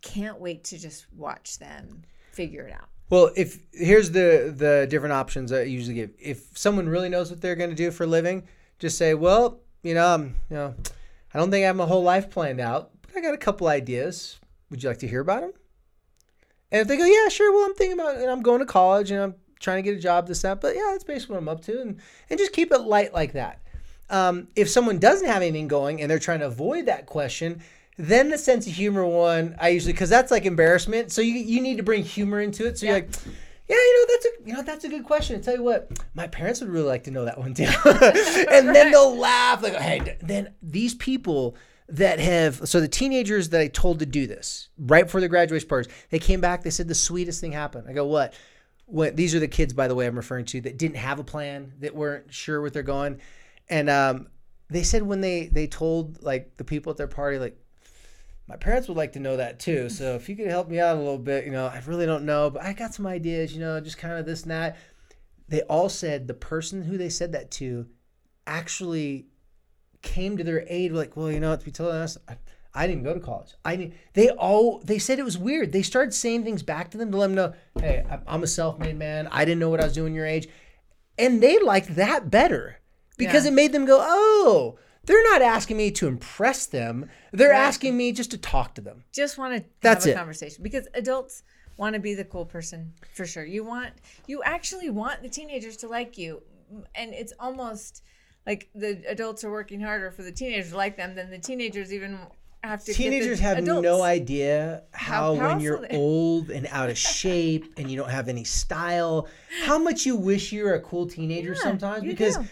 can't 0.02 0.40
wait 0.40 0.64
to 0.66 0.78
just 0.78 1.06
watch 1.14 1.60
them 1.60 2.04
figure 2.32 2.68
it 2.68 2.74
out. 2.74 2.90
Well, 3.10 3.32
if 3.38 3.60
here's 3.72 4.12
the 4.12 4.54
the 4.56 4.88
different 4.90 5.14
options 5.14 5.52
I 5.52 5.62
usually 5.62 5.94
give. 5.96 6.10
If 6.20 6.58
someone 6.58 6.90
really 6.90 7.08
knows 7.10 7.30
what 7.30 7.40
they're 7.40 7.56
going 7.56 7.70
to 7.70 7.76
do 7.76 7.92
for 7.92 8.04
a 8.04 8.08
living, 8.08 8.48
just 8.80 8.98
say, 8.98 9.14
"Well, 9.14 9.62
you 9.84 9.94
know, 9.94 10.08
um, 10.08 10.36
you 10.50 10.56
know, 10.56 10.76
I 11.34 11.38
don't 11.38 11.52
think 11.52 11.64
I 11.64 11.68
have 11.68 11.76
my 11.76 11.86
whole 11.86 12.04
life 12.04 12.30
planned 12.30 12.60
out, 12.60 12.92
but 13.02 13.18
I 13.18 13.22
got 13.22 13.34
a 13.34 13.38
couple 13.38 13.68
ideas. 13.68 14.40
Would 14.70 14.84
you 14.84 14.90
like 14.90 15.00
to 15.00 15.08
hear 15.08 15.22
about 15.22 15.42
them?" 15.42 15.54
And 16.72 16.82
if 16.82 16.88
they 16.88 16.98
go, 16.98 17.06
"Yeah, 17.06 17.30
sure. 17.30 17.54
Well, 17.54 17.66
I'm 17.66 17.76
thinking 17.76 18.00
about, 18.00 18.18
and 18.18 18.30
I'm 18.30 18.42
going 18.42 18.60
to 18.60 18.66
college, 18.66 19.12
and 19.12 19.22
I'm 19.22 19.36
trying 19.60 19.84
to 19.84 19.90
get 19.90 19.98
a 19.98 20.02
job, 20.02 20.28
this 20.28 20.42
that, 20.42 20.62
but 20.62 20.76
yeah, 20.76 20.90
that's 20.92 21.04
basically 21.04 21.34
what 21.34 21.42
I'm 21.42 21.50
up 21.50 21.62
to," 21.62 21.82
and 21.82 22.00
and 22.30 22.40
just 22.40 22.54
keep 22.54 22.72
it 22.72 22.80
light 22.80 23.14
like 23.14 23.34
that. 23.34 23.62
Um, 24.10 24.50
if 24.56 24.70
someone 24.70 25.00
doesn't 25.00 25.28
have 25.28 25.42
anything 25.42 25.68
going 25.68 26.02
and 26.02 26.12
they're 26.12 26.20
trying 26.20 26.40
to 26.40 26.46
avoid 26.46 26.86
that 26.86 27.08
question, 27.08 27.62
then 27.98 28.30
the 28.30 28.38
sense 28.38 28.68
of 28.68 28.74
humor 28.74 29.06
one, 29.06 29.56
I 29.60 29.70
usually 29.70 29.94
because 29.94 30.10
that's 30.10 30.32
like 30.32 30.46
embarrassment. 30.46 31.12
So 31.12 31.22
you 31.22 31.34
you 31.34 31.62
need 31.62 31.78
to 31.78 31.84
bring 31.84 32.04
humor 32.04 32.42
into 32.42 32.68
it. 32.68 32.78
So 32.78 32.86
you're 32.86 32.96
like, 32.96 33.10
yeah, 33.68 33.76
you 33.76 34.00
know 34.00 34.14
that's 34.14 34.26
a 34.26 34.30
you 34.48 34.54
know 34.54 34.62
that's 34.62 34.84
a 34.84 34.90
good 34.90 35.04
question. 35.04 35.38
I 35.38 35.42
tell 35.42 35.56
you 35.56 35.64
what, 35.64 35.92
my 36.14 36.28
parents 36.28 36.62
would 36.62 36.70
really 36.70 36.88
like 36.88 37.04
to 37.06 37.12
know 37.12 37.26
that 37.26 37.40
one 37.40 37.54
too. 37.54 37.64
and 37.86 38.76
then 38.76 38.92
they'll 38.92 39.18
laugh 39.18 39.64
like, 39.64 39.76
hey, 39.76 40.18
then 40.22 40.54
these 40.62 40.94
people 40.94 41.56
that 41.90 42.20
have 42.20 42.68
so 42.68 42.80
the 42.80 42.88
teenagers 42.88 43.50
that 43.50 43.62
I 43.62 43.68
told 43.68 44.00
to 44.00 44.06
do 44.06 44.28
this 44.28 44.70
right 44.78 45.06
before 45.06 45.22
the 45.22 45.28
graduation 45.28 45.68
parties, 45.68 45.92
they 46.10 46.20
came 46.20 46.42
back. 46.42 46.64
They 46.64 46.70
said 46.70 46.88
the 46.88 46.96
sweetest 46.96 47.42
thing 47.42 47.52
happened. 47.52 47.88
I 47.90 47.94
go, 47.94 48.06
what? 48.06 48.34
What? 48.86 49.16
These 49.16 49.34
are 49.34 49.40
the 49.40 49.48
kids, 49.48 49.74
by 49.74 49.88
the 49.88 49.96
way, 49.96 50.06
I'm 50.06 50.16
referring 50.16 50.46
to 50.46 50.62
that 50.62 50.78
didn't 50.78 50.98
have 50.98 51.20
a 51.20 51.24
plan, 51.24 51.74
that 51.80 51.96
weren't 51.96 52.32
sure 52.32 52.62
what 52.62 52.72
they're 52.72 52.84
going, 52.84 53.20
and 53.68 53.90
um, 53.90 54.28
they 54.70 54.84
said 54.84 55.02
when 55.04 55.22
they 55.22 55.48
they 55.48 55.66
told 55.68 56.22
like 56.22 56.56
the 56.58 56.64
people 56.64 56.92
at 56.92 56.98
their 56.98 57.08
party 57.08 57.40
like 57.40 57.58
my 58.48 58.56
parents 58.56 58.88
would 58.88 58.98
like 58.98 59.14
to 59.14 59.20
know 59.20 59.38
that 59.38 59.60
too. 59.60 59.90
So 59.90 60.16
if 60.16 60.30
you 60.30 60.36
could 60.36 60.48
help 60.48 60.70
me 60.70 60.80
out 60.80 60.96
a 60.96 61.00
little 61.00 61.18
bit, 61.18 61.46
you 61.46 61.52
know, 61.52 61.66
I 61.66 61.82
really 61.86 62.06
don't 62.06 62.26
know, 62.26 62.50
but 62.50 62.62
I 62.64 62.74
got 62.74 62.94
some 62.94 63.08
ideas, 63.08 63.54
you 63.54 63.60
know, 63.60 63.80
just 63.80 63.98
kind 63.98 64.14
of 64.14 64.26
this 64.26 64.44
and 64.44 64.52
that. 64.52 64.78
They 65.48 65.62
all 65.64 65.90
said 65.90 66.28
the 66.28 66.34
person 66.34 66.84
who 66.84 66.98
they 66.98 67.10
said 67.10 67.32
that 67.34 67.52
to 67.52 67.88
actually 68.48 69.28
came 70.02 70.38
to 70.38 70.44
their 70.44 70.66
aid. 70.70 70.92
Like, 70.92 71.16
well, 71.18 71.32
you 71.32 71.40
know, 71.40 71.56
to 71.56 71.66
be 71.66 71.72
totally 71.72 71.98
honest, 71.98 72.18
I, 72.28 72.38
I 72.74 72.88
didn't 72.88 73.04
go 73.04 73.14
to 73.14 73.20
college. 73.20 73.54
I 73.64 73.76
didn't. 73.76 73.94
They 74.14 74.30
all 74.30 74.80
they 74.80 75.00
said 75.00 75.18
it 75.20 75.26
was 75.26 75.38
weird. 75.38 75.72
They 75.72 75.82
started 75.82 76.14
saying 76.14 76.44
things 76.44 76.62
back 76.64 76.92
to 76.92 76.98
them 76.98 77.12
to 77.12 77.18
let 77.18 77.28
them 77.28 77.36
know, 77.36 77.54
hey, 77.80 78.04
I'm 78.28 78.44
a 78.44 78.48
self-made 78.48 78.98
man. 78.98 79.28
I 79.32 79.46
didn't 79.46 79.60
know 79.60 79.70
what 79.70 79.82
I 79.82 79.86
was 79.86 79.94
doing 79.94 80.14
your 80.14 80.26
age, 80.26 80.48
and 81.18 81.42
they 81.42 81.60
liked 81.60 81.96
that 81.96 82.30
better 82.30 82.80
because 83.18 83.46
Yeah. 83.46 83.52
it 83.52 83.54
made 83.54 83.72
them 83.72 83.86
go, 83.86 84.00
oh, 84.02 84.78
they're 85.06 85.24
not 85.32 85.42
asking 85.42 85.78
me 85.78 85.92
to 85.92 86.08
impress 86.08 86.66
them. 86.66 87.10
They're 87.32 87.50
Right. 87.52 87.60
asking 87.60 87.96
me 87.98 88.12
just 88.12 88.32
to 88.32 88.38
talk 88.38 88.76
to 88.76 88.82
them. 88.82 89.04
just 89.12 89.38
want 89.38 89.58
to 89.58 89.66
That's 89.82 90.06
have 90.06 90.12
a 90.12 90.16
it. 90.16 90.18
conversation 90.18 90.64
because 90.64 90.88
adults 90.94 91.44
want 91.78 91.94
to 91.94 92.00
be 92.00 92.14
the 92.14 92.24
cool 92.26 92.46
person 92.46 92.94
for 93.14 93.26
sure. 93.26 93.44
You 93.46 93.64
want 93.64 93.90
you 94.28 94.42
actually 94.44 94.90
want 94.90 95.22
the 95.22 95.30
teenagers 95.30 95.78
to 95.78 95.88
like 95.88 96.18
you, 96.18 96.42
and 96.96 97.14
it's 97.14 97.34
almost 97.40 98.04
like 98.48 98.70
the 98.76 99.02
adults 99.08 99.44
are 99.44 99.52
working 99.52 99.82
harder 99.82 100.12
for 100.12 100.24
the 100.24 100.32
teenagers 100.32 100.70
to 100.72 100.78
like 100.78 100.96
them 100.98 101.16
than 101.16 101.30
the 101.32 101.40
teenagers 101.40 101.92
even 101.94 102.18
have 102.64 102.84
to. 102.86 102.94
Teenagers 102.94 103.40
have 103.40 103.58
adults. 103.60 103.84
no 103.84 104.02
idea 104.02 104.84
How 104.94 105.36
how, 105.36 105.48
when 105.50 105.60
you're 105.60 105.86
old 105.92 106.50
and 106.50 106.66
out 106.72 106.90
of 106.90 106.98
shape 107.22 107.74
and 107.78 107.90
you 107.92 107.98
don't 107.98 108.10
have 108.10 108.28
any 108.30 108.44
style, 108.44 109.28
how 109.66 109.78
much 109.78 110.06
you 110.06 110.16
wish 110.16 110.52
you 110.52 110.64
were 110.64 110.74
a 110.76 110.82
cool 110.82 111.06
teenager 111.08 111.54
Yeah, 111.56 111.62
sometimes. 111.62 112.04
Because 112.04 112.38
do. 112.38 112.46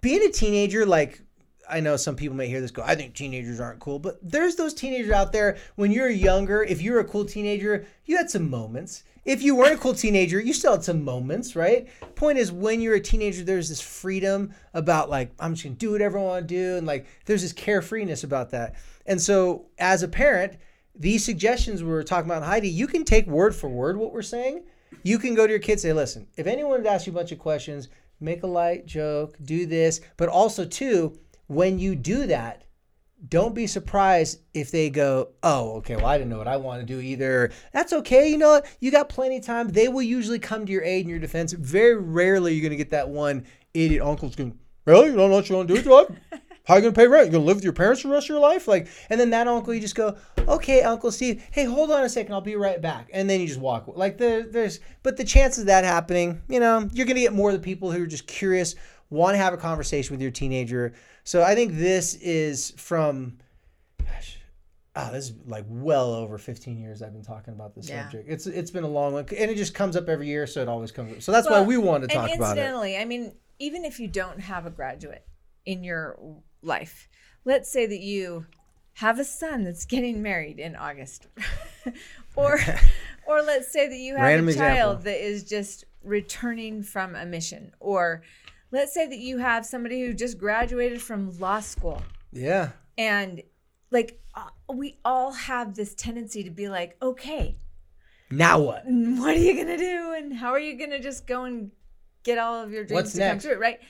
being 0.00 0.22
a 0.22 0.30
teenager, 0.30 0.84
like 0.86 1.20
I 1.68 1.80
know 1.80 1.96
some 1.96 2.16
people 2.16 2.36
may 2.36 2.48
hear 2.48 2.60
this 2.60 2.70
go, 2.70 2.82
I 2.82 2.94
think 2.94 3.14
teenagers 3.14 3.60
aren't 3.60 3.80
cool, 3.80 3.98
but 3.98 4.18
there's 4.22 4.56
those 4.56 4.74
teenagers 4.74 5.12
out 5.12 5.32
there 5.32 5.58
when 5.76 5.92
you're 5.92 6.08
younger, 6.08 6.62
if 6.62 6.80
you're 6.80 7.00
a 7.00 7.04
cool 7.04 7.24
teenager, 7.24 7.86
you 8.04 8.16
had 8.16 8.30
some 8.30 8.48
moments. 8.48 9.04
If 9.24 9.42
you 9.42 9.54
weren't 9.54 9.74
a 9.74 9.78
cool 9.78 9.94
teenager, 9.94 10.40
you 10.40 10.54
still 10.54 10.72
had 10.72 10.84
some 10.84 11.04
moments, 11.04 11.54
right? 11.54 11.88
Point 12.14 12.38
is, 12.38 12.50
when 12.50 12.80
you're 12.80 12.94
a 12.94 13.00
teenager, 13.00 13.44
there's 13.44 13.68
this 13.68 13.80
freedom 13.80 14.54
about 14.72 15.10
like, 15.10 15.32
I'm 15.38 15.54
just 15.54 15.64
gonna 15.64 15.76
do 15.76 15.90
whatever 15.90 16.18
I 16.18 16.22
wanna 16.22 16.46
do. 16.46 16.76
And 16.76 16.86
like, 16.86 17.06
there's 17.26 17.42
this 17.42 17.52
carefreeness 17.52 18.24
about 18.24 18.50
that. 18.50 18.76
And 19.04 19.20
so, 19.20 19.66
as 19.78 20.02
a 20.02 20.08
parent, 20.08 20.56
these 20.94 21.24
suggestions 21.24 21.82
we 21.82 21.90
were 21.90 22.02
talking 22.02 22.30
about, 22.30 22.42
Heidi, 22.42 22.68
you 22.68 22.86
can 22.86 23.04
take 23.04 23.26
word 23.26 23.54
for 23.54 23.68
word 23.68 23.96
what 23.96 24.12
we're 24.12 24.22
saying. 24.22 24.64
You 25.02 25.18
can 25.18 25.34
go 25.34 25.46
to 25.46 25.52
your 25.52 25.60
kids 25.60 25.82
say, 25.82 25.92
listen, 25.92 26.26
if 26.36 26.46
anyone 26.46 26.84
asks 26.86 27.06
you 27.06 27.12
a 27.12 27.16
bunch 27.16 27.32
of 27.32 27.38
questions, 27.38 27.88
make 28.20 28.42
a 28.42 28.46
light 28.46 28.86
joke, 28.86 29.36
do 29.44 29.66
this. 29.66 30.00
But 30.16 30.28
also, 30.28 30.64
too, 30.64 31.18
when 31.48 31.78
you 31.78 31.96
do 31.96 32.26
that, 32.26 32.64
don't 33.28 33.54
be 33.54 33.66
surprised 33.66 34.40
if 34.54 34.70
they 34.70 34.90
go, 34.90 35.30
oh, 35.42 35.78
okay, 35.78 35.96
well, 35.96 36.06
I 36.06 36.18
didn't 36.18 36.30
know 36.30 36.38
what 36.38 36.46
I 36.46 36.56
want 36.56 36.80
to 36.80 36.86
do 36.86 37.00
either. 37.00 37.50
That's 37.72 37.92
okay. 37.92 38.28
You 38.28 38.38
know 38.38 38.50
what? 38.50 38.66
You 38.78 38.92
got 38.92 39.08
plenty 39.08 39.38
of 39.38 39.44
time. 39.44 39.68
They 39.68 39.88
will 39.88 40.02
usually 40.02 40.38
come 40.38 40.64
to 40.64 40.72
your 40.72 40.84
aid 40.84 41.00
and 41.00 41.10
your 41.10 41.18
defense. 41.18 41.52
Very 41.52 41.96
rarely 41.96 42.54
you're 42.54 42.62
going 42.62 42.70
to 42.70 42.76
get 42.76 42.90
that 42.90 43.08
one 43.08 43.44
idiot 43.74 44.02
uncle's 44.02 44.36
going, 44.36 44.56
really? 44.84 45.06
You 45.06 45.16
don't 45.16 45.30
know 45.30 45.36
what 45.36 45.48
you 45.48 45.56
want 45.56 45.66
to 45.66 45.74
do 45.74 45.80
with 45.80 45.86
your? 45.86 46.40
How 46.64 46.74
you 46.76 46.82
going 46.82 46.92
to 46.92 47.00
pay 47.00 47.06
rent? 47.06 47.24
You're 47.24 47.32
going 47.32 47.44
to 47.44 47.46
live 47.46 47.56
with 47.56 47.64
your 47.64 47.72
parents 47.72 48.02
for 48.02 48.08
the 48.08 48.14
rest 48.14 48.26
of 48.26 48.28
your 48.28 48.40
life? 48.40 48.68
Like, 48.68 48.88
and 49.08 49.18
then 49.18 49.30
that 49.30 49.48
uncle, 49.48 49.72
you 49.72 49.80
just 49.80 49.94
go, 49.94 50.16
okay, 50.46 50.82
Uncle 50.82 51.10
Steve, 51.10 51.42
hey, 51.50 51.64
hold 51.64 51.90
on 51.90 52.04
a 52.04 52.10
second. 52.10 52.34
I'll 52.34 52.42
be 52.42 52.56
right 52.56 52.80
back. 52.80 53.08
And 53.12 53.28
then 53.28 53.40
you 53.40 53.46
just 53.46 53.58
walk. 53.58 53.88
Like, 53.88 54.18
there, 54.18 54.42
there's, 54.42 54.78
but 55.02 55.16
the 55.16 55.24
chances 55.24 55.62
of 55.62 55.66
that 55.68 55.84
happening, 55.84 56.42
you 56.46 56.60
know, 56.60 56.86
you're 56.92 57.06
going 57.06 57.16
to 57.16 57.22
get 57.22 57.32
more 57.32 57.48
of 57.50 57.56
the 57.56 57.64
people 57.64 57.90
who 57.90 58.02
are 58.02 58.06
just 58.06 58.26
curious, 58.26 58.74
want 59.08 59.32
to 59.32 59.38
have 59.38 59.54
a 59.54 59.56
conversation 59.56 60.14
with 60.14 60.20
your 60.20 60.30
teenager. 60.30 60.92
So 61.28 61.42
I 61.42 61.54
think 61.54 61.74
this 61.74 62.14
is 62.14 62.70
from, 62.78 63.36
gosh, 64.02 64.38
ah, 64.96 65.10
this 65.12 65.28
is 65.28 65.34
like 65.44 65.66
well 65.68 66.14
over 66.14 66.38
15 66.38 66.78
years 66.78 67.02
I've 67.02 67.12
been 67.12 67.22
talking 67.22 67.52
about 67.52 67.74
this 67.74 67.86
Yeah. 67.86 68.04
subject. 68.04 68.30
It's 68.30 68.46
it's 68.46 68.70
been 68.70 68.82
a 68.84 68.88
long 68.88 69.12
one, 69.12 69.26
and 69.36 69.50
it 69.50 69.56
just 69.58 69.74
comes 69.74 69.94
up 69.94 70.08
every 70.08 70.26
year, 70.26 70.46
so 70.46 70.62
it 70.62 70.68
always 70.68 70.90
comes 70.90 71.12
up. 71.12 71.20
So 71.20 71.30
that's 71.30 71.46
Well, 71.46 71.60
why 71.60 71.66
we 71.66 71.76
wanted 71.76 72.08
to 72.08 72.16
talk 72.16 72.30
about 72.34 72.56
it. 72.56 72.60
incidentally, 72.60 72.96
I 72.96 73.04
mean, 73.04 73.34
even 73.58 73.84
if 73.84 74.00
you 74.00 74.08
don't 74.08 74.40
have 74.40 74.64
a 74.64 74.70
graduate 74.70 75.22
in 75.66 75.84
your 75.84 76.18
life, 76.62 77.10
let's 77.44 77.70
say 77.70 77.84
that 77.84 78.00
you 78.00 78.46
have 78.94 79.18
a 79.18 79.24
son 79.24 79.64
that's 79.64 79.84
getting 79.84 80.22
married 80.22 80.58
in 80.58 80.76
August, 80.76 81.26
or 82.36 82.58
or 83.26 83.42
let's 83.42 83.70
say 83.70 83.86
that 83.86 83.98
you 83.98 84.14
have 84.14 84.24
Random 84.24 84.48
a 84.48 84.54
child 84.54 85.00
example. 85.00 85.12
that 85.12 85.22
is 85.22 85.44
just 85.44 85.84
returning 86.02 86.82
from 86.82 87.14
a 87.14 87.26
mission, 87.26 87.74
or 87.80 88.22
let's 88.70 88.92
say 88.92 89.06
that 89.06 89.18
you 89.18 89.38
have 89.38 89.64
somebody 89.64 90.02
who 90.02 90.14
just 90.14 90.38
graduated 90.38 91.00
from 91.00 91.38
law 91.38 91.60
school. 91.60 92.02
Yeah, 92.32 92.70
and 92.96 93.42
like 93.90 94.20
uh, 94.34 94.50
we 94.72 94.98
all 95.04 95.32
have 95.32 95.74
this 95.74 95.94
tendency 95.94 96.42
to 96.44 96.50
be 96.50 96.68
like 96.68 96.96
okay 97.00 97.56
now 98.30 98.60
what? 98.60 98.82
what 98.86 99.36
are 99.36 99.40
you 99.40 99.56
gonna 99.56 99.78
do? 99.78 100.14
And 100.16 100.34
how 100.34 100.50
are 100.50 100.58
you 100.58 100.78
gonna 100.78 101.00
just 101.00 101.26
go 101.26 101.44
and 101.44 101.70
get 102.22 102.38
all 102.38 102.62
of 102.62 102.72
your 102.72 102.84
dreams 102.84 103.02
What's 103.02 103.12
to 103.12 103.18
next? 103.18 103.44
come 103.44 103.52
true 103.52 103.60
right? 103.60 103.80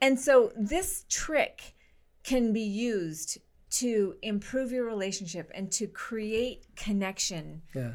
And 0.00 0.18
so 0.20 0.52
this 0.56 1.04
trick 1.08 1.74
can 2.22 2.52
be 2.52 2.60
used 2.60 3.38
to 3.70 4.14
improve 4.22 4.70
your 4.70 4.84
relationship 4.84 5.50
and 5.54 5.70
to 5.72 5.86
create 5.86 6.66
connection. 6.76 7.62
Yeah, 7.74 7.94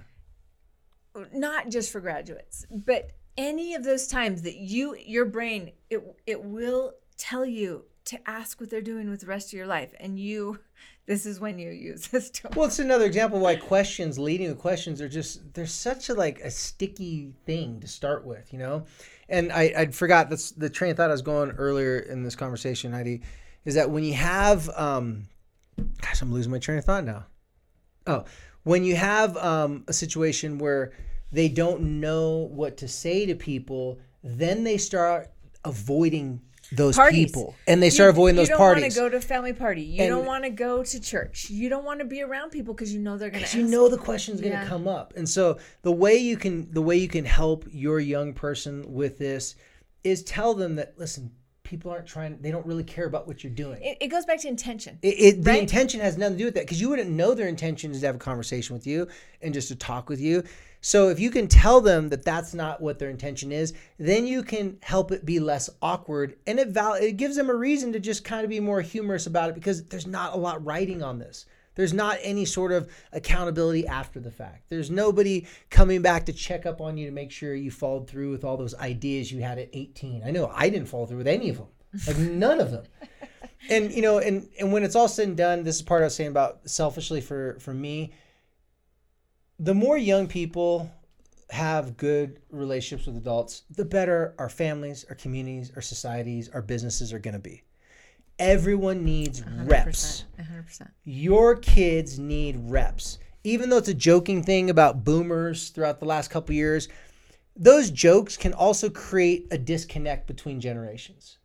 not 1.34 1.70
just 1.70 1.92
for 1.92 2.00
graduates 2.00 2.66
but 2.70 3.12
any 3.38 3.74
of 3.76 3.84
those 3.84 4.08
times 4.08 4.42
that 4.42 4.58
you 4.58 4.96
your 4.96 5.26
brain 5.26 5.72
it 5.90 6.02
it 6.26 6.44
will 6.44 6.94
tell 7.18 7.46
you 7.46 7.86
to 8.04 8.30
ask 8.30 8.60
what 8.60 8.70
they're 8.70 8.82
doing 8.82 9.10
with 9.10 9.22
the 9.22 9.26
rest 9.26 9.50
of 9.50 9.54
your 9.54 9.68
life 9.68 9.94
and 10.00 10.20
you 10.20 10.60
this 11.06 11.26
is 11.26 11.40
when 11.40 11.60
you 11.60 11.72
use 11.72 12.08
this 12.08 12.30
tool 12.32 12.52
Well, 12.56 12.68
it's 12.68 12.80
another 12.80 13.06
example 13.06 13.40
why 13.40 13.56
questions, 13.56 14.18
leading 14.18 14.48
with 14.48 14.60
questions, 14.60 15.02
are 15.02 15.10
just 15.10 15.54
they're 15.54 15.66
such 15.66 16.10
a 16.10 16.14
like 16.14 16.40
a 16.40 16.52
sticky 16.52 17.34
thing 17.46 17.80
to 17.82 17.88
start 17.88 18.26
with, 18.26 18.54
you 18.54 18.60
know. 18.60 18.86
And 19.28 19.52
I 19.52 19.74
I 19.76 19.86
forgot 19.88 20.30
that's 20.30 20.52
the 20.52 20.70
train 20.70 20.92
of 20.92 20.98
thought 20.98 21.10
I 21.10 21.14
was 21.14 21.22
going 21.22 21.52
earlier 21.52 22.00
in 22.00 22.24
this 22.24 22.36
conversation, 22.36 22.94
Heidi, 22.94 23.22
is 23.66 23.76
that 23.76 23.90
when 23.90 24.04
you 24.04 24.14
have 24.14 24.70
um, 24.70 25.28
gosh, 26.02 26.22
I'm 26.22 26.32
losing 26.32 26.52
my 26.52 26.60
train 26.60 26.78
of 26.78 26.86
thought 26.86 27.04
now. 27.04 27.26
Oh, 28.08 28.26
when 28.64 28.84
you 28.84 28.96
have 28.96 29.38
um, 29.38 29.84
a 29.88 29.94
situation 29.94 30.58
where 30.58 30.92
they 31.32 31.48
don't 31.50 32.00
know 32.00 32.50
what 32.52 32.78
to 32.78 32.88
say 32.88 33.26
to 33.26 33.36
people, 33.36 34.00
then 34.24 34.64
they 34.64 34.78
start 34.78 35.30
avoiding 35.66 36.42
those 36.74 36.96
Parties. 36.96 37.26
people, 37.26 37.54
and 37.68 37.84
they 37.84 37.90
start 37.90 38.12
avoiding 38.12 38.38
those 38.38 38.50
parties. 38.50 38.56
you 38.56 38.56
don't 38.56 38.82
want 38.84 38.94
to 38.94 39.00
go 39.00 39.10
to 39.10 39.18
a 39.18 39.22
family 39.22 39.52
party. 39.54 39.82
You 39.82 40.04
And- 40.04 40.10
don't 40.10 40.26
want 40.26 40.44
to 40.46 40.50
go 40.50 40.84
to 40.84 41.00
church. 41.02 41.50
You 41.50 41.68
don't 41.68 41.84
want 41.84 42.00
to 42.00 42.06
be 42.06 42.22
around 42.22 42.52
people 42.52 42.74
because 42.74 42.94
you 42.94 43.00
know 43.02 43.18
they're 43.18 43.30
going 43.30 43.44
to. 43.44 43.58
you 43.58 43.68
know 43.68 43.90
the 43.90 43.98
question's 43.98 44.40
going 44.40 44.54
to 44.54 44.60
Yeah. 44.60 44.68
come 44.68 44.88
up 44.88 45.14
and 45.18 45.28
so 45.28 45.58
the 45.82 45.92
way 45.92 46.16
you 46.16 46.38
can 46.38 46.72
the 46.72 46.82
way 46.82 46.96
you 46.96 47.10
can 47.10 47.26
help 47.26 47.66
your 47.72 48.00
young 48.00 48.34
person 48.34 48.94
with 48.94 49.18
this 49.18 49.56
is 50.06 50.24
tell 50.24 50.54
them 50.54 50.76
that 50.78 50.94
listen 50.98 51.32
people 51.72 51.90
aren't 51.90 52.06
trying 52.06 52.38
they 52.42 52.52
don't 52.52 52.66
really 52.66 52.84
care 52.84 53.06
about 53.06 53.26
what 53.28 53.44
you're 53.46 53.54
doing 53.54 53.82
It, 53.82 53.98
it 54.02 54.08
goes 54.10 54.26
back 54.26 54.40
to 54.42 54.48
intention. 54.50 55.00
it, 55.02 55.08
it, 55.08 55.44
the 55.44 55.52
Right. 55.52 55.62
intention 55.62 56.02
has 56.02 56.18
nothing 56.18 56.36
to 56.36 56.40
do 56.40 56.46
with 56.46 56.54
that 56.56 56.66
because 56.66 56.82
you 56.82 56.90
wouldn't 56.90 57.10
know 57.10 57.34
their 57.34 57.48
intention 57.48 57.92
is 57.92 58.02
to 58.02 58.08
have 58.08 58.16
a 58.16 58.20
conversation 58.20 58.76
with 58.76 58.86
you 58.86 59.08
and 59.42 59.54
just 59.54 59.70
to 59.70 59.76
talk 59.76 60.10
with 60.10 60.20
you. 60.20 60.44
So 60.82 61.08
if 61.10 61.18
you 61.20 61.32
can 61.32 61.48
tell 61.48 61.80
them 61.80 62.10
that 62.10 62.26
that's 62.26 62.54
not 62.54 62.82
what 62.82 63.00
their 63.00 63.10
intention 63.10 63.52
is, 63.54 63.74
then 63.98 64.28
you 64.28 64.44
can 64.44 64.78
help 64.82 65.12
it 65.14 65.26
be 65.26 65.40
less 65.40 65.70
awkward, 65.82 66.36
and 66.46 66.60
it 66.60 66.70
val- 66.70 66.96
it 66.96 67.18
gives 67.18 67.36
them 67.38 67.50
a 67.50 67.56
reason 67.56 67.94
to 67.94 68.00
just 68.00 68.24
kind 68.26 68.44
of 68.44 68.50
be 68.50 68.60
more 68.60 68.82
humorous 68.82 69.28
about 69.28 69.48
it 69.50 69.56
because 69.56 69.86
there's 69.86 70.08
not 70.08 70.34
a 70.34 70.38
lot 70.38 70.66
writing 70.66 71.02
on 71.04 71.20
this. 71.20 71.46
There's 71.76 71.94
not 71.94 72.18
any 72.22 72.46
sort 72.46 72.72
of 72.72 72.92
accountability 73.14 73.88
after 73.88 74.20
the 74.20 74.32
fact. 74.32 74.70
There's 74.70 74.92
nobody 74.92 75.48
coming 75.70 76.02
back 76.02 76.26
to 76.26 76.34
check 76.34 76.66
up 76.66 76.82
on 76.82 76.98
you 76.98 77.06
to 77.06 77.12
make 77.12 77.32
sure 77.32 77.56
you 77.56 77.72
followed 77.72 78.10
through 78.10 78.32
with 78.32 78.44
all 78.44 78.58
those 78.58 78.76
ideas 78.76 79.32
you 79.32 79.42
had 79.42 79.58
at 79.58 79.70
18. 79.74 80.24
I 80.26 80.32
know 80.32 80.52
I 80.54 80.70
didn't 80.70 80.88
follow 80.88 81.06
through 81.06 81.20
with 81.20 81.28
any 81.28 81.50
of 81.50 81.58
them, 81.58 81.68
like 82.08 82.18
none 82.32 82.60
of 82.60 82.72
them 82.72 82.84
and 83.70 83.92
you 83.92 84.02
know 84.02 84.20
and 84.20 84.48
and 84.60 84.72
when 84.72 84.84
it's 84.84 84.96
all 84.96 85.08
said 85.08 85.28
and 85.28 85.38
done 85.38 85.64
this 85.64 85.78
is 85.78 85.82
part 85.82 86.02
i 86.02 86.06
was 86.06 86.16
saying 86.16 86.30
about 86.30 86.68
selfishly 86.70 87.22
for 87.22 87.58
for 87.60 87.74
me 87.74 88.12
the 89.60 89.74
more 89.74 89.98
young 89.98 90.28
people 90.28 90.92
have 91.50 91.98
good 91.98 92.40
relationships 92.50 93.06
with 93.06 93.18
adults 93.18 93.64
the 93.76 93.86
better 93.86 94.34
our 94.40 94.50
families 94.50 95.06
our 95.10 95.16
communities 95.16 95.72
our 95.76 95.82
societies 95.82 96.50
our 96.50 96.62
businesses 96.62 97.14
are 97.14 97.20
going 97.20 97.34
to 97.34 97.40
be 97.40 97.64
everyone 98.42 99.06
needs 99.06 99.44
reps 99.64 100.26
100%. 100.40 100.88
your 101.04 101.56
kids 101.56 102.18
need 102.20 102.58
reps. 102.60 103.20
Even 103.44 103.70
though 103.70 103.78
it's 103.78 103.88
a 103.88 103.94
joking 103.94 104.44
thing 104.44 104.70
about 104.70 105.04
boomers 105.04 105.70
throughout 105.70 106.00
the 106.00 106.06
last 106.06 106.30
couple 106.30 106.54
years, 106.54 106.90
those 107.56 107.90
jokes 107.92 108.38
can 108.38 108.54
also 108.54 108.90
create 108.90 109.48
a 109.52 109.58
disconnect 109.58 110.28
between 110.28 110.60
generations. 110.60 111.38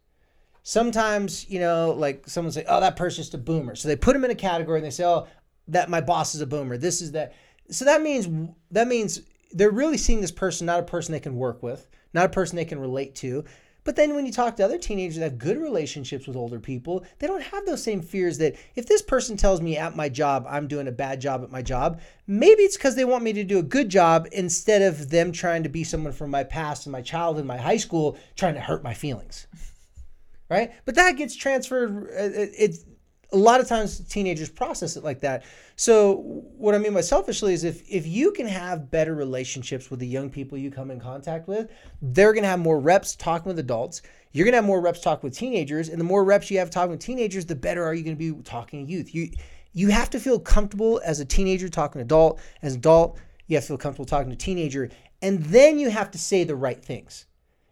Sometimes, 0.62 1.49
you 1.49 1.61
know, 1.61 1.92
like 1.97 2.28
someone 2.28 2.53
say, 2.53 2.64
"Oh, 2.68 2.80
that 2.80 2.97
person's 2.97 3.28
just 3.28 3.34
a 3.34 3.38
boomer," 3.38 3.76
so 3.76 3.88
they 3.88 3.97
put 3.97 4.14
them 4.14 4.24
in 4.24 4.30
a 4.30 4.34
category 4.34 4.78
and 4.78 4.84
they 4.84 4.90
say, 4.90 5.05
"Oh, 5.05 5.26
that 5.68 5.88
my 5.88 6.01
boss 6.01 6.34
is 6.34 6.40
a 6.40 6.47
boomer. 6.47 6.76
This 6.76 7.01
is 7.01 7.12
that." 7.12 7.34
So 7.70 7.84
that 7.84 8.03
means 8.03 8.28
that 8.72 8.88
means 8.88 9.20
they're 9.53 9.70
really 9.70 9.97
seeing 9.99 10.20
this 10.20 10.32
person 10.32 10.66
not 10.66 10.80
a 10.80 10.84
person 10.84 11.12
they 11.12 11.20
can 11.20 11.36
work 11.36 11.62
with, 11.62 11.88
not 12.12 12.26
a 12.26 12.30
person 12.30 12.57
they 12.57 12.64
can 12.64 12.80
relate 12.80 13.14
to, 13.16 13.44
But 13.87 13.95
then 13.95 14.16
when 14.16 14.26
you 14.26 14.32
talk 14.32 14.57
to 14.57 14.64
other 14.64 14.78
teenagers 14.78 15.16
that 15.16 15.22
have 15.22 15.39
good 15.39 15.59
relationships 15.59 16.26
with 16.26 16.37
older 16.37 16.59
people, 16.59 17.05
they 17.20 17.28
don't 17.28 17.43
have 17.43 17.64
those 17.64 17.82
same 17.82 18.03
fears 18.03 18.37
that 18.39 18.57
if 18.74 18.87
this 18.87 19.01
person 19.01 19.37
tells 19.37 19.62
me 19.62 19.76
at 19.76 19.95
my 19.95 20.09
job 20.09 20.45
I'm 20.51 20.66
doing 20.66 20.89
a 20.89 20.93
bad 20.93 21.20
job 21.20 21.45
at 21.45 21.53
my 21.53 21.62
job, 21.62 22.01
maybe 22.26 22.62
it's 22.64 22.76
because 22.76 22.97
they 22.97 23.05
want 23.05 23.22
me 23.22 23.32
to 23.34 23.45
do 23.45 23.61
a 23.61 23.62
good 23.62 23.89
job 23.89 24.26
instead 24.32 24.82
of 24.82 25.11
them 25.11 25.30
trying 25.30 25.62
to 25.62 25.68
be 25.68 25.84
someone 25.84 26.12
from 26.12 26.32
my 26.32 26.43
past 26.43 26.87
and 26.87 26.93
my 26.93 27.01
childhood, 27.01 27.47
my 27.47 27.57
high 27.57 27.76
school, 27.76 28.18
trying 28.34 28.55
to 28.55 28.61
hurt 28.61 28.82
my 28.82 28.93
feelings. 28.93 29.47
Right? 30.51 30.72
But 30.84 30.97
that 30.97 31.12
gets 31.12 31.37
transferred. 31.37 32.09
Uh, 32.09 32.51
it's 32.59 32.84
a 33.33 33.37
lot 33.37 33.61
of 33.61 33.68
times 33.68 34.01
teenagers 34.01 34.49
process 34.49 34.97
it 34.97 35.05
like 35.05 35.20
that. 35.20 35.45
So 35.77 36.45
what 36.57 36.74
I 36.74 36.79
mean 36.79 36.95
by 36.95 37.01
selfishly 37.01 37.53
is 37.53 37.64
if 37.64 37.83
if 37.91 38.07
you 38.07 38.33
can 38.33 38.47
have 38.47 38.91
better 38.91 39.14
relationships 39.14 39.91
with 39.91 40.01
the 40.01 40.07
young 40.07 40.31
people 40.31 40.57
you 40.57 40.70
come 40.70 40.91
in 40.91 41.01
contact 41.01 41.49
with, 41.49 41.70
they're 42.01 42.33
gonna 42.33 42.47
have 42.47 42.61
more 42.61 42.79
reps 42.79 43.16
talking 43.16 43.49
with 43.49 43.59
adults. 43.59 44.03
You're 44.33 44.45
gonna 44.45 44.59
have 44.59 44.64
more 44.64 44.81
reps 44.81 45.01
talking 45.01 45.29
with 45.29 45.37
teenagers, 45.37 45.89
and 45.89 46.01
the 46.01 46.05
more 46.05 46.24
reps 46.24 46.51
you 46.51 46.59
have 46.59 46.70
talking 46.70 46.93
with 46.93 47.01
teenagers, 47.01 47.47
the 47.47 47.55
better 47.55 47.85
are 47.85 47.95
you 47.95 48.05
gonna 48.05 48.16
be 48.16 48.33
talking 48.43 48.87
to 48.87 48.93
youth. 48.93 49.14
You 49.14 49.31
you 49.72 49.89
have 49.89 50.09
to 50.11 50.20
feel 50.20 50.39
comfortable 50.39 51.01
as 51.05 51.20
a 51.20 51.24
teenager 51.24 51.68
talking 51.68 51.99
to 51.99 52.05
adult. 52.05 52.41
As 52.62 52.77
adult, 52.77 53.18
you 53.47 53.57
have 53.57 53.64
to 53.64 53.68
feel 53.68 53.79
comfortable 53.79 54.07
talking 54.07 54.31
to 54.31 54.37
teenager, 54.37 54.89
and 55.20 55.43
then 55.45 55.79
you 55.79 55.91
have 55.91 56.11
to 56.12 56.18
say 56.18 56.45
the 56.45 56.57
right 56.57 56.83
things. 56.83 57.26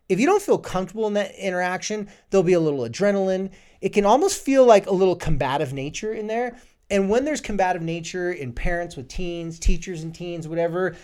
If 0.08 0.20
you 0.20 0.26
don't 0.26 0.42
feel 0.42 0.58
comfortable 0.58 1.06
in 1.06 1.14
that 1.14 1.34
interaction, 1.36 2.08
there'll 2.30 2.44
be 2.44 2.52
a 2.52 2.60
little 2.60 2.80
adrenaline 2.80 3.50
it 3.84 3.92
can 3.92 4.06
almost 4.06 4.42
feel 4.42 4.64
like 4.64 4.86
a 4.86 4.94
little 4.94 5.14
combative 5.14 5.74
nature 5.74 6.14
in 6.14 6.26
there. 6.26 6.56
And 6.88 7.10
when 7.10 7.26
there's 7.26 7.42
combative 7.42 7.82
nature 7.82 8.32
in 8.32 8.54
parents 8.54 8.96
with 8.96 9.08
teens, 9.08 9.58
teachers 9.58 10.02
and 10.02 10.14
teens, 10.14 10.48
whatever, 10.48 10.96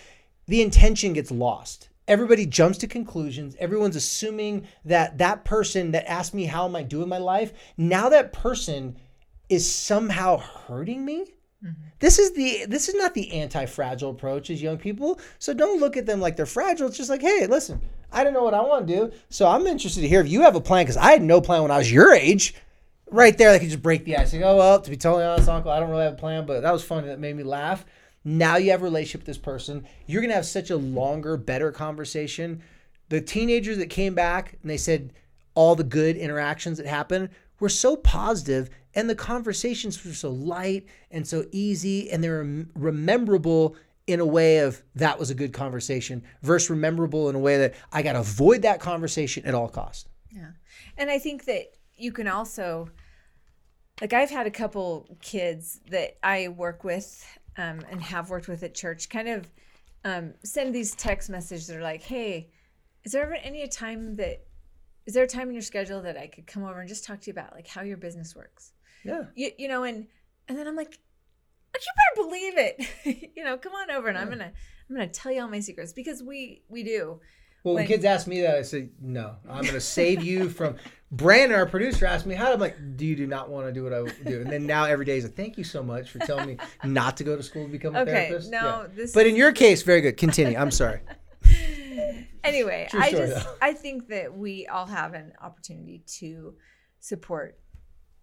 the 0.46 0.62
intention 0.62 1.12
gets 1.12 1.30
lost. 1.30 1.90
Everybody 2.08 2.46
jumps 2.46 2.78
to 2.78 2.86
conclusions. 2.86 3.54
Everyone's 3.58 3.96
assuming 3.96 4.66
that 4.86 5.18
that 5.18 5.44
person 5.44 5.90
that 5.90 6.10
asked 6.10 6.32
me, 6.32 6.46
How 6.46 6.64
am 6.64 6.74
I 6.74 6.82
doing 6.82 7.10
my 7.10 7.18
life? 7.18 7.52
Now 7.76 8.08
that 8.08 8.32
person 8.32 8.96
is 9.50 9.70
somehow 9.70 10.38
hurting 10.38 11.04
me. 11.04 11.26
Mm-hmm. 11.64 11.82
This 11.98 12.18
is 12.18 12.32
the 12.32 12.64
this 12.66 12.88
is 12.88 12.94
not 12.94 13.12
the 13.12 13.32
anti-fragile 13.32 14.10
approach 14.10 14.48
as 14.50 14.62
young 14.62 14.78
people. 14.78 15.20
So 15.38 15.52
don't 15.52 15.80
look 15.80 15.96
at 15.96 16.06
them 16.06 16.20
like 16.20 16.36
they're 16.36 16.46
fragile. 16.46 16.88
It's 16.88 16.96
just 16.96 17.10
like, 17.10 17.20
hey, 17.20 17.46
listen, 17.46 17.82
I 18.10 18.24
don't 18.24 18.32
know 18.32 18.42
what 18.42 18.54
I 18.54 18.62
want 18.62 18.86
to 18.86 18.94
do. 18.94 19.12
So 19.28 19.46
I'm 19.46 19.66
interested 19.66 20.00
to 20.00 20.08
hear 20.08 20.20
if 20.20 20.28
you 20.28 20.42
have 20.42 20.56
a 20.56 20.60
plan 20.60 20.84
because 20.84 20.96
I 20.96 21.12
had 21.12 21.22
no 21.22 21.40
plan 21.40 21.62
when 21.62 21.70
I 21.70 21.78
was 21.78 21.92
your 21.92 22.14
age 22.14 22.54
right 23.10 23.36
there, 23.36 23.52
they 23.52 23.58
could 23.58 23.68
just 23.68 23.82
break 23.82 24.04
the 24.04 24.16
ice. 24.16 24.32
Like, 24.32 24.42
oh 24.42 24.56
well, 24.56 24.80
to 24.80 24.90
be 24.90 24.96
totally 24.96 25.24
honest, 25.24 25.48
Uncle, 25.48 25.70
I 25.70 25.80
don't 25.80 25.90
really 25.90 26.04
have 26.04 26.14
a 26.14 26.16
plan, 26.16 26.46
but 26.46 26.60
that 26.62 26.72
was 26.72 26.84
funny. 26.84 27.08
That 27.08 27.18
made 27.18 27.36
me 27.36 27.42
laugh. 27.42 27.84
Now 28.24 28.56
you 28.56 28.70
have 28.70 28.82
a 28.82 28.84
relationship 28.84 29.22
with 29.22 29.26
this 29.26 29.38
person. 29.38 29.86
You're 30.06 30.22
gonna 30.22 30.34
have 30.34 30.46
such 30.46 30.70
a 30.70 30.76
longer, 30.76 31.36
better 31.36 31.72
conversation. 31.72 32.62
The 33.08 33.20
teenagers 33.20 33.78
that 33.78 33.90
came 33.90 34.14
back 34.14 34.56
and 34.62 34.70
they 34.70 34.76
said 34.76 35.12
all 35.54 35.74
the 35.74 35.84
good 35.84 36.16
interactions 36.16 36.78
that 36.78 36.86
happened 36.86 37.30
were 37.58 37.68
so 37.68 37.96
positive, 37.96 38.70
and 38.94 39.08
the 39.08 39.14
conversations 39.14 40.02
were 40.04 40.12
so 40.12 40.30
light 40.30 40.86
and 41.10 41.26
so 41.26 41.44
easy, 41.52 42.10
and 42.10 42.24
they're 42.24 42.46
rememberable 42.74 43.76
in 44.06 44.18
a 44.18 44.26
way 44.26 44.58
of 44.58 44.82
that 44.96 45.18
was 45.18 45.30
a 45.30 45.34
good 45.34 45.52
conversation 45.52 46.22
versus 46.42 46.70
rememberable 46.70 47.28
in 47.28 47.34
a 47.34 47.38
way 47.38 47.58
that 47.58 47.74
I 47.92 48.02
got 48.02 48.14
to 48.14 48.20
avoid 48.20 48.62
that 48.62 48.80
conversation 48.80 49.44
at 49.44 49.54
all 49.54 49.68
costs. 49.68 50.08
Yeah. 50.30 50.50
And 50.96 51.10
I 51.10 51.18
think 51.18 51.44
that 51.44 51.74
you 51.96 52.12
can 52.12 52.26
also 52.26 52.88
like 54.00 54.12
I've 54.12 54.30
had 54.30 54.46
a 54.46 54.50
couple 54.50 55.06
kids 55.20 55.80
that 55.90 56.16
I 56.22 56.48
work 56.48 56.84
with 56.84 57.24
um, 57.56 57.80
and 57.90 58.00
have 58.02 58.30
worked 58.30 58.48
with 58.48 58.62
at 58.62 58.74
church 58.74 59.08
kind 59.08 59.28
of 59.28 59.48
um, 60.04 60.34
send 60.42 60.74
these 60.74 60.94
text 60.94 61.28
messages 61.28 61.66
that 61.66 61.76
are 61.76 61.82
like, 61.82 62.02
"Hey, 62.02 62.48
is 63.04 63.12
there 63.12 63.22
ever 63.22 63.34
any 63.34 63.66
time 63.68 64.16
that 64.16 64.46
is 65.10 65.14
there 65.14 65.24
a 65.24 65.26
time 65.26 65.48
in 65.48 65.54
your 65.54 65.62
schedule 65.62 66.02
that 66.02 66.16
I 66.16 66.28
could 66.28 66.46
come 66.46 66.62
over 66.62 66.78
and 66.78 66.88
just 66.88 67.04
talk 67.04 67.20
to 67.22 67.26
you 67.26 67.32
about 67.32 67.52
like 67.52 67.66
how 67.66 67.82
your 67.82 67.96
business 67.96 68.36
works?" 68.36 68.72
Yeah. 69.04 69.24
You, 69.34 69.50
you 69.58 69.66
know, 69.66 69.82
and 69.82 70.06
and 70.46 70.56
then 70.56 70.68
I'm 70.68 70.76
like, 70.76 71.00
you 71.74 71.92
better 72.14 72.28
believe 72.28 72.54
it. 72.56 73.32
you 73.36 73.42
know, 73.42 73.56
come 73.58 73.72
on 73.72 73.90
over 73.90 74.06
and 74.06 74.16
yeah. 74.16 74.22
I'm 74.22 74.28
gonna 74.28 74.52
I'm 74.88 74.94
gonna 74.94 75.08
tell 75.08 75.32
you 75.32 75.42
all 75.42 75.48
my 75.48 75.58
secrets 75.58 75.92
because 75.92 76.22
we 76.22 76.62
we 76.68 76.84
do. 76.84 77.20
Well, 77.64 77.74
when, 77.74 77.82
when 77.82 77.88
kids 77.88 78.04
ask 78.04 78.28
me 78.28 78.40
that, 78.42 78.54
I 78.54 78.62
say, 78.62 78.88
no, 79.02 79.34
I'm 79.46 79.62
going 79.62 79.74
to 79.74 79.80
save 79.80 80.22
you 80.22 80.48
from. 80.48 80.76
Brandon, 81.12 81.58
our 81.58 81.66
producer, 81.66 82.06
asked 82.06 82.24
me 82.24 82.36
how. 82.36 82.52
I'm 82.52 82.60
like, 82.60 82.96
do 82.96 83.04
you 83.04 83.16
do 83.16 83.26
not 83.26 83.50
want 83.50 83.66
to 83.66 83.72
do 83.72 83.82
what 83.82 83.92
I 83.92 84.04
do? 84.24 84.40
And 84.40 84.50
then 84.50 84.64
now 84.64 84.84
every 84.84 85.04
day 85.04 85.18
is 85.18 85.24
a 85.24 85.28
thank 85.28 85.58
you 85.58 85.64
so 85.64 85.82
much 85.82 86.08
for 86.08 86.20
telling 86.20 86.46
me 86.46 86.56
not 86.84 87.16
to 87.16 87.24
go 87.24 87.36
to 87.36 87.42
school 87.42 87.66
to 87.66 87.70
become 87.70 87.96
a 87.96 88.02
okay, 88.02 88.10
therapist. 88.12 88.50
No, 88.50 88.58
yeah. 88.58 88.86
this. 88.94 89.12
But 89.12 89.26
in 89.26 89.34
your 89.34 89.50
case, 89.50 89.82
very 89.82 90.00
good. 90.00 90.16
Continue. 90.16 90.56
I'm 90.56 90.70
sorry. 90.70 91.00
Anyway, 92.44 92.88
True 92.90 93.00
I 93.00 93.10
just 93.10 93.44
though. 93.44 93.54
I 93.60 93.72
think 93.72 94.08
that 94.08 94.36
we 94.36 94.66
all 94.66 94.86
have 94.86 95.14
an 95.14 95.32
opportunity 95.40 96.02
to 96.18 96.54
support 97.00 97.58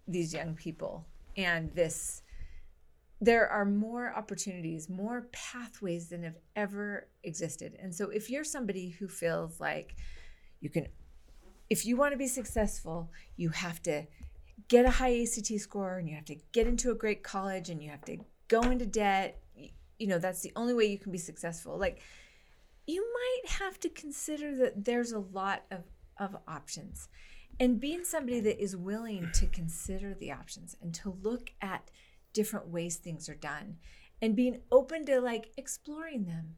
these 0.07 0.33
young 0.33 0.55
people 0.55 1.05
and 1.35 1.73
this 1.73 2.21
there 3.19 3.49
are 3.49 3.65
more 3.65 4.13
opportunities, 4.15 4.89
more 4.89 5.27
pathways 5.31 6.09
than 6.09 6.21
have 6.21 6.37
ever 6.55 7.07
existed. 7.23 7.75
And 7.81 7.93
so 7.93 8.09
if 8.09 8.29
you're 8.29 8.43
somebody 8.43 8.89
who 8.89 9.07
feels 9.07 9.59
like 9.59 9.95
you 10.59 10.69
can 10.69 10.87
if 11.69 11.85
you 11.85 11.97
want 11.97 12.13
to 12.13 12.17
be 12.17 12.27
successful, 12.27 13.11
you 13.35 13.49
have 13.49 13.81
to 13.83 14.05
get 14.69 14.85
a 14.85 14.89
high 14.89 15.21
ACT 15.21 15.59
score 15.59 15.97
and 15.97 16.07
you 16.07 16.15
have 16.15 16.25
to 16.25 16.37
get 16.51 16.67
into 16.67 16.91
a 16.91 16.95
great 16.95 17.23
college 17.23 17.69
and 17.69 17.83
you 17.83 17.89
have 17.89 18.05
to 18.05 18.17
go 18.47 18.61
into 18.61 18.85
debt. 18.85 19.41
You 19.99 20.07
know, 20.07 20.19
that's 20.19 20.41
the 20.41 20.51
only 20.55 20.73
way 20.73 20.85
you 20.85 20.97
can 20.97 21.11
be 21.11 21.17
successful. 21.17 21.77
Like 21.77 22.01
you 22.87 23.05
might 23.13 23.51
have 23.51 23.79
to 23.81 23.89
consider 23.89 24.55
that 24.55 24.85
there's 24.85 25.11
a 25.11 25.19
lot 25.19 25.63
of 25.69 25.83
of 26.19 26.35
options. 26.47 27.09
And 27.59 27.79
being 27.79 28.03
somebody 28.03 28.39
that 28.41 28.61
is 28.61 28.75
willing 28.75 29.29
to 29.33 29.47
consider 29.47 30.13
the 30.13 30.31
options 30.31 30.75
and 30.81 30.93
to 30.95 31.17
look 31.21 31.51
at 31.61 31.89
different 32.33 32.67
ways 32.67 32.97
things 32.97 33.27
are 33.29 33.35
done 33.35 33.77
and 34.21 34.35
being 34.35 34.61
open 34.71 35.05
to 35.05 35.19
like 35.19 35.51
exploring 35.57 36.25
them 36.25 36.55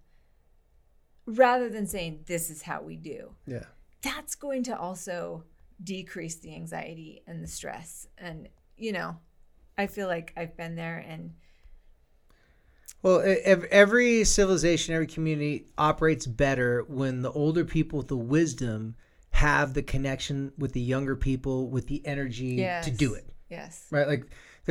rather 1.25 1.69
than 1.69 1.87
saying 1.87 2.21
this 2.25 2.49
is 2.49 2.63
how 2.63 2.81
we 2.81 2.95
do. 2.95 3.35
Yeah. 3.45 3.65
That's 4.01 4.35
going 4.35 4.63
to 4.63 4.77
also 4.77 5.45
decrease 5.81 6.35
the 6.35 6.53
anxiety 6.53 7.23
and 7.27 7.41
the 7.41 7.47
stress 7.47 8.07
and 8.17 8.49
you 8.75 8.91
know, 8.93 9.17
I 9.77 9.87
feel 9.87 10.07
like 10.07 10.33
I've 10.35 10.55
been 10.57 10.75
there 10.75 10.97
and 10.97 11.33
well, 13.01 13.23
every 13.45 14.23
civilization, 14.25 14.93
every 14.93 15.07
community 15.07 15.65
operates 15.77 16.25
better 16.25 16.83
when 16.87 17.21
the 17.21 17.31
older 17.31 17.63
people 17.63 17.97
with 17.97 18.09
the 18.09 18.17
wisdom 18.17 18.95
have 19.31 19.73
the 19.73 19.81
connection 19.83 20.51
with 20.57 20.73
the 20.73 20.81
younger 20.81 21.15
people 21.15 21.69
with 21.69 21.87
the 21.87 22.05
energy 22.05 22.55
yes. 22.55 22.85
to 22.85 22.91
do 22.91 23.13
it. 23.13 23.25
Yes. 23.49 23.87
Right? 23.89 24.07
Like 24.07 24.25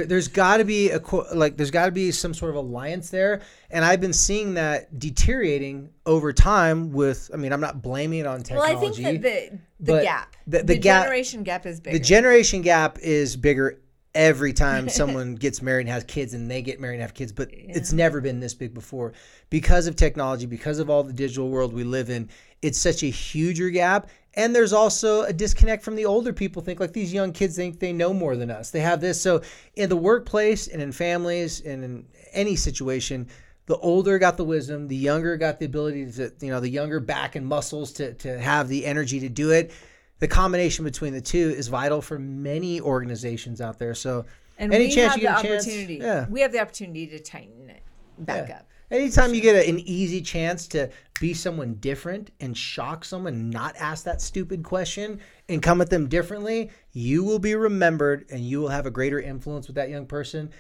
there's 0.07 0.29
got 0.29 0.59
to 0.59 0.65
be 0.65 0.91
a 0.91 1.01
like 1.35 1.57
there's 1.57 1.71
got 1.71 1.87
to 1.87 1.93
be 1.93 2.13
some 2.13 2.33
sort 2.33 2.51
of 2.51 2.57
alliance 2.57 3.11
there 3.11 3.41
and 3.71 3.85
i've 3.85 4.01
been 4.01 4.13
seeing 4.13 4.55
that 4.55 4.99
deteriorating 4.99 5.91
over 6.07 6.33
time 6.33 6.93
with 6.93 7.31
i 7.35 7.37
mean 7.37 7.53
i'm 7.53 7.61
not 7.61 7.83
blaming 7.83 8.21
it 8.21 8.27
on 8.27 8.43
technology 8.43 8.75
well 8.75 8.87
i 8.87 8.91
think 8.91 9.23
that 9.23 9.59
the, 9.81 9.93
the 9.93 10.03
gap 10.03 10.37
the, 10.47 10.59
the, 10.59 10.65
the 10.65 10.79
gap, 10.79 11.05
generation 11.05 11.43
gap 11.43 11.67
is 11.67 11.81
bigger 11.81 11.99
the 11.99 12.05
generation 12.05 12.63
gap 12.63 12.99
is 13.01 13.37
bigger 13.37 13.81
every 14.15 14.53
time 14.53 14.89
someone 14.89 15.35
gets 15.35 15.63
married 15.63 15.83
and 15.83 15.91
has 15.91 16.05
kids 16.05 16.35
and 16.35 16.51
they 16.51 16.63
get 16.63 16.81
married 16.81 16.95
and 16.95 17.03
have 17.03 17.15
kids 17.15 17.33
but 17.33 17.51
yeah. 17.53 17.77
it's 17.77 17.93
never 17.93 18.21
been 18.21 18.41
this 18.41 18.55
big 18.55 18.75
before. 18.75 19.13
Because 19.51 19.87
of 19.87 19.97
technology 19.97 20.47
because 20.47 20.79
of 20.79 20.91
all 20.91 21.03
the 21.03 21.13
digital 21.13 21.49
world 21.49 21.73
we 21.73 21.85
live 21.85 22.11
in 22.11 22.29
it's 22.63 22.79
such 22.79 23.03
a 23.03 23.07
huger 23.07 23.71
gap. 23.71 24.09
And 24.35 24.55
there's 24.55 24.73
also 24.73 25.23
a 25.23 25.33
disconnect 25.33 25.83
from 25.83 25.97
the 25.97 26.05
older 26.05 26.33
people 26.33 26.63
think 26.63 26.81
like 26.81 26.93
these 26.93 27.13
young 27.13 27.33
kids 27.33 27.57
think 27.57 27.81
they 27.81 27.93
know 27.93 28.13
more 28.13 28.37
than 28.37 28.51
us. 28.51 28.71
They 28.71 28.81
have 28.81 29.01
this. 29.01 29.21
So 29.21 29.43
in 29.75 29.89
the 29.89 29.97
workplace 29.97 30.69
and 30.69 30.83
in 30.83 30.93
families 30.93 31.61
and 31.61 31.85
in 31.85 32.07
any 32.33 32.57
situation 32.57 33.29
the 33.69 33.77
older 33.79 34.19
got 34.19 34.37
the 34.37 34.45
wisdom 34.45 34.89
the 34.89 34.97
younger 34.97 35.37
got 35.37 35.59
the 35.59 35.67
ability 35.67 36.11
to 36.11 36.33
you 36.41 36.51
know 36.51 36.59
the 36.59 36.69
younger 36.69 37.01
back 37.01 37.37
and 37.37 37.47
muscles 37.47 37.93
to, 37.93 38.15
to 38.15 38.39
have 38.39 38.67
the 38.69 38.85
energy 38.85 39.21
to 39.21 39.29
do 39.29 39.51
it 39.51 39.71
the 40.19 40.29
combination 40.29 40.85
between 40.85 41.13
the 41.13 41.21
two 41.21 41.55
is 41.57 41.69
vital 41.69 42.01
for 42.01 42.19
many 42.19 42.81
organizations 42.81 43.61
out 43.61 43.79
there 43.79 43.95
so 43.95 44.25
and 44.59 44.73
any 44.73 44.91
chance 44.91 45.17
you 45.17 45.23
get 45.23 45.39
a 45.39 45.43
chance 45.43 45.67
yeah. 45.67 46.27
we 46.29 46.41
have 46.41 46.53
the 46.53 46.61
opportunity 46.61 47.07
to 47.07 47.19
tighten 47.19 47.71
it 47.71 47.83
back 48.19 48.49
yeah. 48.49 48.57
up 48.57 48.69
Anytime 48.91 49.35
you 49.35 49.43
get 49.43 49.55
a, 49.55 49.69
an 49.69 49.81
easy 49.81 50.23
chance 50.23 50.67
to 50.69 50.91
be 51.21 51.35
someone 51.35 51.75
different 51.75 52.31
and 52.41 52.57
shock 52.57 53.05
someone, 53.05 53.51
not 53.51 53.77
ask 53.77 54.05
that 54.05 54.23
stupid 54.23 54.63
question 54.63 55.21
and 55.49 55.63
come 55.63 55.83
at 55.83 55.91
them 55.91 56.09
differently, 56.09 56.71
you 56.93 57.23
will 57.23 57.39
be 57.39 57.55
remembered 57.55 58.25
and 58.31 58.41
you 58.41 58.61
will 58.61 58.69
have 58.69 58.87
a 58.87 58.91
greater 58.91 59.21
influence 59.21 59.67
with 59.67 59.77
that 59.77 59.91
young 59.91 60.07
person 60.07 60.51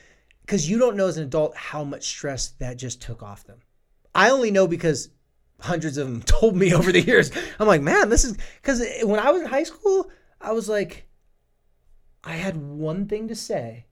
because 0.43 0.69
you 0.69 0.79
don't 0.79 0.97
know 0.97 1.07
as 1.07 1.17
an 1.17 1.25
adult 1.25 1.57
how 1.57 1.83
much 1.85 2.05
stress 2.05 2.49
that 2.59 2.77
just 2.77 3.01
took 3.01 3.23
off 3.23 3.45
them. 3.45 3.61
I 4.15 4.31
only 4.31 4.51
know 4.51 4.67
because 4.67 5.09
hundreds 5.61 5.99
of 5.99 6.07
them 6.09 6.23
told 6.27 6.57
me 6.57 6.73
over 6.75 6.93
the 6.93 7.01
years. 7.01 7.31
I'm 7.59 7.67
like, 7.67 7.83
man, 7.83 8.09
this 8.09 8.25
is 8.25 8.37
because 8.63 8.83
when 9.03 9.21
I 9.21 9.31
was 9.31 9.43
in 9.43 9.49
high 9.49 9.63
school, 9.65 10.11
I 10.41 10.53
was 10.53 10.69
like, 10.69 11.09
I 12.25 12.33
had 12.33 12.57
one 12.57 13.07
thing 13.07 13.29
to 13.29 13.35
say. 13.35 13.87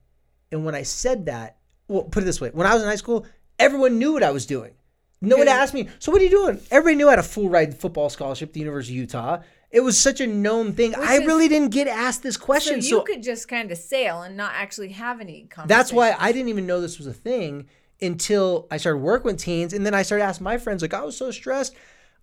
And 0.51 0.63
when 0.65 0.75
I 0.75 0.83
said 0.83 1.25
that, 1.25 1.57
well, 1.87 2.03
put 2.03 2.23
it 2.23 2.25
this 2.25 2.39
way 2.41 2.49
when 2.51 2.67
I 2.67 2.73
was 2.73 2.83
in 2.83 2.89
high 2.89 2.95
school, 2.95 3.25
Everyone 3.59 3.97
knew 3.97 4.13
what 4.13 4.21
I 4.21 4.29
was 4.29 4.45
doing. 4.45 4.73
No 5.19 5.35
one 5.37 5.47
asked 5.47 5.73
me, 5.73 5.87
so 5.97 6.11
what 6.11 6.21
are 6.21 6.23
you 6.23 6.29
doing? 6.29 6.61
Everybody 6.69 6.95
knew 6.95 7.07
I 7.07 7.13
had 7.13 7.17
a 7.19 7.23
full 7.23 7.49
ride 7.49 7.75
football 7.75 8.07
scholarship 8.07 8.49
at 8.49 8.53
the 8.53 8.59
University 8.59 8.93
of 8.93 8.99
Utah. 8.99 9.39
it 9.71 9.79
was 9.79 9.99
such 9.99 10.21
a 10.21 10.27
known 10.27 10.73
thing. 10.73 10.91
Which 10.91 10.99
I 10.99 11.15
is- 11.15 11.25
really 11.25 11.47
didn't 11.47 11.71
get 11.71 11.87
asked 11.87 12.21
this 12.21 12.37
question. 12.37 12.83
So 12.83 12.87
you 12.87 12.97
So, 12.97 13.01
could 13.01 13.23
just 13.23 13.47
kind 13.47 13.71
of 13.71 13.79
sail 13.79 14.21
and 14.21 14.37
not 14.37 14.51
actually 14.53 14.89
have 14.89 15.19
any 15.19 15.47
conversation. 15.49 15.67
that's 15.75 15.91
why 15.91 16.15
I 16.19 16.31
didn't 16.31 16.49
even 16.49 16.67
know 16.67 16.79
this 16.79 16.99
was 16.99 17.07
a 17.07 17.13
thing 17.13 17.67
until 18.01 18.67
I 18.69 18.77
started 18.77 18.99
working 18.99 19.25
with 19.31 19.39
teens. 19.39 19.73
And 19.73 19.85
then 19.85 19.93
I 19.93 20.03
started 20.03 20.23
asking 20.23 20.43
my 20.43 20.57
friends, 20.57 20.81
like, 20.81 20.93
I 20.93 21.03
was 21.03 21.17
so 21.17 21.31
stressed. 21.31 21.75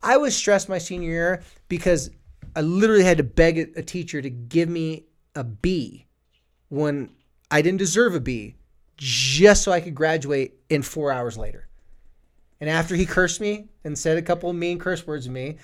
I 0.02 0.16
was 0.16 0.36
stressed 0.36 0.68
my 0.68 0.78
senior 0.78 1.10
year 1.10 1.42
because 1.68 2.10
I 2.54 2.60
literally 2.60 3.04
had 3.04 3.18
to 3.18 3.24
beg 3.24 3.58
a- 3.58 3.80
a 3.80 3.82
teacher 3.82 4.20
to 4.22 4.30
give 4.30 4.68
me 4.68 5.06
a 5.34 5.42
B 5.44 6.06
when 6.68 7.10
I 7.50 7.62
didn't 7.62 7.78
deserve 7.78 8.14
a 8.14 8.20
B 8.20 8.54
just 8.96 9.62
so 9.62 9.72
I 9.72 9.80
could 9.80 9.94
graduate 9.94 10.54
in 10.68 10.82
four 10.82 11.10
hours 11.10 11.36
later. 11.36 11.68
And 12.60 12.70
after 12.70 12.94
he 12.94 13.06
cursed 13.06 13.40
me 13.40 13.68
and 13.82 13.98
said 13.98 14.16
a 14.16 14.22
couple 14.22 14.50
of 14.50 14.56
mean 14.56 14.78
curse 14.78 15.06
words 15.06 15.26
to 15.26 15.30
me, 15.30 15.56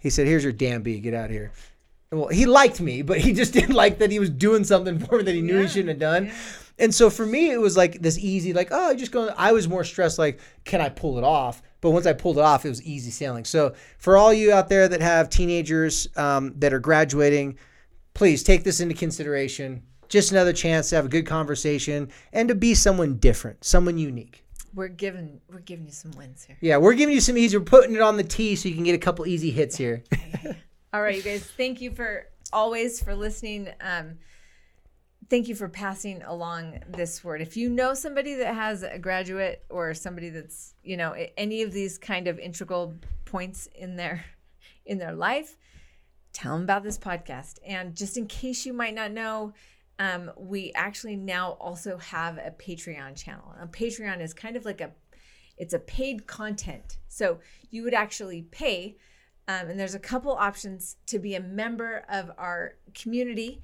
he 0.00 0.10
said, 0.10 0.26
Here's 0.26 0.44
your 0.44 0.52
damn 0.52 0.82
B, 0.82 0.98
get 1.00 1.14
out 1.14 1.26
of 1.26 1.30
here. 1.30 1.52
Well, 2.10 2.28
he 2.28 2.46
liked 2.46 2.80
me, 2.80 3.02
but 3.02 3.18
he 3.18 3.32
just 3.32 3.52
didn't 3.58 3.74
like 3.74 3.98
that 3.98 4.10
he 4.10 4.18
was 4.18 4.30
doing 4.30 4.64
something 4.64 4.98
for 4.98 5.18
me 5.18 5.24
that 5.24 5.34
he 5.34 5.42
knew 5.42 5.60
he 5.60 5.68
shouldn't 5.68 5.90
have 5.90 5.98
done. 5.98 6.32
And 6.78 6.94
so 6.94 7.10
for 7.10 7.26
me, 7.26 7.50
it 7.50 7.60
was 7.60 7.76
like 7.76 8.00
this 8.00 8.18
easy, 8.18 8.52
like, 8.52 8.68
oh, 8.70 8.90
I 8.90 8.94
just 8.94 9.12
go. 9.12 9.28
I 9.36 9.52
was 9.52 9.68
more 9.68 9.84
stressed, 9.84 10.18
like, 10.18 10.40
can 10.64 10.80
I 10.80 10.88
pull 10.88 11.18
it 11.18 11.24
off? 11.24 11.62
But 11.80 11.90
once 11.90 12.06
I 12.06 12.12
pulled 12.12 12.38
it 12.38 12.44
off, 12.44 12.64
it 12.64 12.68
was 12.68 12.82
easy 12.82 13.10
sailing. 13.10 13.44
So 13.44 13.74
for 13.98 14.16
all 14.16 14.32
you 14.32 14.52
out 14.52 14.68
there 14.68 14.88
that 14.88 15.00
have 15.00 15.30
teenagers 15.30 16.08
um, 16.16 16.52
that 16.58 16.72
are 16.72 16.80
graduating, 16.80 17.58
please 18.14 18.42
take 18.42 18.64
this 18.64 18.80
into 18.80 18.94
consideration. 18.94 19.82
Just 20.08 20.32
another 20.32 20.52
chance 20.52 20.88
to 20.90 20.96
have 20.96 21.04
a 21.04 21.08
good 21.08 21.26
conversation 21.26 22.10
and 22.32 22.48
to 22.48 22.54
be 22.54 22.74
someone 22.74 23.16
different, 23.18 23.62
someone 23.64 23.98
unique. 23.98 24.44
we're 24.74 24.88
giving 24.88 25.40
we're 25.50 25.60
giving 25.60 25.86
you 25.86 25.92
some 25.92 26.12
wins 26.12 26.44
here. 26.44 26.56
Yeah, 26.60 26.78
we're 26.78 26.94
giving 26.94 27.14
you 27.14 27.20
some 27.20 27.36
easy. 27.36 27.56
We're 27.58 27.64
putting 27.64 27.94
it 27.94 28.00
on 28.00 28.16
the 28.16 28.24
tee 28.24 28.56
so 28.56 28.68
you 28.68 28.74
can 28.74 28.84
get 28.84 28.94
a 28.94 28.98
couple 28.98 29.26
easy 29.26 29.50
hits 29.50 29.76
here. 29.76 30.02
All 30.92 31.02
right, 31.02 31.16
you 31.16 31.22
guys. 31.22 31.44
Thank 31.56 31.80
you 31.80 31.90
for 31.90 32.26
always 32.52 33.02
for 33.02 33.14
listening. 33.14 33.68
Um, 33.80 34.18
thank 35.28 35.48
you 35.48 35.54
for 35.54 35.68
passing 35.68 36.22
along 36.22 36.80
this 36.88 37.22
word. 37.22 37.40
If 37.40 37.56
you 37.56 37.68
know 37.68 37.94
somebody 37.94 38.34
that 38.34 38.54
has 38.54 38.82
a 38.82 38.98
graduate 38.98 39.64
or 39.68 39.94
somebody 39.94 40.30
that's 40.30 40.74
you 40.82 40.96
know 40.96 41.14
any 41.36 41.62
of 41.62 41.72
these 41.72 41.98
kind 41.98 42.28
of 42.28 42.38
integral 42.38 42.94
points 43.24 43.68
in 43.74 43.96
their 43.96 44.24
in 44.86 44.98
their 44.98 45.12
life, 45.12 45.56
tell 46.32 46.54
them 46.54 46.62
about 46.62 46.82
this 46.82 46.98
podcast. 46.98 47.58
And 47.66 47.94
just 47.94 48.16
in 48.16 48.26
case 48.26 48.64
you 48.64 48.72
might 48.72 48.94
not 48.94 49.12
know, 49.12 49.52
um, 49.98 50.30
we 50.36 50.72
actually 50.74 51.16
now 51.16 51.52
also 51.60 51.98
have 51.98 52.38
a 52.38 52.50
Patreon 52.50 53.16
channel. 53.16 53.54
A 53.60 53.66
Patreon 53.66 54.20
is 54.20 54.32
kind 54.32 54.56
of 54.56 54.64
like 54.64 54.80
a 54.80 54.92
it's 55.56 55.74
a 55.74 55.78
paid 55.78 56.26
content. 56.26 56.98
So 57.08 57.40
you 57.70 57.82
would 57.82 57.94
actually 57.94 58.42
pay 58.42 58.96
um, 59.48 59.70
and 59.70 59.80
there's 59.80 59.94
a 59.94 59.98
couple 59.98 60.32
options 60.32 60.96
to 61.06 61.18
be 61.18 61.34
a 61.34 61.40
member 61.40 62.04
of 62.10 62.30
our 62.36 62.74
community. 62.94 63.62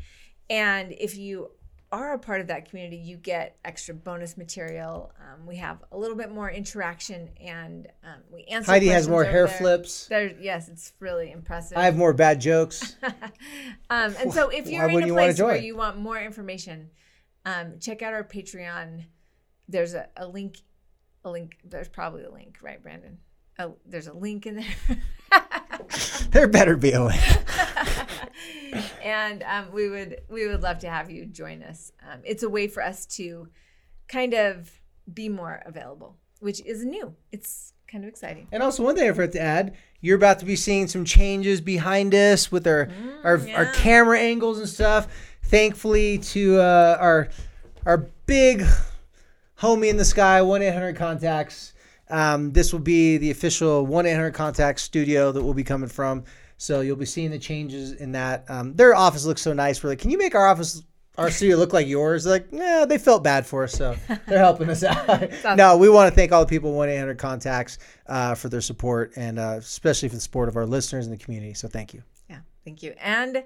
And 0.50 0.92
if 0.92 1.16
you 1.16 1.50
are 1.94 2.14
a 2.14 2.18
part 2.18 2.40
of 2.40 2.48
that 2.48 2.68
community, 2.68 2.96
you 2.96 3.16
get 3.16 3.56
extra 3.64 3.94
bonus 3.94 4.36
material. 4.36 5.12
Um, 5.20 5.46
we 5.46 5.56
have 5.56 5.84
a 5.92 5.96
little 5.96 6.16
bit 6.16 6.30
more 6.30 6.50
interaction, 6.50 7.30
and 7.40 7.86
um, 8.02 8.20
we 8.32 8.44
answer. 8.44 8.72
Heidi 8.72 8.88
has 8.88 9.08
more 9.08 9.24
hair 9.24 9.46
there. 9.46 9.56
flips. 9.56 10.06
There, 10.06 10.34
yes, 10.40 10.68
it's 10.68 10.92
really 10.98 11.30
impressive. 11.30 11.78
I 11.78 11.84
have 11.84 11.96
more 11.96 12.12
bad 12.12 12.40
jokes. 12.40 12.96
um, 13.90 14.14
and 14.18 14.32
so, 14.32 14.48
if 14.48 14.66
you're 14.68 14.88
in 14.88 14.94
wouldn't 14.94 15.12
a 15.12 15.14
you 15.14 15.14
place 15.14 15.40
where 15.40 15.56
you 15.56 15.76
want 15.76 15.98
more 15.98 16.20
information, 16.20 16.90
um, 17.44 17.78
check 17.80 18.02
out 18.02 18.12
our 18.12 18.24
Patreon. 18.24 19.04
There's 19.68 19.94
a, 19.94 20.08
a 20.16 20.26
link. 20.26 20.58
A 21.24 21.30
link. 21.30 21.56
There's 21.64 21.88
probably 21.88 22.24
a 22.24 22.30
link, 22.30 22.58
right, 22.60 22.82
Brandon? 22.82 23.18
Oh, 23.58 23.76
there's 23.86 24.08
a 24.08 24.12
link 24.12 24.46
in 24.46 24.56
there. 24.56 25.40
there 26.30 26.48
better 26.48 26.76
be 26.76 26.92
a 26.92 27.04
way. 27.04 27.20
And 29.02 29.42
um, 29.42 29.72
we 29.72 29.88
would 29.88 30.20
we 30.28 30.46
would 30.46 30.62
love 30.62 30.78
to 30.80 30.88
have 30.88 31.10
you 31.10 31.26
join 31.26 31.62
us. 31.62 31.92
Um, 32.02 32.20
it's 32.24 32.42
a 32.42 32.48
way 32.48 32.68
for 32.68 32.82
us 32.82 33.06
to 33.16 33.48
kind 34.08 34.34
of 34.34 34.70
be 35.12 35.28
more 35.28 35.62
available, 35.66 36.16
which 36.40 36.64
is 36.64 36.84
new. 36.84 37.14
It's 37.32 37.72
kind 37.86 38.04
of 38.04 38.08
exciting. 38.08 38.48
And 38.52 38.62
also, 38.62 38.82
one 38.82 38.96
thing 38.96 39.08
I 39.08 39.12
forgot 39.12 39.32
to 39.32 39.40
add: 39.40 39.76
you're 40.00 40.16
about 40.16 40.38
to 40.40 40.44
be 40.44 40.56
seeing 40.56 40.88
some 40.88 41.04
changes 41.04 41.60
behind 41.60 42.14
us 42.14 42.50
with 42.50 42.66
our 42.66 42.88
our, 43.22 43.34
our 43.34 43.46
yeah. 43.46 43.72
camera 43.74 44.18
angles 44.18 44.58
and 44.58 44.68
stuff. 44.68 45.08
Thankfully, 45.44 46.18
to 46.18 46.60
uh, 46.60 46.96
our 47.00 47.28
our 47.86 48.08
big 48.26 48.64
homie 49.58 49.88
in 49.88 49.96
the 49.96 50.04
sky, 50.04 50.42
one 50.42 50.62
eight 50.62 50.72
hundred 50.72 50.96
contacts. 50.96 51.72
Um, 52.10 52.52
this 52.52 52.72
will 52.72 52.80
be 52.80 53.16
the 53.16 53.30
official 53.30 53.86
one 53.86 54.06
eight 54.06 54.14
hundred 54.14 54.34
contacts 54.34 54.82
studio 54.82 55.32
that 55.32 55.42
we'll 55.42 55.54
be 55.54 55.64
coming 55.64 55.88
from. 55.88 56.24
So 56.64 56.80
you'll 56.80 56.96
be 56.96 57.04
seeing 57.04 57.30
the 57.30 57.38
changes 57.38 57.92
in 57.92 58.12
that. 58.12 58.46
Um, 58.48 58.74
their 58.74 58.94
office 58.94 59.26
looks 59.26 59.42
so 59.42 59.52
nice. 59.52 59.82
We're 59.82 59.90
like, 59.90 59.98
can 59.98 60.08
you 60.08 60.16
make 60.16 60.34
our 60.34 60.46
office? 60.46 60.82
Our 61.18 61.30
studio 61.30 61.58
look 61.58 61.74
like 61.74 61.86
yours? 61.86 62.24
They're 62.24 62.32
like, 62.32 62.46
yeah, 62.50 62.86
they 62.88 62.96
felt 62.96 63.22
bad 63.22 63.46
for 63.46 63.64
us, 63.64 63.72
so 63.72 63.94
they're 64.26 64.38
helping 64.38 64.70
us 64.70 64.82
out. 64.82 65.30
no, 65.56 65.76
we 65.76 65.90
want 65.90 66.10
to 66.10 66.16
thank 66.16 66.32
all 66.32 66.40
the 66.40 66.48
people 66.48 66.72
one 66.72 66.88
eight 66.88 66.98
hundred 66.98 67.18
contacts 67.18 67.78
uh, 68.06 68.34
for 68.34 68.48
their 68.48 68.62
support 68.62 69.12
and 69.16 69.38
uh, 69.38 69.56
especially 69.58 70.08
for 70.08 70.14
the 70.14 70.20
support 70.22 70.48
of 70.48 70.56
our 70.56 70.64
listeners 70.64 71.06
and 71.06 71.14
the 71.14 71.22
community. 71.22 71.52
So 71.52 71.68
thank 71.68 71.92
you. 71.92 72.02
Yeah, 72.30 72.38
thank 72.64 72.82
you. 72.82 72.94
And 72.98 73.44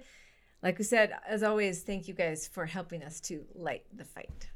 like 0.62 0.79
we 0.79 0.85
said, 0.85 1.12
as 1.27 1.43
always, 1.43 1.83
thank 1.83 2.07
you 2.07 2.14
guys 2.14 2.47
for 2.47 2.66
helping 2.66 3.03
us 3.03 3.21
to 3.23 3.45
light 3.55 3.83
the 3.95 4.05
fight. 4.05 4.49